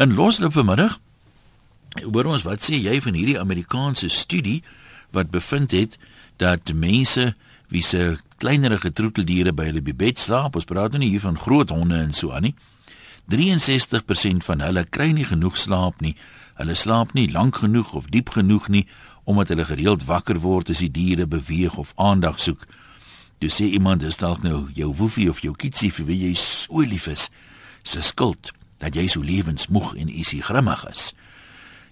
In 0.00 0.14
losloop 0.14 0.54
vanmiddag 0.56 0.94
hoor 2.00 2.30
ons 2.32 2.42
wat 2.46 2.62
sê 2.64 2.78
jy 2.80 2.94
van 3.04 3.16
hierdie 3.18 3.36
Amerikaanse 3.36 4.08
studie 4.08 4.62
wat 5.12 5.28
bevind 5.28 5.74
het 5.76 5.98
dat 6.40 6.70
mense 6.72 7.34
wie 7.68 7.82
se 7.84 8.14
kleinerige 8.40 8.94
troeteldiere 8.96 9.52
by 9.52 9.66
hulle 9.68 9.82
bed 9.84 10.16
slaap, 10.16 10.54
ons 10.56 10.64
praat 10.64 10.94
nou 10.94 11.02
nie 11.02 11.10
hier 11.12 11.20
van 11.20 11.36
groot 11.36 11.68
honde 11.68 11.98
en 12.00 12.14
so 12.16 12.32
aan 12.32 12.48
nie. 12.48 12.54
63% 13.28 14.46
van 14.46 14.64
hulle 14.64 14.86
kry 14.88 15.10
nie 15.12 15.26
genoeg 15.28 15.58
slaap 15.60 16.00
nie. 16.00 16.14
Hulle 16.56 16.76
slaap 16.80 17.12
nie 17.12 17.26
lank 17.28 17.60
genoeg 17.60 17.92
of 17.92 18.08
diep 18.08 18.32
genoeg 18.38 18.70
nie 18.72 18.86
omdat 19.28 19.52
hulle 19.52 19.66
gereeld 19.68 20.06
wakker 20.08 20.40
word 20.40 20.72
as 20.72 20.80
die 20.80 20.88
diere 20.94 21.26
beweeg 21.28 21.76
of 21.76 21.92
aandag 22.00 22.40
soek. 22.40 22.64
Jy 23.44 23.52
sê 23.52 23.68
iemand 23.68 24.00
is 24.08 24.16
dalk 24.16 24.40
nou 24.48 24.70
jou 24.72 24.88
woefie 24.96 25.28
of 25.28 25.44
jou 25.44 25.52
kitsie 25.52 25.92
vir 25.92 26.08
wie 26.08 26.18
jy 26.22 26.32
so 26.40 26.80
lief 26.80 27.04
is, 27.12 27.28
se 27.84 28.00
skuld 28.00 28.54
dat 28.80 28.96
jy 28.96 29.06
so 29.08 29.22
lewensmoeg 29.22 29.94
en 30.00 30.08
isie 30.08 30.42
grimmig 30.42 30.84
is. 30.90 31.10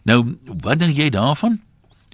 Nou, 0.08 0.22
wat 0.64 0.80
dink 0.80 0.96
jy 0.96 1.10
daarvan? 1.12 1.60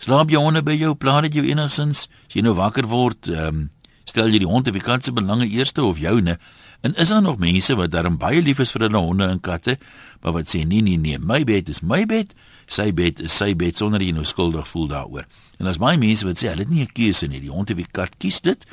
Slaap 0.02 0.32
jy 0.32 0.40
honde 0.42 0.64
by 0.66 0.74
jou? 0.74 0.94
Plaat 0.98 1.28
dit 1.28 1.38
jou 1.38 1.46
enigsins? 1.46 2.08
As 2.26 2.34
jy 2.34 2.42
nou 2.42 2.56
wakker 2.58 2.88
word, 2.90 3.30
ehm 3.30 3.64
um, 3.64 3.70
stel 4.04 4.28
jy 4.28 4.42
die 4.42 4.48
hond 4.50 4.66
of 4.68 4.74
die 4.76 4.84
kat 4.84 5.06
se 5.06 5.14
belange 5.16 5.46
eerste 5.48 5.80
of 5.82 5.98
joune? 5.98 6.36
En 6.84 6.94
is 7.00 7.08
daar 7.08 7.22
nog 7.24 7.38
mense 7.40 7.72
wat 7.74 7.94
darm 7.94 8.18
baie 8.20 8.42
lief 8.44 8.58
is 8.60 8.72
vir 8.74 8.82
hulle 8.84 9.00
honde 9.00 9.24
en 9.24 9.40
katte, 9.40 9.78
maar 10.20 10.34
wat 10.36 10.50
sê 10.52 10.66
nee 10.68 10.82
nee 10.84 10.98
nee, 11.00 11.16
my 11.18 11.40
bed 11.48 11.70
is 11.72 11.80
my 11.80 12.02
bed, 12.04 12.34
sy 12.68 12.90
bed 12.92 13.22
is 13.24 13.32
sy 13.32 13.54
bed 13.56 13.80
sonder 13.80 14.04
jy 14.04 14.12
nou 14.12 14.26
skuldig 14.28 14.68
voel 14.68 14.90
daaroor. 14.90 15.24
En 15.56 15.70
as 15.70 15.80
baie 15.80 15.96
mense 15.96 16.26
wat 16.28 16.42
sê 16.42 16.50
hulle 16.52 16.66
het 16.66 16.74
nie 16.74 16.84
'n 16.84 16.92
keuse 16.92 17.26
nie, 17.26 17.40
die 17.40 17.54
hond 17.54 17.70
of 17.70 17.80
die 17.80 17.88
kat 17.90 18.18
kies 18.18 18.42
dit 18.44 18.66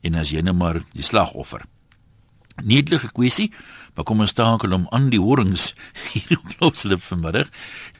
en 0.00 0.14
as 0.14 0.30
jy 0.30 0.40
nou 0.40 0.54
maar 0.54 0.80
die 0.94 1.04
slagoffer. 1.04 1.66
Nietlike 2.64 3.12
kwessie, 3.12 3.52
maar 3.98 4.06
kom 4.06 4.20
ons 4.22 4.36
takel 4.38 4.70
om 4.76 4.86
aan 4.94 5.08
die 5.10 5.18
horings 5.18 5.72
hier 6.12 6.38
op 6.38 6.52
Klopslip 6.54 7.02
vanmiddag. 7.02 7.50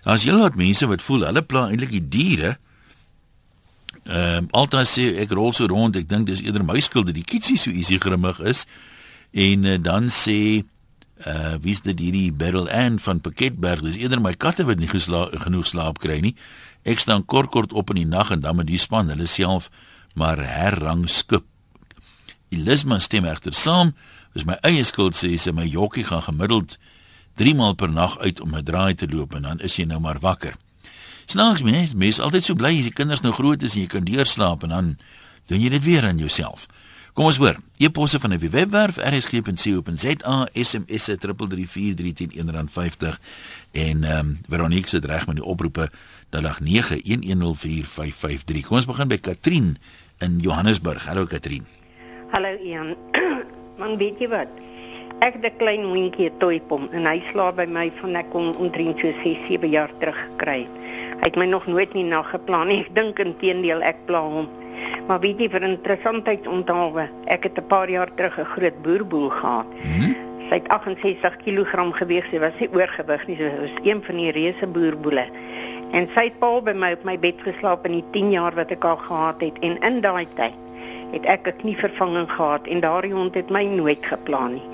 As 0.07 0.23
jy 0.23 0.37
laat 0.37 0.55
mense 0.55 0.87
wat 0.87 1.03
voel 1.03 1.27
hulle 1.27 1.43
pla 1.43 1.67
eintlik 1.73 1.91
die 1.97 2.07
diere 2.07 2.55
Ehm 4.09 4.37
um, 4.37 4.47
altyd 4.57 4.89
sê 4.89 5.03
ek 5.21 5.35
rol 5.37 5.51
so 5.53 5.67
rond, 5.69 5.97
ek 5.99 6.07
dink 6.09 6.31
dis 6.31 6.41
eerder 6.41 6.63
my 6.65 6.81
skuld 6.81 7.11
dat 7.11 7.17
die 7.19 7.27
kitsie 7.29 7.59
so 7.61 7.69
easy 7.69 7.99
grimmig 8.01 8.39
is. 8.41 8.63
En 9.37 9.67
uh, 9.69 9.75
dan 9.77 10.09
sê 10.09 10.65
uh 11.29 11.59
wie's 11.61 11.83
dit 11.85 11.99
hierdie 12.01 12.31
Beryl 12.33 12.71
Ann 12.73 12.97
van 13.05 13.21
Pakketberg, 13.21 13.83
dis 13.85 13.99
eerder 14.01 14.23
my 14.25 14.33
katte 14.33 14.65
wat 14.65 14.81
nie 14.81 14.89
gesla 14.89 15.27
genoeg 15.45 15.69
slaap 15.69 16.01
kry 16.01 16.23
nie. 16.25 16.33
Ek 16.89 17.05
staan 17.05 17.27
kort 17.29 17.53
kort 17.53 17.75
op 17.77 17.93
in 17.93 18.01
die 18.01 18.09
nag 18.09 18.33
en 18.33 18.41
dan 18.47 18.57
met 18.57 18.71
die 18.71 18.81
span 18.81 19.13
hulle 19.13 19.29
self 19.29 19.69
maar 20.17 20.41
herrang 20.41 21.05
skip. 21.13 21.45
Elisma 22.49 23.03
stem 23.05 23.29
egter 23.29 23.53
saam, 23.53 23.93
dis 24.39 24.47
my 24.47 24.55
eie 24.63 24.85
skuld 24.87 25.19
sê 25.19 25.33
sy 25.35 25.51
my 25.55 25.67
jokkie 25.67 26.05
gaan 26.07 26.23
gemiddeld 26.23 26.77
3 27.39 27.55
maal 27.59 27.75
per 27.79 27.91
nag 27.91 28.19
uit 28.23 28.41
om 28.41 28.55
'n 28.55 28.65
draai 28.65 28.95
te 28.95 29.09
loop 29.11 29.35
en 29.35 29.43
dan 29.43 29.61
is 29.61 29.77
jy 29.77 29.85
nou 29.85 30.01
maar 30.01 30.19
wakker. 30.21 30.55
Snaaks 31.27 31.63
mens, 31.63 31.95
mens 31.95 32.21
altyd 32.21 32.45
so 32.45 32.55
bly 32.55 32.79
as 32.79 32.85
die 32.85 32.93
kinders 32.93 33.21
nou 33.21 33.33
groot 33.33 33.63
is 33.63 33.75
en 33.75 33.81
jy 33.81 33.87
kan 33.87 34.05
deurslaap 34.05 34.63
en 34.63 34.69
dan 34.69 34.99
doen 35.47 35.61
jy 35.61 35.69
dit 35.69 35.85
weer 35.85 36.05
aan 36.05 36.19
jouself. 36.19 36.67
Kom 37.13 37.25
ons 37.27 37.37
hoor. 37.37 37.57
E-posse 37.83 38.21
van 38.23 38.31
die 38.31 38.49
webwerf 38.49 38.97
rsg.co.za, 38.97 40.49
SMS 40.55 41.11
334310 41.19 43.19
en 43.73 44.05
ehm 44.05 44.19
um, 44.19 44.39
Veronique 44.49 44.89
se 44.89 44.99
reg 45.03 45.27
met 45.27 45.37
die 45.37 45.45
oproepe 45.45 45.91
dat 46.31 46.43
lag 46.43 46.61
91104553. 46.61 48.67
Kom 48.67 48.77
ons 48.77 48.87
begin 48.87 49.09
by 49.09 49.19
Katrien 49.19 49.79
in 50.19 50.41
Johannesburg. 50.41 51.07
Hallo 51.07 51.27
Katrien. 51.27 51.67
Hallo 52.31 52.57
Ian. 52.63 52.97
Man 53.79 53.95
weet 53.95 54.19
jy 54.19 54.27
wat? 54.33 54.51
Ek 55.23 55.37
het 55.39 55.45
'n 55.47 55.59
klein 55.59 55.85
hondjie, 55.87 56.31
'n 56.31 56.39
toypom 56.43 56.89
en 56.91 57.07
hy 57.07 57.23
slaap 57.31 57.57
by 57.57 57.67
my 57.67 57.93
van 58.01 58.17
ek 58.17 58.31
kom 58.31 58.51
omtrent 58.59 58.99
so 58.99 59.07
6, 59.23 59.39
7 59.47 59.71
jaar 59.71 59.91
terug 59.99 60.19
gekry 60.19 60.67
het. 60.67 60.75
Hy 61.21 61.27
het 61.31 61.37
my 61.37 61.47
nog 61.47 61.67
nooit 61.67 61.95
nie 61.95 62.05
na 62.05 62.23
geplan 62.23 62.69
nie. 62.69 62.81
Ek 62.81 62.95
dink 62.95 63.19
intedeel 63.19 63.83
ek 63.83 63.97
pla 64.07 64.21
hom. 64.21 64.49
Maar 65.07 65.21
weet 65.21 65.39
jy 65.39 65.49
vir 65.49 65.63
interessantheid 65.63 66.47
onthaalwe, 66.47 67.09
ek 67.27 67.43
het 67.43 67.59
'n 67.59 67.67
paar 67.67 67.89
jaar 67.91 68.11
terug 68.15 68.39
'n 68.39 68.45
groot 68.45 68.83
boerboel 68.83 69.31
gehad. 69.31 69.67
Hmm? 69.83 70.17
Sy 70.49 70.55
het 70.55 70.69
68 70.69 71.37
kg 71.37 71.95
geweg. 71.95 72.25
Sy 72.31 72.39
was 72.39 72.59
nie 72.59 72.71
oorgewig 72.73 73.27
nie. 73.27 73.37
Sy 73.37 73.61
was 73.61 73.79
een 73.85 74.03
van 74.03 74.17
die 74.17 74.33
reuse 74.33 74.67
boerboele. 74.67 75.27
En 75.93 76.09
sy 76.15 76.25
het 76.25 76.39
paal 76.39 76.63
by 76.63 76.73
my 76.73 76.93
op 76.93 77.05
my 77.05 77.19
bed 77.19 77.37
geslaap 77.39 77.87
in 77.87 77.93
die 77.93 78.05
10 78.11 78.31
jaar 78.31 78.55
wat 78.55 78.71
ek 78.71 78.85
al 78.85 78.97
gehad 78.97 79.41
het 79.41 79.59
en 79.61 79.79
in 79.79 80.01
daai 80.01 80.27
tyd 80.35 80.68
het 81.13 81.25
ek 81.25 81.49
'n 81.49 81.57
knievervanging 81.61 82.31
gehad 82.31 82.67
en 82.67 82.81
daardie 82.81 83.13
hond 83.13 83.35
het 83.35 83.51
my 83.51 83.65
nooit 83.65 84.07
geplan 84.07 84.53
nie. 84.53 84.67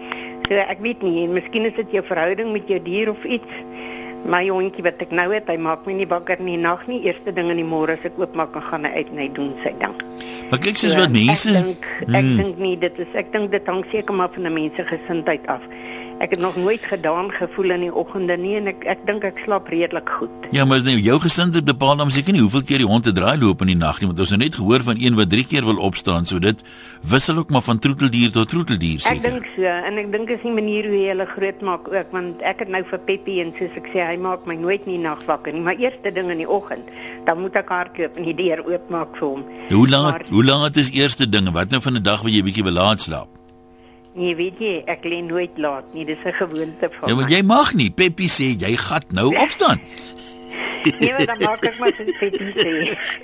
So 0.48 0.54
ek 0.54 0.80
weet 0.80 1.02
nie, 1.02 1.28
miskien 1.28 1.64
is 1.64 1.74
dit 1.74 1.90
jou 1.90 2.04
verhouding 2.04 2.52
met 2.52 2.68
jou 2.68 2.82
dier 2.82 3.10
of 3.10 3.24
iets. 3.24 3.48
My 4.24 4.48
hondjie 4.48 4.82
wat 4.84 5.00
ek 5.04 5.10
nou 5.12 5.26
het, 5.32 5.48
hy 5.48 5.56
maak 5.60 5.86
my 5.86 5.92
nie 5.92 6.08
wakker 6.08 6.40
nie 6.40 6.56
nag 6.56 6.86
nie. 6.88 7.02
Eerste 7.04 7.32
ding 7.32 7.50
in 7.52 7.56
die 7.60 7.64
môre 7.64 7.92
as 7.92 8.04
ek 8.04 8.16
oopmaak 8.20 8.56
en 8.56 8.62
gaan 8.62 8.84
hy 8.84 8.90
uit 8.90 9.10
en 9.12 9.18
hy 9.18 9.28
doen 9.36 9.50
sy 9.62 9.72
ding. 9.80 9.96
Maar 10.50 10.60
kyk 10.64 10.76
sies 10.80 10.96
wat 10.96 11.12
mense 11.12 11.48
Ek 11.52 11.64
dink 11.64 11.88
ek 12.08 12.24
hmm. 12.24 12.36
dink 12.40 12.58
nie 12.58 12.76
dit 12.80 12.98
is 12.98 13.18
ek 13.20 13.32
dink 13.32 13.52
dit 13.52 13.66
hang 13.66 13.84
seker 13.92 14.14
maar 14.14 14.32
van 14.32 14.46
'n 14.48 14.52
mens 14.52 14.76
se 14.76 14.84
gesindheid 14.84 15.46
af. 15.46 15.60
Ek 16.22 16.30
het 16.30 16.38
nog 16.38 16.56
nooit 16.56 16.82
gedaan 16.86 17.30
gevoel 17.34 17.70
in 17.74 17.80
die 17.80 17.94
oggende 17.94 18.36
nie 18.38 18.54
en 18.56 18.68
ek 18.70 18.84
ek 18.86 19.00
dink 19.08 19.24
ek 19.26 19.40
slaap 19.42 19.66
redelik 19.72 20.08
goed. 20.18 20.46
Ja, 20.54 20.62
maar 20.64 20.78
is 20.78 20.86
nou 20.86 20.94
jou 20.94 21.16
gesindheid 21.20 21.66
bepaal 21.66 21.98
dan 21.98 22.12
seker 22.14 22.32
nie 22.32 22.42
hoeveel 22.44 22.62
keer 22.62 22.84
die 22.84 22.86
hond 22.86 23.04
te 23.08 23.12
draai 23.12 23.34
loop 23.40 23.64
in 23.66 23.72
die 23.72 23.76
nag 23.80 23.98
nie, 24.00 24.06
want 24.06 24.22
ons 24.22 24.30
het 24.30 24.38
net 24.38 24.54
gehoor 24.54 24.86
van 24.86 25.00
een 25.02 25.18
wat 25.18 25.32
3 25.32 25.44
keer 25.50 25.66
wil 25.66 25.82
opstaan, 25.82 26.24
so 26.30 26.38
dit 26.38 26.62
wissel 27.10 27.42
ook 27.42 27.50
maar 27.50 27.66
van 27.66 27.82
troeteldier 27.82 28.30
tot 28.32 28.48
troeteldier 28.48 29.02
seker. 29.02 29.18
Ek 29.18 29.26
dink 29.26 29.50
so 29.56 29.74
en 29.90 30.00
ek 30.04 30.10
dink 30.14 30.30
is 30.30 30.46
nie 30.46 30.54
manier 30.54 30.88
hoe 30.88 31.02
jy 31.02 31.12
hulle 31.16 31.28
groot 31.34 31.66
maak 31.66 31.92
ook 31.98 32.14
want 32.14 32.46
ek 32.54 32.62
het 32.62 32.74
nou 32.78 32.84
vir 32.94 33.04
Peppy 33.10 33.38
en 33.42 33.54
soos 33.58 33.78
ek 33.82 33.90
sê 33.90 34.06
hy 34.06 34.16
maak 34.16 34.46
my 34.46 34.54
nooit 34.54 34.86
nie 34.86 35.02
nag 35.02 35.26
wakker 35.26 35.52
nie, 35.52 35.66
maar 35.66 35.80
eerste 35.82 36.14
ding 36.14 36.30
in 36.30 36.44
die 36.44 36.50
oggend, 36.50 36.94
dan 37.26 37.42
moet 37.42 37.58
ek 37.58 37.74
hardloop 37.74 38.20
en 38.22 38.30
die 38.30 38.38
deur 38.38 38.62
oopmaak 38.70 39.18
vir 39.18 39.28
hom. 39.32 39.48
Hoe 39.74 39.86
laat 39.90 40.12
maar, 40.12 40.28
hoe 40.30 40.44
laat 40.44 40.78
is 40.78 40.94
eerste 40.94 41.26
ding? 41.26 41.50
Wat 41.50 41.74
nou 41.74 41.82
van 41.82 41.98
'n 41.98 42.02
dag 42.02 42.22
waar 42.22 42.30
jy 42.30 42.42
bietjie 42.46 42.64
wil 42.70 42.78
laat 42.78 43.00
slaap? 43.00 43.43
Nee, 44.14 44.34
weet 44.38 44.60
jy, 44.62 44.74
ek 44.86 45.06
lê 45.10 45.18
nooit 45.26 45.56
laat 45.58 45.86
nie. 45.94 46.04
Dis 46.06 46.22
'n 46.22 46.32
gewoonte 46.38 46.88
van 46.90 47.08
ja, 47.08 47.10
my. 47.10 47.10
Ja, 47.10 47.14
maar 47.14 47.30
jy 47.30 47.42
mag 47.42 47.74
nie. 47.74 47.90
Peppy 47.90 48.28
sê 48.30 48.54
jy 48.54 48.76
gaan 48.76 49.02
nou 49.10 49.34
opstaan. 49.44 49.80
nee, 51.00 51.10
maar 51.12 51.26
dan 51.26 51.38
maak 51.42 51.64
ek 51.66 51.78
maar 51.78 51.92
so 51.92 52.04
Peppy 52.04 52.46
sê. 52.54 52.70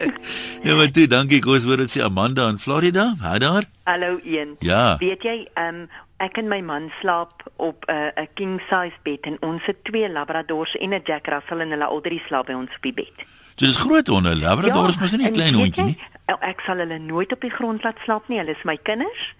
ja, 0.66 0.74
maar 0.74 0.90
toe, 0.90 1.06
dankie. 1.06 1.38
Kom 1.40 1.54
ons 1.54 1.64
hoor 1.64 1.76
dit 1.76 1.90
sê 1.90 2.02
Amanda 2.02 2.48
in 2.50 2.58
Florida. 2.58 3.14
Ha 3.22 3.38
daar? 3.38 3.70
Hallo 3.86 4.18
een. 4.24 4.56
Ja. 4.58 4.96
Weet 4.98 5.22
jy, 5.22 5.46
ehm 5.54 5.86
um, 5.86 5.88
ek 6.20 6.36
en 6.36 6.50
my 6.50 6.60
man 6.60 6.90
slaap 7.00 7.46
op 7.56 7.86
'n 7.86 8.10
uh, 8.18 8.26
king 8.34 8.60
size 8.68 8.98
bed 9.02 9.24
en 9.30 9.36
ons 9.40 9.62
het 9.64 9.84
twee 9.84 10.10
labradors 10.10 10.76
en 10.76 10.90
'n 10.90 11.00
jack 11.04 11.26
russell 11.26 11.60
en 11.60 11.70
hulle 11.70 11.86
al 11.86 12.00
drie 12.00 12.22
slaap 12.26 12.46
by 12.46 12.52
ons 12.52 12.74
op 12.76 12.82
die 12.82 12.92
bed. 12.92 13.26
So 13.56 13.66
dis 13.66 13.76
groot 13.76 14.06
honde. 14.06 14.36
Labradors 14.36 14.94
ja, 14.94 15.00
mos 15.00 15.12
nie 15.12 15.30
klein 15.30 15.54
hondjie 15.54 15.84
nie. 15.84 15.98
Ek 16.40 16.62
sal 16.66 16.78
hulle 16.82 16.98
nooit 16.98 17.32
op 17.32 17.40
die 17.40 17.50
grond 17.50 17.82
laat 17.84 17.98
slaap 18.04 18.28
nie. 18.28 18.38
Hulle 18.38 18.54
is 18.54 18.64
my 18.64 18.76
kinders 18.76 19.34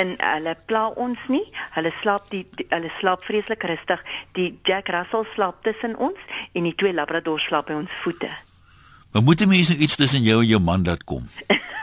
en 0.00 0.14
hulle 0.20 0.56
pla 0.70 0.86
ons 1.00 1.18
nie. 1.32 1.44
Hulle 1.74 1.92
slaap 2.00 2.30
die, 2.30 2.44
die 2.58 2.66
hulle 2.70 2.90
slaap 3.00 3.24
vreeslik 3.26 3.64
rustig. 3.66 4.02
Die 4.38 4.52
Jack 4.68 4.88
Russell 4.94 5.26
slaap 5.34 5.62
tussen 5.66 5.96
ons 5.96 6.18
en 6.52 6.68
die 6.68 6.74
twee 6.74 6.94
Labradors 6.94 7.48
slaap 7.48 7.70
by 7.70 7.80
ons 7.82 8.02
voete. 8.04 8.30
Maar 9.12 9.24
moet 9.24 9.40
jy 9.40 9.48
mens 9.48 9.72
nou 9.72 9.78
iets 9.80 9.96
tussen 9.96 10.22
jou 10.22 10.42
en 10.42 10.48
jou 10.48 10.60
man 10.60 10.84
laat 10.84 11.04
kom? 11.08 11.28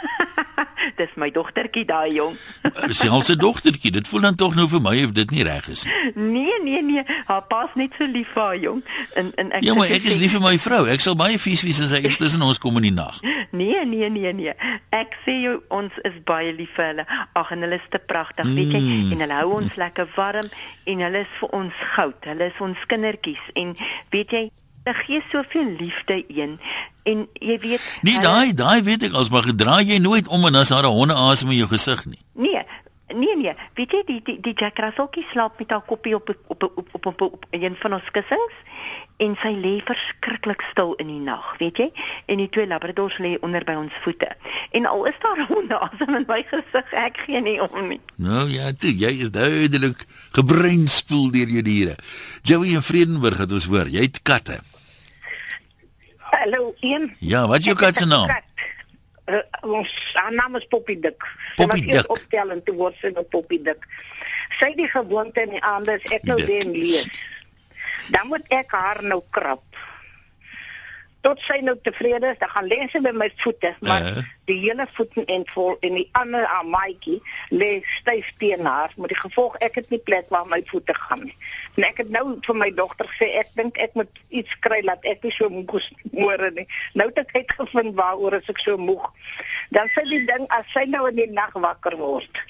Dis 0.98 1.14
my 1.16 1.30
dogtertjie 1.34 1.86
daai 1.90 2.14
jong. 2.14 2.38
Selfs 3.02 3.32
'n 3.34 3.38
dogtertjie, 3.38 3.92
dit 3.92 4.08
voel 4.08 4.22
dan 4.22 4.36
tog 4.36 4.56
nou 4.56 4.68
vir 4.70 4.82
my 4.82 4.96
of 5.04 5.12
dit 5.12 5.32
nie 5.32 5.44
reg 5.44 5.68
is 5.68 5.84
nie. 5.86 6.12
Nee, 6.16 6.58
nee, 6.64 6.82
nee, 6.84 7.04
haar 7.26 7.44
pas 7.50 7.70
net 7.76 7.94
so 7.98 8.06
lief 8.06 8.30
vir 8.34 8.44
haar 8.44 8.58
jong. 8.58 8.84
En 9.14 9.32
en 9.36 9.52
ek 9.52 9.64
Ja, 9.64 9.74
maar 9.74 9.90
ek 9.90 10.04
is 10.04 10.16
lief 10.16 10.32
vir 10.32 10.42
my 10.42 10.58
vrou. 10.60 10.86
Ek 10.88 11.02
sal 11.02 11.16
baie 11.16 11.40
vies 11.40 11.62
wees 11.62 11.82
as 11.82 11.92
hy 11.92 12.04
iets 12.06 12.18
tussen 12.18 12.42
ons 12.42 12.58
kom 12.58 12.78
in 12.78 12.90
die 12.90 12.96
nag. 12.96 13.20
Nee, 13.54 13.86
nee, 13.86 14.10
nee, 14.10 14.34
nee. 14.34 14.54
Ek 14.90 15.14
sê 15.26 15.36
jou 15.44 15.60
ons 15.70 15.94
is 16.04 16.16
baie 16.26 16.54
lief 16.54 16.74
vir 16.76 16.86
hulle. 16.86 17.06
Ag 17.38 17.52
en 17.54 17.62
hulle 17.62 17.78
is 17.78 17.86
te 17.94 18.00
pragtig, 18.00 18.46
weet 18.46 18.74
jy? 18.74 18.82
Mm. 18.82 19.12
En 19.14 19.24
hulle 19.26 19.38
hou 19.44 19.52
ons 19.62 19.76
lekker 19.78 20.10
warm 20.16 20.50
en 20.90 21.06
hulle 21.06 21.22
is 21.22 21.38
vir 21.40 21.54
ons 21.60 21.86
goud. 21.96 22.18
Hulle 22.26 22.50
is 22.50 22.60
ons 22.66 22.86
kindertjies 22.90 23.44
en 23.54 23.76
weet 24.10 24.34
jy 24.34 24.44
Hulle 24.84 24.96
gee 25.00 25.22
soveel 25.32 25.76
liefde 25.80 26.24
een 26.28 26.60
en 27.04 27.28
jy 27.34 27.60
weet 27.60 27.82
Nee, 28.02 28.20
daai 28.20 28.54
daai 28.54 28.84
weet 28.84 29.04
ek 29.04 29.14
als 29.14 29.30
maar 29.32 29.46
gedraai 29.48 29.86
jy 29.88 30.00
nooit 30.04 30.28
om 30.28 30.46
en 30.46 30.56
as 30.60 30.74
haar 30.76 30.88
honde 30.92 31.16
asem 31.16 31.54
in 31.56 31.62
jou 31.64 31.70
gesig 31.72 32.06
nie. 32.06 32.20
Nee. 32.34 32.64
Nee 33.14 33.36
nee, 33.38 33.54
weet 33.78 33.92
jy 33.92 34.02
die 34.08 34.22
die 34.26 34.38
die 34.42 34.54
Jack 34.58 34.80
Russellkie 34.80 35.26
slaap 35.32 35.60
met 35.60 35.72
haar 35.72 35.84
koppie 35.86 36.16
op 36.16 36.30
op 36.30 36.64
op 36.64 36.64
op 36.64 36.90
op, 36.92 37.06
op, 37.06 37.22
op 37.22 37.46
een 37.52 37.76
van 37.80 37.94
ons 37.94 38.12
kussings 38.12 38.56
en 39.22 39.36
sy 39.44 39.52
lê 39.54 39.74
verskriklik 39.86 40.64
stil 40.72 40.96
in 41.02 41.08
die 41.12 41.20
nag, 41.22 41.54
weet 41.60 41.78
jy? 41.80 41.88
En 42.32 42.42
die 42.42 42.50
twee 42.52 42.68
labradors 42.68 43.20
lê 43.24 43.36
onder 43.46 43.64
by 43.68 43.76
ons 43.78 43.94
voete. 44.04 44.32
En 44.76 44.88
al 44.90 45.06
is 45.12 45.20
daar 45.24 45.46
honde 45.52 45.80
asem 45.86 46.18
in 46.18 46.26
my 46.28 46.42
gesig, 46.50 46.92
ek 47.06 47.22
gee 47.28 47.42
nie 47.46 47.60
om 47.62 47.88
nie. 47.92 48.02
Nou 48.16 48.48
ja, 48.52 48.74
toe, 48.74 48.92
jy 48.98 49.14
is 49.24 49.32
duidelik 49.36 50.06
gebreinspoel 50.36 51.30
deur 51.36 51.56
jou 51.60 51.64
diere. 51.70 51.96
Joey 52.42 52.74
in 52.74 52.86
Vredenburg 52.86 53.46
het 53.46 53.54
ons 53.54 53.70
hoor, 53.70 53.92
jy 53.92 54.10
het 54.10 54.24
katte. 54.26 54.60
Hallo, 56.44 56.74
een. 56.80 57.16
Ja, 57.20 57.48
wat 57.48 57.58
is 57.58 57.66
jou 57.66 57.78
kat 57.78 57.96
se 57.96 58.06
naam? 58.06 58.28
Uh, 59.26 59.38
ons 59.62 59.92
haar 60.14 60.34
naam 60.34 60.56
is 60.60 60.66
Poppy 60.68 60.98
Dik. 61.00 61.24
Poppy 61.56 61.82
Dik. 61.86 62.10
Opstel 62.12 62.50
en 62.52 62.60
toe 62.68 62.74
word 62.76 62.98
sy 63.00 63.14
nou 63.16 63.24
Poppy 63.32 63.62
Dik. 63.64 63.86
Sy 64.58 64.74
het 64.74 64.82
die 64.82 64.90
gewoonte 64.92 65.46
in 65.46 65.54
die 65.56 65.62
aande 65.64 65.96
as 65.96 66.10
ek 66.12 66.26
nou 66.28 66.36
Dik. 66.42 66.50
den 66.50 66.74
lees. 66.76 67.22
Dan 68.12 68.28
moet 68.28 68.52
ek 68.52 68.76
haar 68.76 69.00
nou 69.08 69.22
krap. 69.32 69.64
Tot 71.24 71.40
sy 71.48 71.62
nou 71.64 71.74
tevrede 71.82 72.34
is, 72.34 72.40
dan 72.42 72.50
gaan 72.52 72.66
lê 72.68 72.78
sy 72.92 73.00
by 73.00 73.14
my 73.16 73.30
voete, 73.40 73.70
maar 73.80 74.02
uh 74.02 74.08
Uh. 74.10 74.16
-huh. 74.16 74.24
die 74.46 74.58
hele 74.60 74.86
voet 74.94 75.14
en 75.26 75.44
vol 75.54 75.78
en 75.80 75.94
die 75.96 76.10
ander 76.20 76.46
aan 76.46 76.70
maatjie 76.70 77.22
lê 77.50 77.80
styf 78.00 78.32
teen 78.38 78.66
haar, 78.66 78.92
met 78.98 79.08
die 79.14 79.18
gevolg 79.20 79.56
ek 79.64 79.76
het 79.80 79.90
nie 79.90 80.00
plek 80.00 80.26
waar 80.30 80.48
my 80.48 80.62
voete 80.66 80.94
gaan 80.94 81.24
nie. 81.24 81.36
En 81.76 81.84
ek 81.84 81.98
het 81.98 82.10
nou 82.10 82.38
vir 82.42 82.56
my 82.56 82.70
dogter 82.76 83.08
gesê 83.08 83.30
ek 83.40 83.48
dink 83.56 83.78
ek 83.78 83.94
moet 83.94 84.20
iets 84.30 84.60
kry 84.60 84.82
laat 84.84 85.04
ek 85.06 85.24
nie 85.24 85.32
so 85.32 85.50
moeg 85.50 85.76
is 85.80 85.88
môre 86.12 86.52
nie. 86.52 86.68
Nou 86.94 87.08
het 87.08 87.18
ek 87.24 87.36
uitgevind 87.38 87.96
waaroor 87.96 88.36
as 88.36 88.50
ek 88.50 88.60
so 88.60 88.78
moeg. 88.78 89.08
Dan 89.70 89.88
sê 89.88 90.04
die 90.10 90.26
ding 90.26 90.46
as 90.50 90.68
sy 90.74 90.84
nou 90.86 91.08
in 91.10 91.16
die 91.16 91.32
nag 91.32 91.54
wakker 91.54 91.98
word. 91.98 92.44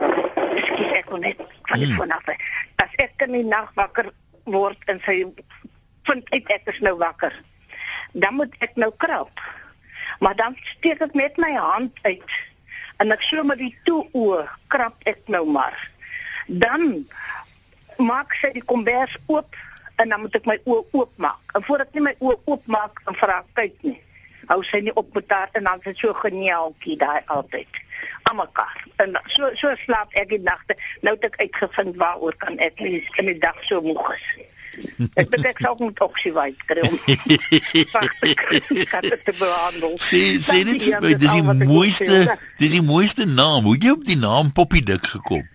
Ekskuus 0.00 0.92
ek 0.96 1.06
kon 1.10 1.20
net 1.20 1.36
van 1.68 1.78
die 1.78 1.86
Hmm. 1.86 1.96
foon 1.96 2.10
af. 2.10 2.28
As 2.76 2.92
ek 2.98 3.22
in 3.26 3.32
die 3.32 3.44
nag 3.44 3.72
wakker 3.74 4.12
word 4.44 4.78
en 4.86 5.00
sy 5.04 5.24
vind 6.04 6.30
uit 6.30 6.50
ek 6.50 6.62
is 6.66 6.78
nou 6.80 6.96
wakker, 6.96 7.34
dan 8.12 8.34
moet 8.34 8.54
ek 8.58 8.76
nou 8.80 8.92
krap. 8.96 9.42
Maar 10.18 10.36
dan 10.36 10.56
steek 10.76 11.00
ek 11.00 11.14
net 11.14 11.36
my 11.36 11.52
hand 11.56 11.98
uit 12.02 12.38
en 13.00 13.12
ek 13.14 13.22
so 13.24 13.42
met 13.46 13.58
die 13.60 13.72
toe 13.88 14.02
oë 14.12 14.44
krap 14.72 15.08
ek 15.08 15.22
nou 15.32 15.46
maar. 15.48 15.76
Dan 16.46 17.06
maak 17.96 18.34
sy 18.40 18.52
die 18.56 18.64
kombers 18.64 19.16
oop 19.26 19.56
en 20.00 20.08
dan 20.08 20.20
moet 20.20 20.36
ek 20.36 20.48
my 20.48 20.56
oë 20.64 20.84
oopmaak. 20.96 21.56
En 21.56 21.64
voordat 21.64 21.90
ek 21.90 21.98
nie 21.98 22.06
my 22.08 22.14
oë 22.18 22.38
oopmaak, 22.44 23.02
dan 23.04 23.16
vra 23.20 23.40
kyk 23.58 23.76
nie. 23.86 23.98
Hou 24.50 24.62
sy 24.66 24.80
nie 24.82 24.94
op 24.98 25.12
met 25.14 25.30
haar 25.30 25.52
en 25.54 25.68
dan 25.68 25.82
sit 25.84 26.00
so 26.00 26.14
geniaaltjie 26.24 26.96
daai 26.98 27.20
altyd 27.30 27.80
aan 28.28 28.40
mekaar. 28.40 28.78
En 29.04 29.14
so 29.30 29.50
so 29.60 29.70
slaap 29.84 30.16
ek 30.18 30.32
die 30.32 30.40
nagte. 30.42 30.74
Nou 31.06 31.14
het 31.14 31.28
ek 31.28 31.38
uitgevind 31.44 32.00
waaroor 32.00 32.34
kan 32.42 32.58
ek 32.58 32.80
nie 32.82 32.98
in 33.22 33.30
die 33.30 33.38
dag 33.38 33.60
so 33.68 33.82
moeg 33.84 34.02
is. 34.16 34.32
Ek 35.20 35.30
dink 35.32 35.46
ek 35.52 35.62
sal 35.64 35.76
moet 35.80 36.00
oksywyd 36.04 36.66
kry 36.70 36.84
om 36.88 36.98
sagte 38.90 39.16
te 39.24 39.34
behandel. 39.38 39.96
Sê 40.02 40.22
sê 40.42 40.62
dit 40.68 40.82
vir 40.88 40.98
my, 41.00 41.14
Dankie, 41.14 41.18
dis 41.22 41.36
die 41.36 41.68
mooiste, 41.70 42.20
dis 42.60 42.76
die 42.76 42.84
mooiste 42.84 43.26
naam. 43.28 43.68
Hoe 43.68 43.78
jy 43.78 43.94
op 43.96 44.04
die 44.08 44.18
naam 44.20 44.52
Poppy 44.56 44.82
Dik 44.86 45.12
gekom? 45.14 45.46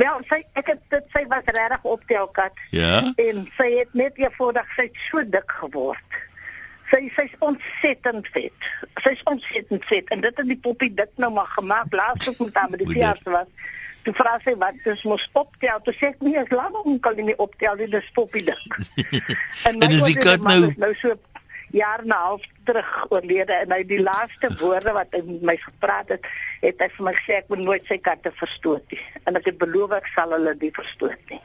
Wel, 0.00 0.22
sy 0.30 0.40
ek 0.56 0.72
het 0.72 0.80
dit 0.92 1.08
sy 1.12 1.22
was 1.30 1.48
regtig 1.52 1.84
optelkat. 1.84 2.60
Ja? 2.72 3.00
En 3.20 3.44
sy 3.58 3.68
het 3.76 3.92
net 3.98 4.16
eenvoudig 4.20 4.76
sy 4.76 4.88
het 4.88 5.02
so 5.08 5.24
dik 5.34 5.56
geword. 5.60 6.20
Sy 6.92 7.04
sy's 7.16 7.34
ontsettend 7.44 8.26
vet. 8.32 8.70
Sy's 9.04 9.20
ontsettend 9.30 9.84
vet 9.88 10.08
en 10.14 10.24
dit 10.24 10.40
het 10.40 10.48
die 10.48 10.58
poppie 10.64 10.90
dik 10.96 11.12
nou 11.20 11.30
maar 11.36 11.50
gemaak. 11.56 11.92
Laas 11.96 12.28
ek 12.32 12.40
met 12.40 12.56
haar 12.56 12.72
by 12.72 12.80
die 12.82 12.90
veearts 12.94 13.28
was. 13.28 13.70
Toe 14.02 14.14
vra 14.14 14.38
sy 14.44 14.54
wat 14.58 14.74
dis 14.84 15.02
mos 15.04 15.28
optel. 15.38 15.80
Toe 15.84 15.94
sê 15.94 16.08
ek 16.10 16.20
nee, 16.20 16.38
is 16.38 16.50
laat 16.50 16.72
hom 16.72 16.98
kan 17.00 17.16
nie 17.16 17.36
optel 17.38 17.76
nie, 17.76 17.88
dis 17.88 18.08
poppie 18.14 18.42
dik. 18.44 18.78
En 19.68 19.78
my 19.78 19.86
is 19.92 20.02
die 20.02 20.16
kat 20.18 20.40
nou- 20.42 20.72
nou 20.76 20.94
so 20.94 21.14
jaar 21.72 22.02
en 22.02 22.08
'n 22.08 22.10
half 22.12 22.42
terug 22.64 23.06
oorlede 23.10 23.52
en 23.52 23.72
hy 23.72 23.84
die 23.84 24.00
laaste 24.02 24.50
woorde 24.60 24.92
wat 24.92 25.08
hy 25.12 25.22
met 25.26 25.42
my 25.42 25.56
gepraat 25.56 26.08
het, 26.08 26.26
het 26.60 26.80
hy 26.84 26.88
vir 26.96 27.04
my 27.04 27.12
gesê 27.16 27.32
ek 27.40 27.48
moet 27.48 27.62
nooit 27.64 27.84
sy 27.88 27.98
katte 27.98 28.32
verstoot 28.36 28.84
nie. 28.90 29.00
En 29.24 29.36
ek 29.36 29.44
het 29.44 29.58
beloof 29.58 29.90
ek 29.92 30.06
sal 30.14 30.30
hulle 30.36 30.54
nie 30.60 30.70
verstoot 30.70 31.30
nie. 31.30 31.40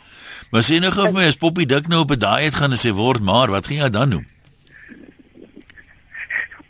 Maar 0.51 0.63
sê 0.63 0.79
nou 0.79 0.91
gou 0.91 1.05
vir 1.05 1.13
my 1.13 1.27
as 1.27 1.39
Poppy 1.39 1.65
Dik 1.65 1.87
nou 1.87 2.01
op 2.01 2.11
'n 2.11 2.19
dieet 2.19 2.55
gaan 2.55 2.71
en 2.71 2.77
sy 2.77 2.91
word 2.91 3.21
maar, 3.21 3.47
wat 3.49 3.67
gaan 3.67 3.77
jy 3.77 3.89
dan 3.89 4.09
doen? 4.09 4.27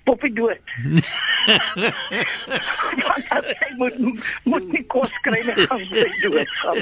Poppie 0.03 0.33
dood. 0.33 0.61
As 3.29 3.43
hy 3.59 3.69
moet 3.79 3.97
moet 4.43 4.67
nie 4.73 4.83
kos 4.91 5.11
kry 5.25 5.39
nie 5.47 5.65
gaan 5.67 5.83
sy 5.89 6.05
dood 6.23 6.53
gaan. 6.61 6.79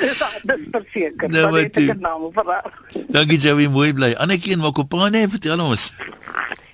Dis 0.00 0.22
dis 0.48 0.64
verseker. 0.74 1.28
Nou, 1.32 1.42
Dan 1.42 1.54
het 1.54 1.64
ek 1.66 1.72
toe. 1.76 1.86
'n 1.94 2.00
naam 2.00 2.26
vir 2.34 2.44
haar. 2.52 2.72
Dankie 3.16 3.38
Joey, 3.38 3.68
mooi 3.68 3.92
bly. 3.92 4.12
Annetjie 4.18 4.52
en 4.56 4.58
Mokopane, 4.64 5.26
vertel 5.28 5.60
ons. 5.60 5.92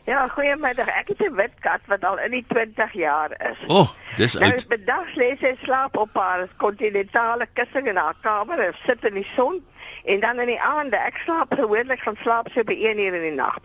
Ja, 0.06 0.29
goeiemiddag. 0.29 0.87
Ek 0.87 1.08
het 1.08 1.20
'n 1.31 1.35
wit 1.35 1.55
kat 1.61 1.81
wat 1.87 2.05
al 2.05 2.19
in 2.19 2.31
die 2.31 2.44
20 2.49 2.93
jaar 2.94 3.31
is. 3.50 3.59
O, 3.67 3.81
oh, 3.81 3.88
dis 4.17 4.35
Nou, 4.35 4.52
oud. 4.52 4.69
bedag 4.69 5.06
lê 5.17 5.37
sy 5.41 5.55
slaap 5.62 5.97
op 5.97 6.11
haar 6.14 6.49
kontinentale 6.56 7.47
kussing 7.55 7.88
in 7.88 7.97
haar 7.97 8.14
kamer 8.23 8.59
en 8.59 8.75
sit 8.87 9.05
in 9.05 9.14
die 9.14 9.26
son 9.37 9.61
en 10.05 10.20
dan 10.20 10.38
in 10.41 10.47
die 10.47 10.61
aande, 10.61 10.97
ek 10.97 11.17
slaap 11.25 11.55
gewoonlik 11.59 12.00
van 12.02 12.17
slaap 12.23 12.49
so 12.55 12.62
by 12.64 12.73
1 12.75 12.99
uur 12.99 13.14
in 13.14 13.23
die 13.23 13.32
nag. 13.35 13.59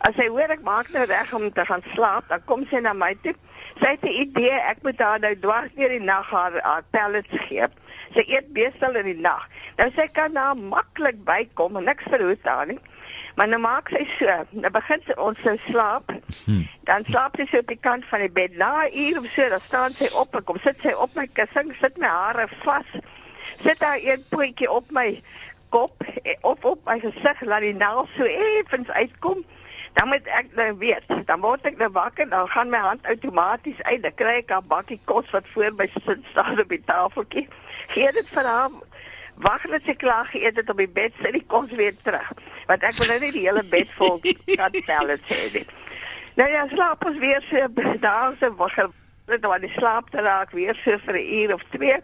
As 0.00 0.14
sy 0.18 0.28
hoor 0.28 0.52
ek 0.52 0.64
maak 0.66 0.90
nou 0.94 1.04
reg 1.08 1.32
om 1.34 1.52
te 1.52 1.64
gaan 1.66 1.84
slaap, 1.94 2.28
dan 2.28 2.44
kom 2.44 2.66
sy 2.70 2.80
na 2.84 2.92
my 2.92 3.14
toe. 3.22 3.34
Sy 3.80 3.94
het 3.94 4.04
'n 4.04 4.18
idee, 4.24 4.56
ek 4.72 4.82
moet 4.82 5.00
haar 5.00 5.20
nou 5.20 5.34
dwars 5.38 5.72
deur 5.76 5.88
die 5.88 6.00
nag 6.00 6.30
haar, 6.30 6.60
haar 6.62 6.84
pellets 6.90 7.38
gee. 7.48 7.66
Sy 8.14 8.24
eet 8.26 8.52
meestal 8.52 8.96
in 8.96 9.04
die 9.04 9.20
nag. 9.20 9.48
Nou 9.76 9.90
sy 9.96 10.06
kan 10.12 10.32
daar 10.32 10.56
maklik 10.56 11.24
bykom 11.24 11.76
en 11.76 11.84
niks 11.84 12.04
verhoed 12.10 12.44
haar 12.44 12.66
nie. 12.66 12.80
Maar 13.36 13.48
nou 13.48 13.60
maak 13.60 13.90
sy 13.92 14.04
so, 14.18 14.36
nou 14.50 14.70
begin 14.72 15.02
sy 15.06 15.16
ons 15.20 15.40
sou 15.44 15.56
slaap. 15.68 16.12
Hm. 16.44 16.62
Dan 16.88 17.04
slaap 17.10 17.36
sy 17.36 17.46
so 17.50 17.58
op 17.58 17.68
die 17.68 17.80
kant 17.80 18.06
van 18.10 18.20
die 18.24 18.32
bed. 18.32 18.56
Na 18.56 18.86
'n 18.86 18.96
uur 18.96 19.18
of 19.18 19.26
so, 19.34 19.48
dan 19.48 19.60
staan 19.66 19.92
sy 19.94 20.08
op 20.12 20.34
en 20.34 20.44
kom 20.44 20.58
sit 20.64 20.80
sy 20.82 20.92
op 20.92 21.14
my 21.14 21.26
kussing, 21.26 21.74
sit 21.80 21.96
my 21.98 22.06
hare 22.06 22.48
vas. 22.64 22.88
Sit 23.64 23.82
haar 23.84 23.98
een 24.00 24.24
pootjie 24.28 24.70
op 24.70 24.90
my 24.90 25.22
kop 25.68 26.02
eh, 26.22 26.36
of 26.40 26.64
op 26.64 26.84
my 26.84 26.98
gesig 27.00 27.40
laat 27.40 27.60
die 27.60 27.74
naels 27.74 28.10
so 28.16 28.24
effens 28.24 28.88
uitkom. 28.88 29.44
Dan 29.96 30.10
moet 30.12 30.26
ek 30.36 30.50
nou 30.58 30.68
weet, 30.78 31.08
dan 31.28 31.40
word 31.40 31.64
ek 31.68 31.78
nou 31.80 31.88
wakker, 31.94 32.28
dan 32.28 32.48
gaan 32.52 32.68
my 32.72 32.82
hand 32.84 33.06
outomaties 33.08 33.80
uit, 33.88 34.02
dan 34.04 34.14
kry 34.14 34.34
ek 34.42 34.52
'n 34.52 34.68
bakkie 34.68 35.00
kos 35.08 35.30
wat 35.32 35.48
voor 35.54 35.72
my 35.78 35.88
sit 36.04 36.20
staan 36.30 36.60
op 36.60 36.68
die 36.68 36.82
tafeltjie. 36.84 37.48
Gee 37.94 38.12
dit 38.12 38.28
vir 38.28 38.44
haar 38.44 38.70
Wag 39.36 39.66
net 39.68 39.84
sy 39.84 39.92
klaar 40.00 40.24
geëet 40.32 40.56
het 40.56 40.70
op 40.72 40.78
die 40.80 40.88
bed, 40.88 41.12
sit 41.20 41.34
die 41.36 41.44
kos 41.44 41.72
weer 41.76 41.96
terug. 42.06 42.28
Want 42.70 42.84
ek 42.88 42.96
wil 42.96 43.10
nou 43.12 43.18
nie 43.20 43.32
die 43.34 43.44
hele 43.44 43.62
bed 43.68 43.90
vol 43.98 44.16
katpellets 44.56 45.32
hê 45.32 45.50
nie. 45.52 45.66
Nou 46.40 46.48
ja, 46.48 46.64
slaap 46.72 47.04
ons 47.04 47.18
weer 47.20 47.44
so 47.50 47.68
daar 48.00 48.36
so 48.40 48.52
wakker 48.56 48.88
om 49.26 49.52
aan 49.52 49.66
die 49.66 49.72
slaap 49.76 50.08
te 50.10 50.24
raak 50.24 50.54
weer 50.56 50.76
so 50.84 50.96
vir 51.04 51.18
'n 51.20 51.28
uur 51.40 51.54
of 51.54 51.62
twee. 51.72 52.00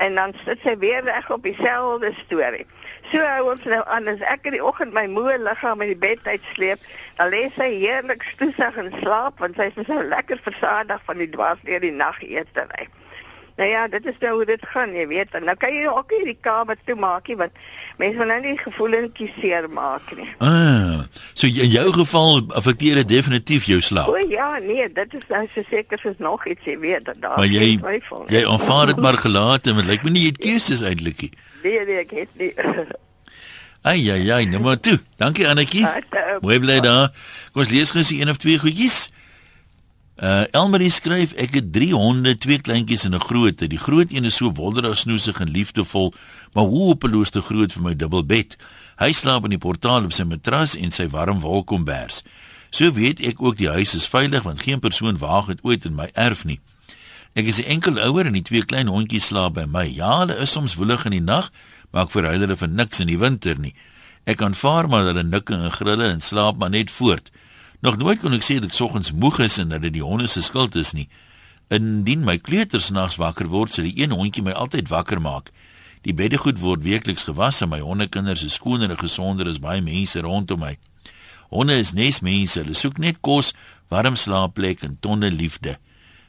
En 0.00 0.14
dan 0.14 0.32
sit 0.44 0.60
sy 0.64 0.76
weer 0.78 1.04
reg 1.04 1.30
op 1.30 1.42
dieselfde 1.42 2.12
storie. 2.24 2.66
So 3.10 3.22
hou 3.22 3.50
ons 3.52 3.66
nou 3.70 3.78
aan 3.94 4.08
as 4.10 4.22
ek 4.26 4.48
in 4.50 4.56
die 4.56 4.62
oggend 4.68 4.94
my 4.96 5.04
moe 5.06 5.36
liggaam 5.38 5.82
in 5.84 5.92
die 5.92 6.00
bed 6.04 6.24
uitsleep, 6.26 6.82
dan 7.18 7.30
lê 7.30 7.44
sy 7.54 7.68
heerlik 7.76 8.26
stoesig 8.32 8.80
en 8.82 8.90
slaap 8.98 9.38
want 9.42 9.54
sy 9.60 9.68
is 9.70 9.86
so 9.86 10.02
lekker 10.10 10.42
versadig 10.42 11.04
van 11.06 11.22
die 11.22 11.28
dwars 11.30 11.62
deur 11.68 11.84
die 11.86 11.94
nageetery. 11.94 12.88
Nou 13.56 13.68
ja, 13.68 13.86
dit 13.88 14.04
is 14.04 14.18
nou 14.20 14.34
hoe 14.36 14.44
dit 14.44 14.64
gaan, 14.68 14.90
jy 14.92 15.06
weet. 15.08 15.32
En 15.38 15.44
nou 15.48 15.54
kan 15.56 15.72
jy 15.72 15.86
ook 15.88 16.10
nie 16.12 16.24
die 16.28 16.38
kamer 16.44 16.76
toe 16.84 16.96
maak 17.00 17.28
nie 17.30 17.36
want 17.40 17.54
mense 17.96 18.18
wil 18.20 18.28
nou 18.28 18.40
nie 18.44 18.56
gevoelentjies 18.60 19.32
seer 19.40 19.68
maak 19.72 20.10
nie. 20.16 20.28
Ah, 20.44 21.06
so 21.32 21.48
in 21.48 21.72
jou 21.72 21.86
geval 21.96 22.42
affekteer 22.60 23.00
dit 23.00 23.08
definitief 23.14 23.64
jou 23.70 23.80
slaap. 23.80 24.12
O 24.12 24.20
ja, 24.28 24.58
nee, 24.60 24.90
dit 24.92 25.16
is 25.16 25.24
nou 25.32 25.42
so 25.54 25.64
seker 25.70 25.98
soos 26.04 26.20
nog 26.20 26.44
iets, 26.46 26.68
jy 26.68 26.76
weet, 26.84 27.08
dat 27.08 27.20
daar 27.24 27.38
Maar 27.40 27.48
jy 27.48 27.72
twyfel 27.80 28.28
jy 28.28 28.44
aanvaar 28.44 28.92
dit 28.92 29.02
maar 29.08 29.20
gelaat 29.24 29.72
en 29.72 29.80
dit 29.80 29.88
lyk 29.88 30.04
my 30.04 30.12
nie 30.12 30.28
jy 30.28 30.34
het 30.34 30.44
keuses 30.44 30.84
eintlik 30.84 31.24
nie. 31.24 31.32
Nee, 31.64 31.84
nee, 31.88 31.98
ek 32.04 32.16
het 32.20 32.40
nie. 32.40 32.52
Ai 33.86 34.00
ai 34.10 34.30
ai, 34.34 34.44
nou 34.50 34.58
maar 34.64 34.80
toe. 34.82 34.96
Dankie 35.16 35.44
Annetjie. 35.46 35.84
Mooi 36.42 36.56
bly 36.58 36.80
daar. 36.82 37.12
Kom 37.54 37.62
ons 37.62 37.70
lees 37.70 37.92
gou 37.94 38.02
se 38.02 38.16
een 38.18 38.32
of 38.32 38.40
twee 38.42 38.58
goedjies. 38.58 39.04
Uh 40.16 40.46
Elmarie 40.56 40.88
skryf 40.88 41.34
ek 41.36 41.58
het 41.58 41.66
3 41.74 41.90
honde, 41.92 42.32
twee 42.40 42.56
kleintjies 42.56 43.04
en 43.04 43.14
'n 43.14 43.20
grootte. 43.20 43.66
Die 43.68 43.78
groot 43.78 44.08
een 44.10 44.24
is 44.24 44.36
so 44.36 44.52
wonderlik 44.52 44.96
snoesig 44.96 45.40
en 45.40 45.50
liefdevol, 45.50 46.14
maar 46.54 46.64
hopeloos 46.64 47.30
te 47.30 47.42
groot 47.42 47.72
vir 47.72 47.82
my 47.82 47.94
dubbelbed. 47.96 48.56
Hy 48.96 49.12
slaap 49.12 49.44
in 49.44 49.50
die 49.50 49.58
portaal 49.58 50.04
op 50.04 50.12
sy 50.12 50.24
matras 50.24 50.74
en 50.74 50.90
sy 50.90 51.08
warm 51.08 51.40
wolkombers. 51.40 52.22
So 52.70 52.92
weet 52.92 53.20
ek 53.20 53.42
ook 53.42 53.58
die 53.58 53.68
huis 53.68 53.94
is 53.94 54.08
veilig 54.08 54.42
want 54.42 54.62
geen 54.62 54.80
persoon 54.80 55.18
waag 55.18 55.46
dit 55.46 55.58
ooit 55.62 55.84
in 55.84 55.94
my 55.94 56.08
erf 56.14 56.44
nie. 56.44 56.60
Ek 57.34 57.44
is 57.44 57.58
'n 57.58 57.68
enkel 57.68 57.98
ouer 57.98 58.26
en 58.26 58.32
die 58.32 58.42
twee 58.42 58.64
klein 58.64 58.86
hondjies 58.86 59.26
slaap 59.26 59.54
by 59.54 59.66
my. 59.68 59.84
Ja, 59.84 60.18
hulle 60.18 60.38
is 60.38 60.52
soms 60.52 60.74
woelig 60.74 61.04
in 61.04 61.12
die 61.12 61.20
nag, 61.20 61.50
maar 61.92 62.04
ek 62.04 62.10
verhuil 62.10 62.40
hulle 62.40 62.56
vir 62.56 62.68
niks 62.68 63.00
in 63.00 63.06
die 63.08 63.18
winter 63.18 63.58
nie. 63.58 63.74
Ek 64.24 64.40
aanvaar 64.40 64.88
maar 64.88 65.04
hulle 65.04 65.22
nikke 65.22 65.52
en 65.54 65.70
grille 65.70 66.08
en 66.08 66.20
slaap 66.20 66.56
maar 66.56 66.70
net 66.70 66.90
voort. 66.90 67.30
Nog 67.80 67.96
nooit 67.96 68.20
kon 68.20 68.32
ek 68.32 68.44
sê 68.46 68.56
dat 68.60 68.70
ek 68.70 68.76
soggens 68.76 69.12
moeg 69.12 69.38
is 69.44 69.58
en 69.58 69.68
dat 69.68 69.82
dit 69.84 69.98
die 69.98 70.04
honde 70.04 70.28
se 70.32 70.42
skuld 70.42 70.74
is 70.74 70.94
nie. 70.96 71.08
Indien 71.68 72.24
my 72.24 72.38
kleuters 72.38 72.90
nags 72.90 73.18
wakker 73.20 73.50
word, 73.52 73.74
sal 73.74 73.84
die 73.84 73.96
een 74.00 74.14
hondjie 74.14 74.44
my 74.46 74.54
altyd 74.56 74.88
wakker 74.88 75.20
maak. 75.20 75.50
Die 76.06 76.14
beddegoed 76.14 76.60
word 76.62 76.84
weekliks 76.86 77.26
gewas 77.26 77.60
en 77.60 77.72
my 77.72 77.80
hondekinders 77.82 78.44
is 78.46 78.56
skoner 78.60 78.92
en 78.94 79.00
gesonder 79.00 79.48
as 79.50 79.58
baie 79.62 79.82
mense 79.82 80.20
rondom 80.22 80.62
my. 80.62 80.76
Honde 81.50 81.76
is 81.78 81.92
nesmense, 81.94 82.58
hulle 82.60 82.74
soek 82.74 83.00
net 83.02 83.18
kos, 83.20 83.52
warm 83.90 84.16
slaapplek 84.18 84.84
en 84.86 84.96
tonne 85.02 85.30
liefde. 85.30 85.76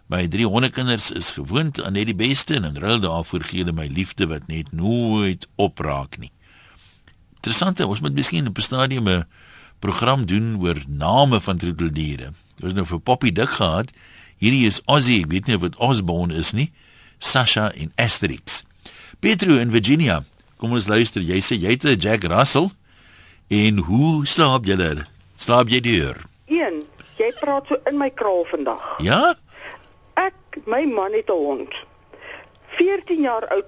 My 0.08 0.24
drie 0.32 0.48
hondekinders 0.48 1.12
is 1.12 1.34
gewoond 1.36 1.82
aan 1.84 1.98
net 1.98 2.08
die 2.10 2.18
beste 2.18 2.56
en 2.56 2.80
ruil 2.80 3.02
daarvoor 3.04 3.46
gee 3.50 3.64
hulle 3.64 3.76
my 3.76 3.88
liefde 3.92 4.28
wat 4.32 4.48
net 4.48 4.72
nooit 4.72 5.48
opraak 5.56 6.18
nie. 6.18 6.32
Interessant, 7.38 7.82
ons 7.84 8.02
moet 8.02 8.16
miskien 8.16 8.48
op 8.48 8.58
'n 8.58 8.62
stadium 8.62 9.08
'n 9.08 9.26
program 9.80 10.26
doen 10.26 10.58
oor 10.62 10.80
name 10.88 11.42
van 11.42 11.58
troeteldiere. 11.58 12.34
Ons 12.62 12.72
het 12.72 12.76
nou 12.76 12.86
vir 12.86 13.00
Poppy 13.00 13.32
dik 13.32 13.50
gehad. 13.50 13.92
Hierdie 14.38 14.66
is 14.70 14.82
Ozzy, 14.86 15.22
ek 15.24 15.32
weet 15.32 15.48
nie 15.48 15.58
dit 15.58 15.78
Osborne 15.78 16.34
is 16.34 16.54
nie. 16.54 16.72
Sasha 17.20 17.72
en 17.74 17.92
Asterix. 17.96 18.64
Petro 19.20 19.58
in 19.58 19.72
Virginia. 19.74 20.24
Kom 20.58 20.74
ons 20.74 20.88
luister. 20.90 21.22
Jy 21.22 21.42
sê 21.42 21.58
jy 21.58 21.74
het 21.76 21.86
'n 21.86 22.00
Jack 22.00 22.24
Russell 22.24 22.70
en 23.50 23.78
hoe 23.78 24.26
slaap 24.26 24.66
jy? 24.66 24.78
Slaap 25.36 25.70
jy 25.70 25.80
deur? 25.80 26.18
Een, 26.48 26.84
jy 27.18 27.32
praat 27.40 27.68
so 27.68 27.78
in 27.86 27.98
my 27.98 28.10
kraal 28.10 28.46
vandag. 28.46 28.98
Ja? 29.00 29.36
Ek, 30.16 30.34
my 30.66 30.86
man 30.86 31.14
het 31.14 31.30
'n 31.30 31.34
hond. 31.34 31.74
14 32.78 33.22
jaar 33.22 33.48
oud, 33.48 33.66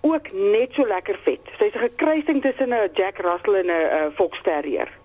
ook 0.00 0.32
net 0.32 0.72
so 0.72 0.86
lekker 0.86 1.18
vet. 1.24 1.40
Sy's 1.58 1.74
'n 1.74 1.78
gekruising 1.78 2.42
tussen 2.42 2.70
'n 2.70 2.90
Jack 2.94 3.18
Russell 3.18 3.54
en 3.54 3.66
'n 3.66 3.70
uh, 3.70 4.14
Fox 4.14 4.40
Terrier. 4.42 4.99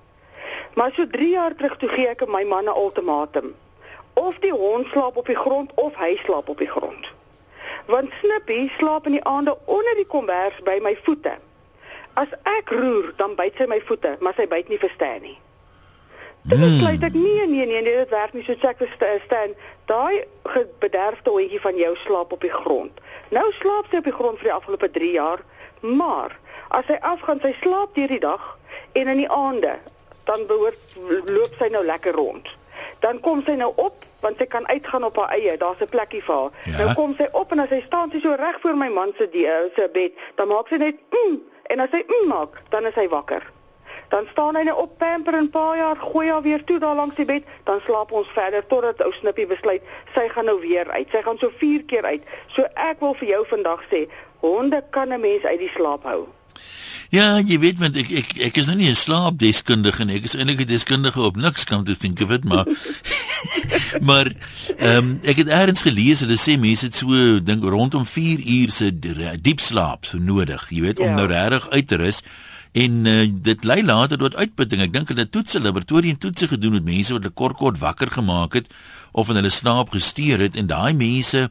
Maar 0.75 0.91
so 0.93 1.07
3 1.07 1.29
jaar 1.29 1.55
terug 1.55 1.77
toe 1.77 1.89
gee 1.89 2.07
ek 2.07 2.27
my 2.27 2.43
man 2.43 2.65
'n 2.65 2.77
ultimatum. 2.77 3.55
Of 4.13 4.35
die 4.39 4.51
hond 4.51 4.87
slaap 4.87 5.15
op 5.15 5.25
die 5.25 5.35
grond 5.35 5.71
of 5.75 5.95
hy 5.95 6.15
slaap 6.23 6.49
op 6.49 6.57
die 6.57 6.69
grond. 6.69 7.07
Want 7.85 8.11
Snippy 8.19 8.67
slaap 8.77 9.05
in 9.05 9.11
die 9.11 9.23
aande 9.23 9.57
onder 9.65 9.95
die 9.95 10.05
kombers 10.07 10.61
by 10.63 10.79
my 10.81 10.97
voete. 11.03 11.33
As 12.13 12.27
ek 12.43 12.69
roer, 12.69 13.13
dan 13.15 13.35
byt 13.35 13.53
sy 13.57 13.65
my 13.67 13.81
voete, 13.85 14.15
maar 14.19 14.33
sy 14.35 14.47
byt 14.47 14.67
nie 14.67 14.79
verstaan 14.79 15.21
nie. 15.21 15.37
Dit 16.41 16.59
Hmm. 16.59 16.69
besluit 16.69 17.03
ek 17.03 17.13
nee 17.13 17.47
nee 17.47 17.65
nee, 17.65 17.81
nee 17.81 17.97
dit 17.97 18.09
werk 18.09 18.33
nie 18.33 18.43
so 18.43 18.53
check 18.59 18.77
verstaan. 18.77 19.55
Daai 19.85 20.23
bederfde 20.79 21.29
hondjie 21.29 21.61
van 21.61 21.75
jou 21.75 21.95
slaap 21.95 22.31
op 22.31 22.41
die 22.41 22.53
grond. 22.53 22.91
Nou 23.29 23.51
slaap 23.51 23.85
sy 23.89 23.97
op 23.97 24.03
die 24.03 24.13
grond 24.13 24.37
vir 24.37 24.43
die 24.43 24.53
afgelope 24.53 24.91
3 24.91 25.11
jaar, 25.11 25.39
maar 25.81 26.39
as 26.67 26.85
hy 26.85 26.97
afgaan, 27.01 27.39
sy 27.41 27.55
slaap 27.61 27.95
deur 27.95 28.07
die 28.07 28.19
dag 28.19 28.57
en 28.93 29.07
in 29.07 29.17
die 29.17 29.29
aande, 29.29 29.77
dan 30.25 30.45
behoort 30.47 30.95
loop 31.25 31.55
sy 31.59 31.67
nou 31.71 31.85
lekker 31.85 32.13
rond. 32.13 32.47
Dan 32.99 33.19
kom 33.19 33.43
sy 33.45 33.55
nou 33.59 33.71
op 33.75 34.03
want 34.25 34.39
sy 34.41 34.47
kan 34.49 34.67
uitgaan 34.67 35.03
op 35.05 35.17
haar 35.21 35.35
eie. 35.37 35.57
Daar's 35.57 35.81
'n 35.81 35.89
plekkie 35.89 36.23
vir 36.23 36.35
haar. 36.35 36.51
Ja. 36.63 36.77
Nou 36.77 36.93
kom 36.93 37.15
sy 37.17 37.27
op 37.31 37.51
en 37.51 37.59
as 37.59 37.69
sy 37.69 37.81
staan 37.85 38.11
sy 38.11 38.19
so 38.21 38.33
reg 38.33 38.57
voor 38.61 38.75
my 38.75 38.89
man 38.89 39.13
se 39.17 39.29
eh, 39.31 39.69
se 39.75 39.89
bed, 39.93 40.13
dan 40.35 40.47
maak 40.47 40.67
sy 40.67 40.75
net 40.75 40.95
mm, 41.09 41.41
en 41.63 41.79
as 41.79 41.91
hy 41.91 42.03
mm 42.07 42.27
maak, 42.27 42.61
dan 42.69 42.85
is 42.85 42.95
hy 42.95 43.07
wakker. 43.07 43.43
Dan 44.09 44.27
staan 44.31 44.55
hy 44.55 44.63
nou 44.63 44.77
op 44.81 44.97
pamper 44.97 45.33
en 45.33 45.49
paar 45.49 45.77
jaar 45.77 45.97
gooi 45.97 46.29
haar 46.29 46.41
weer 46.41 46.63
toe 46.63 46.79
daar 46.79 46.95
langs 46.95 47.15
die 47.15 47.25
bed, 47.25 47.43
dan 47.63 47.81
slaap 47.85 48.11
ons 48.11 48.27
verder 48.27 48.65
totdat 48.67 49.03
ou 49.03 49.11
Snippie 49.11 49.47
besluit 49.47 49.81
sy 50.13 50.29
gaan 50.29 50.45
nou 50.45 50.59
weer 50.59 50.89
uit. 50.89 51.07
Sy 51.11 51.21
gaan 51.21 51.37
so 51.37 51.51
4 51.57 51.83
keer 51.83 52.05
uit. 52.05 52.23
So 52.47 52.63
ek 52.73 52.99
wil 52.99 53.13
vir 53.13 53.27
jou 53.27 53.45
vandag 53.47 53.83
sê, 53.91 54.05
honde 54.39 54.83
kan 54.89 55.13
'n 55.13 55.19
mens 55.19 55.43
uit 55.43 55.59
die 55.59 55.71
slaap 55.75 56.03
hou. 56.03 56.27
Ja, 57.13 57.37
jy 57.39 57.59
weet 57.61 57.79
want 57.79 57.97
ek 57.97 58.09
ek 58.11 58.31
ek 58.49 58.57
is 58.57 58.67
nou 58.67 58.77
nie 58.77 58.89
'n 58.89 58.95
slaapdeskundige 58.97 60.05
nie. 60.05 60.15
Ek 60.17 60.23
is 60.25 60.35
eintlik 60.35 60.61
'n 60.61 60.65
deskundige 60.71 61.21
op 61.21 61.35
niks 61.37 61.63
kan 61.63 61.83
te 61.83 61.95
think 61.95 62.21
of 62.21 62.31
it, 62.31 62.43
maar 62.43 62.65
maar 64.09 64.31
ehm 64.77 64.97
um, 64.97 65.19
ek 65.23 65.37
het 65.37 65.47
eers 65.47 65.81
gelees 65.81 66.19
hulle 66.19 66.37
sê 66.37 66.57
mense 66.59 66.85
het 66.85 66.95
so 66.95 67.39
dink 67.39 67.63
rondom 67.63 68.05
4 68.05 68.39
uur 68.39 68.69
se 68.69 68.91
diep 69.41 69.59
slaap 69.59 70.05
so 70.05 70.17
nodig, 70.17 70.69
jy 70.69 70.81
weet, 70.81 70.99
om 70.99 71.05
Ja. 71.07 71.15
nou 71.15 71.27
regtig 71.27 71.69
uit 71.69 71.87
te 71.87 71.95
rus. 71.95 72.21
En 72.75 73.05
uh, 73.05 73.31
dit 73.31 73.63
lei 73.63 73.83
later 73.83 74.17
tot 74.17 74.35
uitputting. 74.35 74.81
Ek 74.81 74.91
dink 74.91 75.07
hulle 75.07 75.21
het 75.21 75.31
toetse 75.31 75.61
laboratorie 75.61 76.11
en 76.11 76.17
toetse 76.17 76.47
gedoen 76.47 76.73
met 76.73 76.83
mense 76.83 77.13
wat 77.13 77.23
hulle 77.23 77.33
kort 77.33 77.55
kort 77.55 77.79
wakker 77.79 78.11
gemaak 78.11 78.53
het 78.53 78.67
of 79.13 79.29
in 79.29 79.35
hulle 79.35 79.49
slaap 79.49 79.89
gesteur 79.95 80.39
het 80.39 80.55
en 80.55 80.67
daai 80.67 80.93
mense 80.93 81.49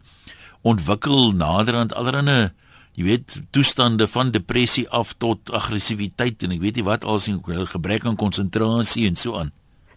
ontwikkel 0.63 1.33
naderhand 1.33 1.95
allerlei 1.95 2.51
jy 2.95 3.05
weet 3.09 3.41
toestande 3.51 4.07
van 4.09 4.31
depressie 4.31 4.89
af 4.89 5.13
tot 5.19 5.51
aggressiwiteit 5.51 6.43
en 6.47 6.55
ek 6.55 6.63
weet 6.63 6.79
nie 6.79 6.87
wat 6.87 7.05
als 7.05 7.27
en 7.31 7.43
gebrek 7.45 8.07
aan 8.07 8.17
konsentrasie 8.17 9.07
en 9.09 9.17
so 9.17 9.35
aan. 9.39 9.53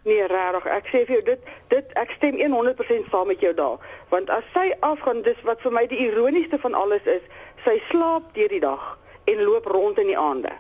Nee, 0.08 0.24
regtig. 0.28 0.66
Ek 0.72 0.86
sê 0.88 1.02
vir 1.04 1.18
jou 1.18 1.24
dit 1.34 1.50
dit 1.74 1.98
ek 2.00 2.14
stem 2.16 2.38
100% 2.40 3.10
saam 3.12 3.28
met 3.28 3.42
jou 3.44 3.52
daar. 3.54 3.82
Want 4.10 4.30
as 4.32 4.46
sy 4.54 4.70
afgaan, 4.80 5.20
dis 5.26 5.42
wat 5.44 5.60
vir 5.66 5.74
my 5.76 5.84
die 5.92 6.00
ironiesste 6.06 6.60
van 6.64 6.78
alles 6.80 7.04
is, 7.12 7.26
sy 7.66 7.76
slaap 7.90 8.32
deur 8.38 8.54
die 8.56 8.64
dag 8.64 8.86
en 9.28 9.44
loop 9.44 9.68
rond 9.68 10.00
in 10.00 10.08
die 10.08 10.18
aande. 10.18 10.54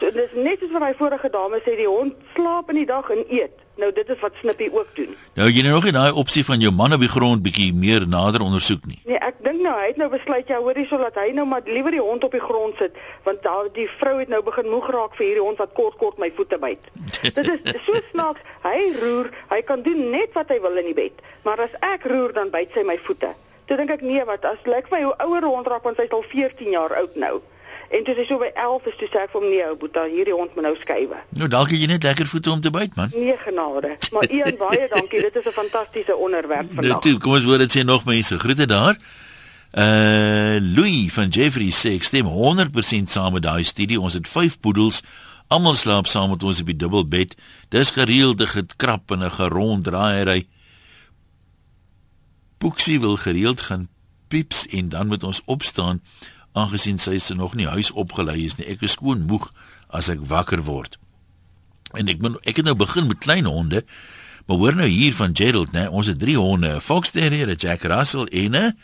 So 0.00 0.10
dis 0.14 0.34
net 0.34 0.58
soos 0.58 0.74
wat 0.74 0.88
hy 0.88 0.92
vorige 0.98 1.30
dame 1.30 1.62
sê 1.62 1.76
die 1.78 1.86
hond 1.86 2.18
slaap 2.34 2.74
in 2.74 2.82
die 2.82 2.90
dag 2.90 3.06
en 3.14 3.22
eet. 3.30 3.54
Nou 3.78 3.92
dit 3.94 4.08
is 4.10 4.18
wat 4.18 4.34
Snippy 4.40 4.66
ook 4.74 4.88
doen. 4.96 5.12
Nou 5.38 5.46
jy 5.50 5.62
nou 5.62 5.72
nog 5.76 5.84
nie 5.86 5.92
daai 5.94 6.16
opsie 6.18 6.42
van 6.44 6.58
jou 6.58 6.72
man 6.74 6.96
op 6.96 7.02
die 7.04 7.10
grond 7.12 7.44
bietjie 7.44 7.68
meer 7.70 8.06
nader 8.10 8.42
ondersoek 8.42 8.86
nie. 8.90 8.98
Nee, 9.06 9.20
ek 9.22 9.38
dink 9.46 9.62
nou 9.62 9.74
hy 9.78 9.84
het 9.92 10.00
nou 10.00 10.08
besluit 10.10 10.50
ja, 10.50 10.58
hoorie 10.58 10.86
so 10.90 10.98
laat 10.98 11.18
hy 11.20 11.28
nou 11.36 11.44
maar 11.46 11.62
liewer 11.66 11.94
die 11.94 12.02
hond 12.02 12.26
op 12.26 12.34
die 12.34 12.42
grond 12.42 12.74
sit, 12.82 12.98
want 13.28 13.42
daar 13.46 13.68
die 13.76 13.86
vrou 14.00 14.16
het 14.18 14.32
nou 14.32 14.40
begin 14.42 14.66
moeg 14.72 14.88
raak 14.96 15.14
vir 15.14 15.28
hierdie 15.28 15.44
hond 15.46 15.62
wat 15.62 15.76
kort 15.78 15.98
kort 16.02 16.18
my 16.18 16.30
voete 16.34 16.58
byt. 16.58 16.90
Dit 17.38 17.52
is 17.54 17.84
so 17.86 18.02
snaaks. 18.10 18.42
Hy 18.66 18.80
roer, 18.98 19.30
hy 19.52 19.60
kan 19.68 19.86
doen 19.86 20.08
net 20.10 20.34
wat 20.34 20.50
hy 20.50 20.58
wil 20.64 20.82
in 20.82 20.90
die 20.90 20.98
bed, 20.98 21.22
maar 21.46 21.62
as 21.62 21.78
ek 21.94 22.08
roer 22.10 22.34
dan 22.34 22.50
byt 22.50 22.74
sy 22.74 22.82
my 22.82 22.98
voete. 23.06 23.30
Toe 23.70 23.78
dink 23.78 23.94
ek 23.94 24.02
nee, 24.02 24.24
wat 24.26 24.42
as 24.48 24.66
lyk 24.66 24.90
my 24.90 25.04
hoe 25.04 25.14
ouer 25.22 25.46
hond 25.46 25.70
raak 25.70 25.86
want 25.86 26.02
sy's 26.02 26.10
al 26.16 26.26
14 26.34 26.74
jaar 26.74 26.98
oud 26.98 27.14
nou. 27.14 27.36
En 27.90 28.04
toe 28.04 28.14
sy 28.14 28.24
so 28.28 28.38
by 28.38 28.50
11 28.54 28.86
is, 28.86 28.96
toe 29.00 29.08
sê 29.08 29.18
ek 29.24 29.30
vir 29.32 29.40
hom 29.40 29.50
nee, 29.50 29.64
ou 29.64 29.76
boeta, 29.76 30.02
hierdie 30.04 30.34
hond 30.36 30.54
moet 30.54 30.64
nou 30.64 30.74
skuwe. 30.76 31.16
Nou 31.30 31.48
dalk 31.48 31.70
het 31.70 31.80
jy 31.80 31.86
net 31.86 32.02
lekker 32.02 32.26
voete 32.26 32.50
om 32.50 32.60
te 32.60 32.70
byt 32.70 32.94
man. 32.96 33.08
Nee 33.14 33.36
genade. 33.36 33.96
Maar 34.12 34.28
Ian, 34.30 34.56
baie 34.58 34.88
dankie. 34.96 35.20
Dit 35.20 35.36
is 35.36 35.46
'n 35.46 35.56
fantastiese 35.56 36.16
onderwerp 36.16 36.68
Dit 36.68 36.74
vandag. 36.74 37.00
toe, 37.00 37.16
kom 37.18 37.32
ons 37.32 37.44
hoor 37.44 37.58
dit 37.58 37.76
sê 37.76 37.84
nog 37.84 38.04
mense. 38.04 38.38
Groete 38.38 38.66
daar. 38.66 38.96
Uh 39.72 40.56
Louis 40.60 41.12
van 41.12 41.28
Jeffrey 41.28 41.70
sê 41.70 41.94
ek 41.96 42.04
stem 42.04 42.26
100% 42.26 43.08
saam 43.08 43.32
met 43.32 43.42
daai 43.42 43.64
studie. 43.64 44.00
Ons 44.00 44.14
het 44.14 44.28
5 44.28 44.60
poedels. 44.60 45.02
Almal 45.48 45.74
slaap 45.74 46.06
saam 46.06 46.30
met 46.30 46.42
ons 46.42 46.60
op 46.60 46.66
die 46.66 46.76
dubbelbed. 46.76 47.34
Dis 47.68 47.90
gereelde 47.90 48.46
gekrap 48.46 49.10
en 49.10 49.24
'n 49.24 49.30
geronddraaiery. 49.30 50.46
Boeksie 52.58 53.00
wil 53.00 53.16
gereeld 53.16 53.60
gaan 53.60 53.88
pieps 54.28 54.66
en 54.66 54.88
dan 54.88 55.06
moet 55.06 55.22
ons 55.22 55.42
opstaan 55.44 56.02
aangesien 56.52 56.98
sy 56.98 57.18
se 57.18 57.34
nog 57.34 57.54
nie 57.54 57.66
huis 57.66 57.90
opgelei 57.90 58.44
is 58.44 58.56
nie. 58.56 58.66
Ek 58.66 58.82
is 58.82 58.96
skoon 58.96 59.26
moeg 59.26 59.50
as 59.88 60.08
ek 60.08 60.20
wakker 60.20 60.62
word. 60.62 60.98
En 61.96 62.08
ek 62.08 62.20
moet 62.20 62.38
ek 62.46 62.56
het 62.60 62.68
nou 62.68 62.76
begin 62.76 63.06
met 63.08 63.18
klein 63.18 63.44
honde. 63.44 63.84
Maar 64.48 64.56
hoor 64.56 64.74
nou 64.74 64.88
hier 64.88 65.14
van 65.14 65.36
Gerald, 65.36 65.72
né? 65.72 65.88
Ons 65.88 66.08
het 66.08 66.18
drie 66.18 66.36
honde, 66.36 66.76
'n 66.76 66.80
Fox 66.80 67.10
Terrier, 67.10 67.48
'n 67.48 67.56
Jack 67.58 67.82
Russell 67.82 68.24
en 68.32 68.56
'n 68.56 68.76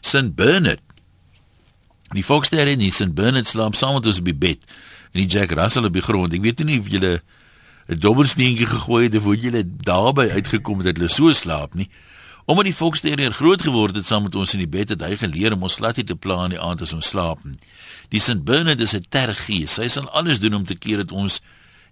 St 0.00 0.34
Bernard. 0.34 0.80
Die 2.14 2.24
Fox 2.24 2.48
Terrier 2.48 2.72
en 2.72 2.78
die 2.78 2.90
St 2.90 3.14
Bernard 3.14 3.46
slaap 3.46 3.74
saam 3.74 3.94
met 3.94 4.06
ons 4.06 4.22
die 4.22 4.34
bed 4.34 4.58
en 5.12 5.20
die 5.24 5.26
Jack 5.26 5.50
Russell 5.50 5.84
op 5.84 5.92
die 5.92 6.02
grond. 6.02 6.32
Ek 6.32 6.40
weet 6.40 6.64
nie 6.64 6.78
of 6.80 6.88
julle 6.88 7.22
'n 7.88 7.98
dobbelsteentjie 7.98 8.66
gegooi 8.66 9.04
het 9.04 9.16
of 9.16 9.24
hoe 9.24 9.36
julle 9.36 9.62
daarby 9.64 10.28
uitgekom 10.30 10.76
het 10.78 10.84
dat 10.84 10.96
hulle 10.96 11.08
so 11.08 11.32
slaap 11.32 11.74
nie. 11.74 11.88
Omdat 12.48 12.64
die 12.64 12.74
Fox 12.74 13.00
Terrier 13.04 13.34
groot 13.36 13.60
geword 13.62 13.96
het 13.98 14.06
saam 14.08 14.22
met 14.24 14.34
ons 14.34 14.54
in 14.56 14.62
die 14.62 14.70
bed, 14.72 14.88
het 14.94 15.02
hy 15.04 15.18
geleer 15.20 15.52
om 15.52 15.66
ons 15.68 15.74
glad 15.76 15.98
nie 16.00 16.04
te 16.08 16.14
pla 16.16 16.46
in 16.46 16.54
die 16.54 16.60
aand 16.64 16.80
as 16.80 16.94
ons 16.96 17.10
slaap 17.12 17.42
nie. 17.44 17.58
Die 18.08 18.22
St 18.24 18.40
Bernard 18.48 18.80
is 18.80 18.94
'n 18.96 19.04
tergees. 19.12 19.76
Hy 19.76 19.88
sal 19.92 20.08
alles 20.16 20.40
doen 20.40 20.54
om 20.54 20.64
te 20.64 20.74
keer 20.74 20.96
dat 21.04 21.12
ons 21.12 21.42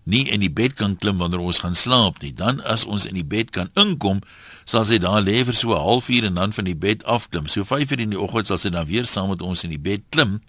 nie 0.04 0.24
in 0.32 0.40
die 0.40 0.48
bed 0.48 0.72
kan 0.74 0.96
klim 0.96 1.18
wanneer 1.18 1.44
ons 1.44 1.58
gaan 1.58 1.74
slaap 1.74 2.22
nie. 2.22 2.32
Dan 2.32 2.62
as 2.64 2.84
ons 2.84 3.04
in 3.04 3.14
die 3.14 3.24
bed 3.24 3.50
kan 3.50 3.68
inkom, 3.74 4.22
sal 4.64 4.84
sy 4.84 4.98
daar 4.98 5.20
lê 5.20 5.44
vir 5.44 5.54
so 5.54 5.74
'n 5.74 5.82
halfuur 5.82 6.24
en 6.24 6.34
dan 6.34 6.52
van 6.52 6.64
die 6.64 6.74
bed 6.74 7.04
afklim. 7.04 7.48
So 7.48 7.62
5uur 7.64 8.00
in 8.00 8.10
die 8.10 8.20
oggend 8.20 8.46
sal 8.46 8.58
sy 8.58 8.70
dan 8.70 8.86
weer 8.86 9.04
saam 9.04 9.28
met 9.28 9.42
ons 9.42 9.64
in 9.64 9.70
die 9.70 9.78
bed 9.78 10.00
klim. 10.08 10.40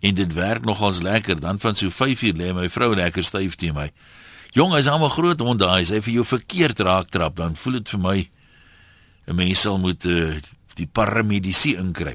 En 0.00 0.14
dit 0.14 0.34
werk 0.34 0.64
nogals 0.64 1.00
lekker. 1.00 1.40
Dan 1.40 1.58
van 1.58 1.76
so 1.76 1.90
5uur 1.90 2.34
lê 2.34 2.52
my 2.52 2.68
vrou 2.68 2.94
lekker 2.94 3.24
styf 3.24 3.54
teen 3.54 3.74
my. 3.74 3.90
Jong, 4.50 4.72
hy's 4.72 4.86
almal 4.86 5.10
groot 5.10 5.40
hond 5.40 5.60
daai. 5.60 5.82
As 5.82 5.90
hy 5.90 6.00
vir 6.00 6.14
jou 6.14 6.24
verkeerd 6.24 6.80
raak 6.80 7.10
trap, 7.10 7.36
dan 7.36 7.54
voel 7.54 7.72
dit 7.72 7.88
vir 7.88 8.00
my 8.00 8.28
'n 9.28 9.34
mens 9.34 9.60
sal 9.60 9.78
moet 9.78 10.04
uh, 10.04 10.34
die 10.74 10.86
paramedisie 10.86 11.76
inkry. 11.76 12.14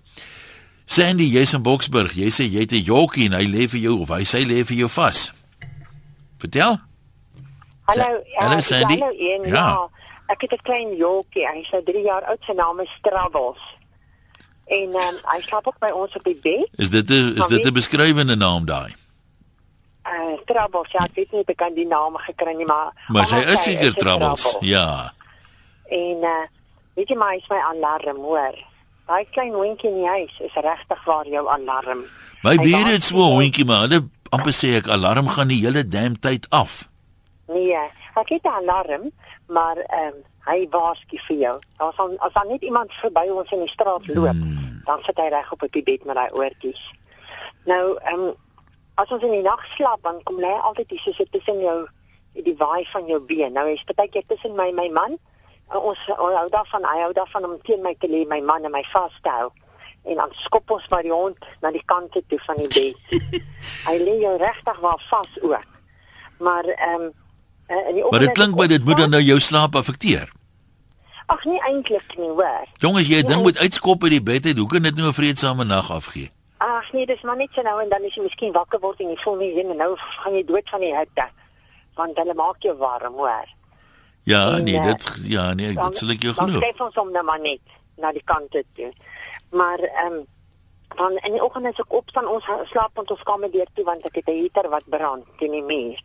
Sandy, 0.86 1.24
jy's 1.24 1.54
in 1.54 1.62
Boksburg. 1.64 2.14
Jy 2.14 2.30
sê 2.30 2.44
jy 2.50 2.60
het 2.66 2.72
'n 2.74 2.84
jockie 2.84 3.26
en 3.26 3.34
hy 3.38 3.46
lê 3.46 3.68
vir 3.70 3.80
jou 3.80 4.00
of 4.02 4.10
hy 4.10 4.24
sê 4.24 4.44
lê 4.46 4.64
vir 4.66 4.78
jou 4.78 4.90
vas. 4.90 5.32
Vertel? 6.40 6.80
Hallo, 7.86 8.10
ja, 8.34 8.40
hallo, 8.40 8.60
Sandy. 8.62 9.00
Hallo, 9.00 9.14
een, 9.18 9.48
Ja. 9.48 9.54
ja. 9.54 9.88
Ek 10.28 10.42
het 10.42 10.52
'n 10.54 10.64
klein 10.64 10.96
jolkie. 10.96 11.46
Hy's 11.48 11.70
nou 11.72 11.84
3 11.84 12.04
jaar 12.04 12.24
oud. 12.24 12.40
Sy 12.46 12.54
naam 12.54 12.80
is 12.80 12.90
Troubles. 13.02 13.60
En 14.66 14.90
um, 14.96 15.16
hy 15.24 15.42
slaap 15.42 15.68
ook 15.68 15.80
by 15.80 15.90
ons 15.92 16.16
op 16.16 16.24
die 16.24 16.40
bed. 16.42 16.68
Is 16.78 16.90
dit 16.90 17.10
'n 17.10 17.38
is 17.38 17.48
dit 17.48 17.66
'n 17.66 17.74
beskrywende 17.74 18.36
naam 18.36 18.66
daai? 18.66 18.96
Uh 20.06 20.36
Troubles, 20.46 20.92
ja, 20.92 21.04
ek 21.04 21.16
weet 21.16 21.32
nie 21.32 21.44
ek 21.46 21.62
aan 21.62 21.74
die 21.76 21.88
naam 21.88 22.16
gekry 22.18 22.54
nie, 22.56 22.66
maar 22.66 22.92
Maar 23.08 23.28
sy 23.28 23.36
is 23.38 23.64
seker 23.64 23.88
"Is 23.88 23.94
'n 23.94 24.00
troubles. 24.00 24.42
Troubles." 24.42 24.68
Ja. 24.70 25.14
En 25.90 26.18
uh 26.22 26.46
weet 26.96 27.10
jy 27.10 27.16
maar 27.18 27.34
hy's 27.34 27.50
my 27.50 27.60
alarm, 27.72 28.18
hoor. 28.18 28.56
Daai 29.08 29.26
klein 29.36 29.54
hondjie 29.54 29.90
in 29.90 29.98
die 30.02 30.08
huis 30.08 30.40
is 30.40 30.54
regtig 30.56 31.06
waar 31.06 31.28
jou 31.28 31.48
alarm. 31.48 32.06
My 32.44 32.56
Hy 32.56 32.72
waak 32.72 32.88
het 32.88 33.04
so 33.04 33.18
'n 33.18 33.34
hondjie 33.38 33.66
maar 33.66 33.82
hulle 33.88 34.10
amper 34.32 34.54
sê 34.54 34.76
ek 34.78 34.88
alarm 34.88 35.28
gaan 35.28 35.48
die 35.48 35.62
hele 35.66 35.84
damn 35.88 36.16
tyd 36.20 36.48
af. 36.50 36.90
Nee, 37.48 37.76
ek 38.16 38.30
het 38.30 38.44
'n 38.44 38.48
alarm, 38.62 39.12
maar 39.48 39.78
ehm 39.78 40.08
um, 40.08 40.24
hy 40.46 40.68
waarsku 40.72 41.18
vir 41.28 41.38
jou. 41.38 41.60
As 41.78 41.96
dan 41.96 42.16
as 42.20 42.34
dan 42.34 42.48
net 42.48 42.62
iemand 42.62 42.92
verby 42.94 43.28
ons 43.30 43.52
in 43.52 43.60
die 43.60 43.70
straat 43.70 44.08
loop, 44.08 44.32
Hmm. 44.32 44.82
dan 44.86 45.00
sit 45.04 45.18
hy 45.18 45.28
reg 45.30 45.52
op 45.52 45.64
op 45.64 45.72
die 45.72 45.84
bed 45.84 46.06
met 46.06 46.16
daai 46.16 46.32
oortjies. 46.32 46.82
Nou, 47.66 47.98
ehm 48.04 48.20
um, 48.20 48.34
as 48.96 49.10
ons 49.12 49.24
in 49.24 49.32
die 49.32 49.42
nag 49.42 49.66
slaap, 49.76 50.00
dan 50.04 50.24
kom 50.24 50.38
lê 50.40 50.48
hy 50.48 50.60
altyd 50.62 50.90
hier 50.90 51.00
so 51.00 51.24
tussen 51.32 51.60
jou 51.60 51.88
die 52.34 52.56
waai 52.58 52.86
van 52.92 53.06
jou 53.08 53.20
been. 53.20 53.54
Nou 53.54 53.68
hy's 53.68 53.84
baie 53.96 54.10
keer 54.10 54.24
tussen 54.28 54.56
my 54.56 54.72
my 54.72 54.90
man. 54.90 55.18
En 55.72 55.80
ons 55.80 56.00
ons 56.18 56.38
hou 56.38 56.50
daarvan, 56.50 56.86
hy 56.86 57.02
hou 57.02 57.14
daarvan 57.14 57.46
om 57.46 57.62
teen 57.64 57.82
my 57.82 57.96
te 58.00 58.08
lê, 58.08 58.26
my 58.28 58.42
man 58.42 58.66
en 58.66 58.72
my 58.72 58.84
vas 58.94 59.20
te 59.22 59.30
hou. 59.30 59.52
en 60.04 60.16
dan 60.16 60.32
skop 60.32 60.72
ons 60.72 60.88
maar 60.92 61.04
die 61.06 61.14
hond 61.14 61.46
na 61.64 61.72
die 61.72 61.84
kante 61.88 62.24
toe 62.28 62.40
van 62.46 62.60
die 62.60 62.70
bed. 62.76 63.20
hy 63.88 63.98
lê 64.02 64.16
jou 64.24 64.36
regtig 64.42 64.80
waar 64.84 65.04
vas 65.10 65.42
ook. 65.42 65.68
Maar 66.44 66.72
ehm 66.76 67.10
um, 67.10 67.12
in 67.74 67.96
die 67.96 68.06
Maar 68.10 68.26
dit 68.28 68.38
klink 68.38 68.58
my 68.60 68.68
dit 68.68 68.86
moet 68.86 68.98
dan 68.98 69.14
nou 69.16 69.22
jou 69.24 69.40
slaap 69.40 69.76
affekteer. 69.80 70.32
Ag 71.32 71.46
nee 71.48 71.62
eintlik 71.64 72.18
nie, 72.20 72.30
hoor. 72.30 72.68
Jongens, 72.84 73.08
jy 73.08 73.22
ding 73.24 73.42
moet 73.42 73.58
uitskop 73.58 74.04
uit 74.04 74.18
die 74.18 74.22
bed 74.22 74.46
uit. 74.46 74.58
Hoe 74.60 74.68
kan 74.68 74.84
dit 74.84 74.96
nou 75.00 75.08
'n 75.08 75.16
vreedsame 75.16 75.64
nag 75.64 75.92
afgee? 75.92 76.32
Ag 76.58 76.92
nee, 76.92 77.06
dis 77.06 77.22
maar 77.22 77.38
net 77.38 77.50
so 77.56 77.62
nou 77.62 77.82
en 77.82 77.90
dan 77.90 78.04
is 78.04 78.16
jy 78.16 78.24
miskien 78.24 78.52
wakker 78.52 78.80
word 78.80 79.00
en 79.00 79.10
jy 79.10 79.18
voel 79.24 79.36
nie 79.36 79.60
en 79.60 79.78
nou 79.78 79.96
gaan 79.98 80.36
jy 80.36 80.44
dood 80.44 80.70
van 80.70 80.80
die 80.80 80.96
hitte. 80.96 81.28
Want 81.96 82.18
hulle 82.18 82.34
maak 82.34 82.60
jou 82.60 82.78
warm, 82.78 83.14
hoor. 83.14 83.48
Ja, 84.24 84.56
En, 84.56 84.64
nee, 84.64 84.78
eh, 84.78 84.86
dit 84.86 85.18
ja, 85.24 85.54
nee, 85.54 85.74
dit 85.74 85.98
sal 85.98 86.10
ek 86.10 86.22
jou 86.22 86.34
Dan 86.34 86.50
glo. 86.50 86.60
skryf 86.60 86.80
ons 86.80 86.96
hom 86.96 87.12
nou 87.12 87.24
maar 87.24 87.40
net 87.40 87.62
na 87.98 88.12
die 88.12 88.24
kante 88.24 88.64
toe. 88.76 88.94
Maar 89.52 89.80
ehm 89.80 90.14
um, 90.14 90.26
dan 90.96 91.18
in 91.18 91.32
die 91.32 91.42
oggend 91.44 91.66
as 91.66 91.80
ek 91.82 91.94
opstaan, 91.94 92.28
ons 92.28 92.46
slaap 92.70 92.98
ons 93.02 93.10
ons 93.10 93.24
kamer 93.24 93.52
deur 93.52 93.68
toe 93.74 93.84
want 93.84 94.06
ek 94.06 94.16
het 94.16 94.28
'n 94.30 94.38
heater 94.38 94.70
wat 94.70 94.90
brand 94.90 95.26
teen 95.38 95.52
die 95.52 95.64
muur. 95.64 95.98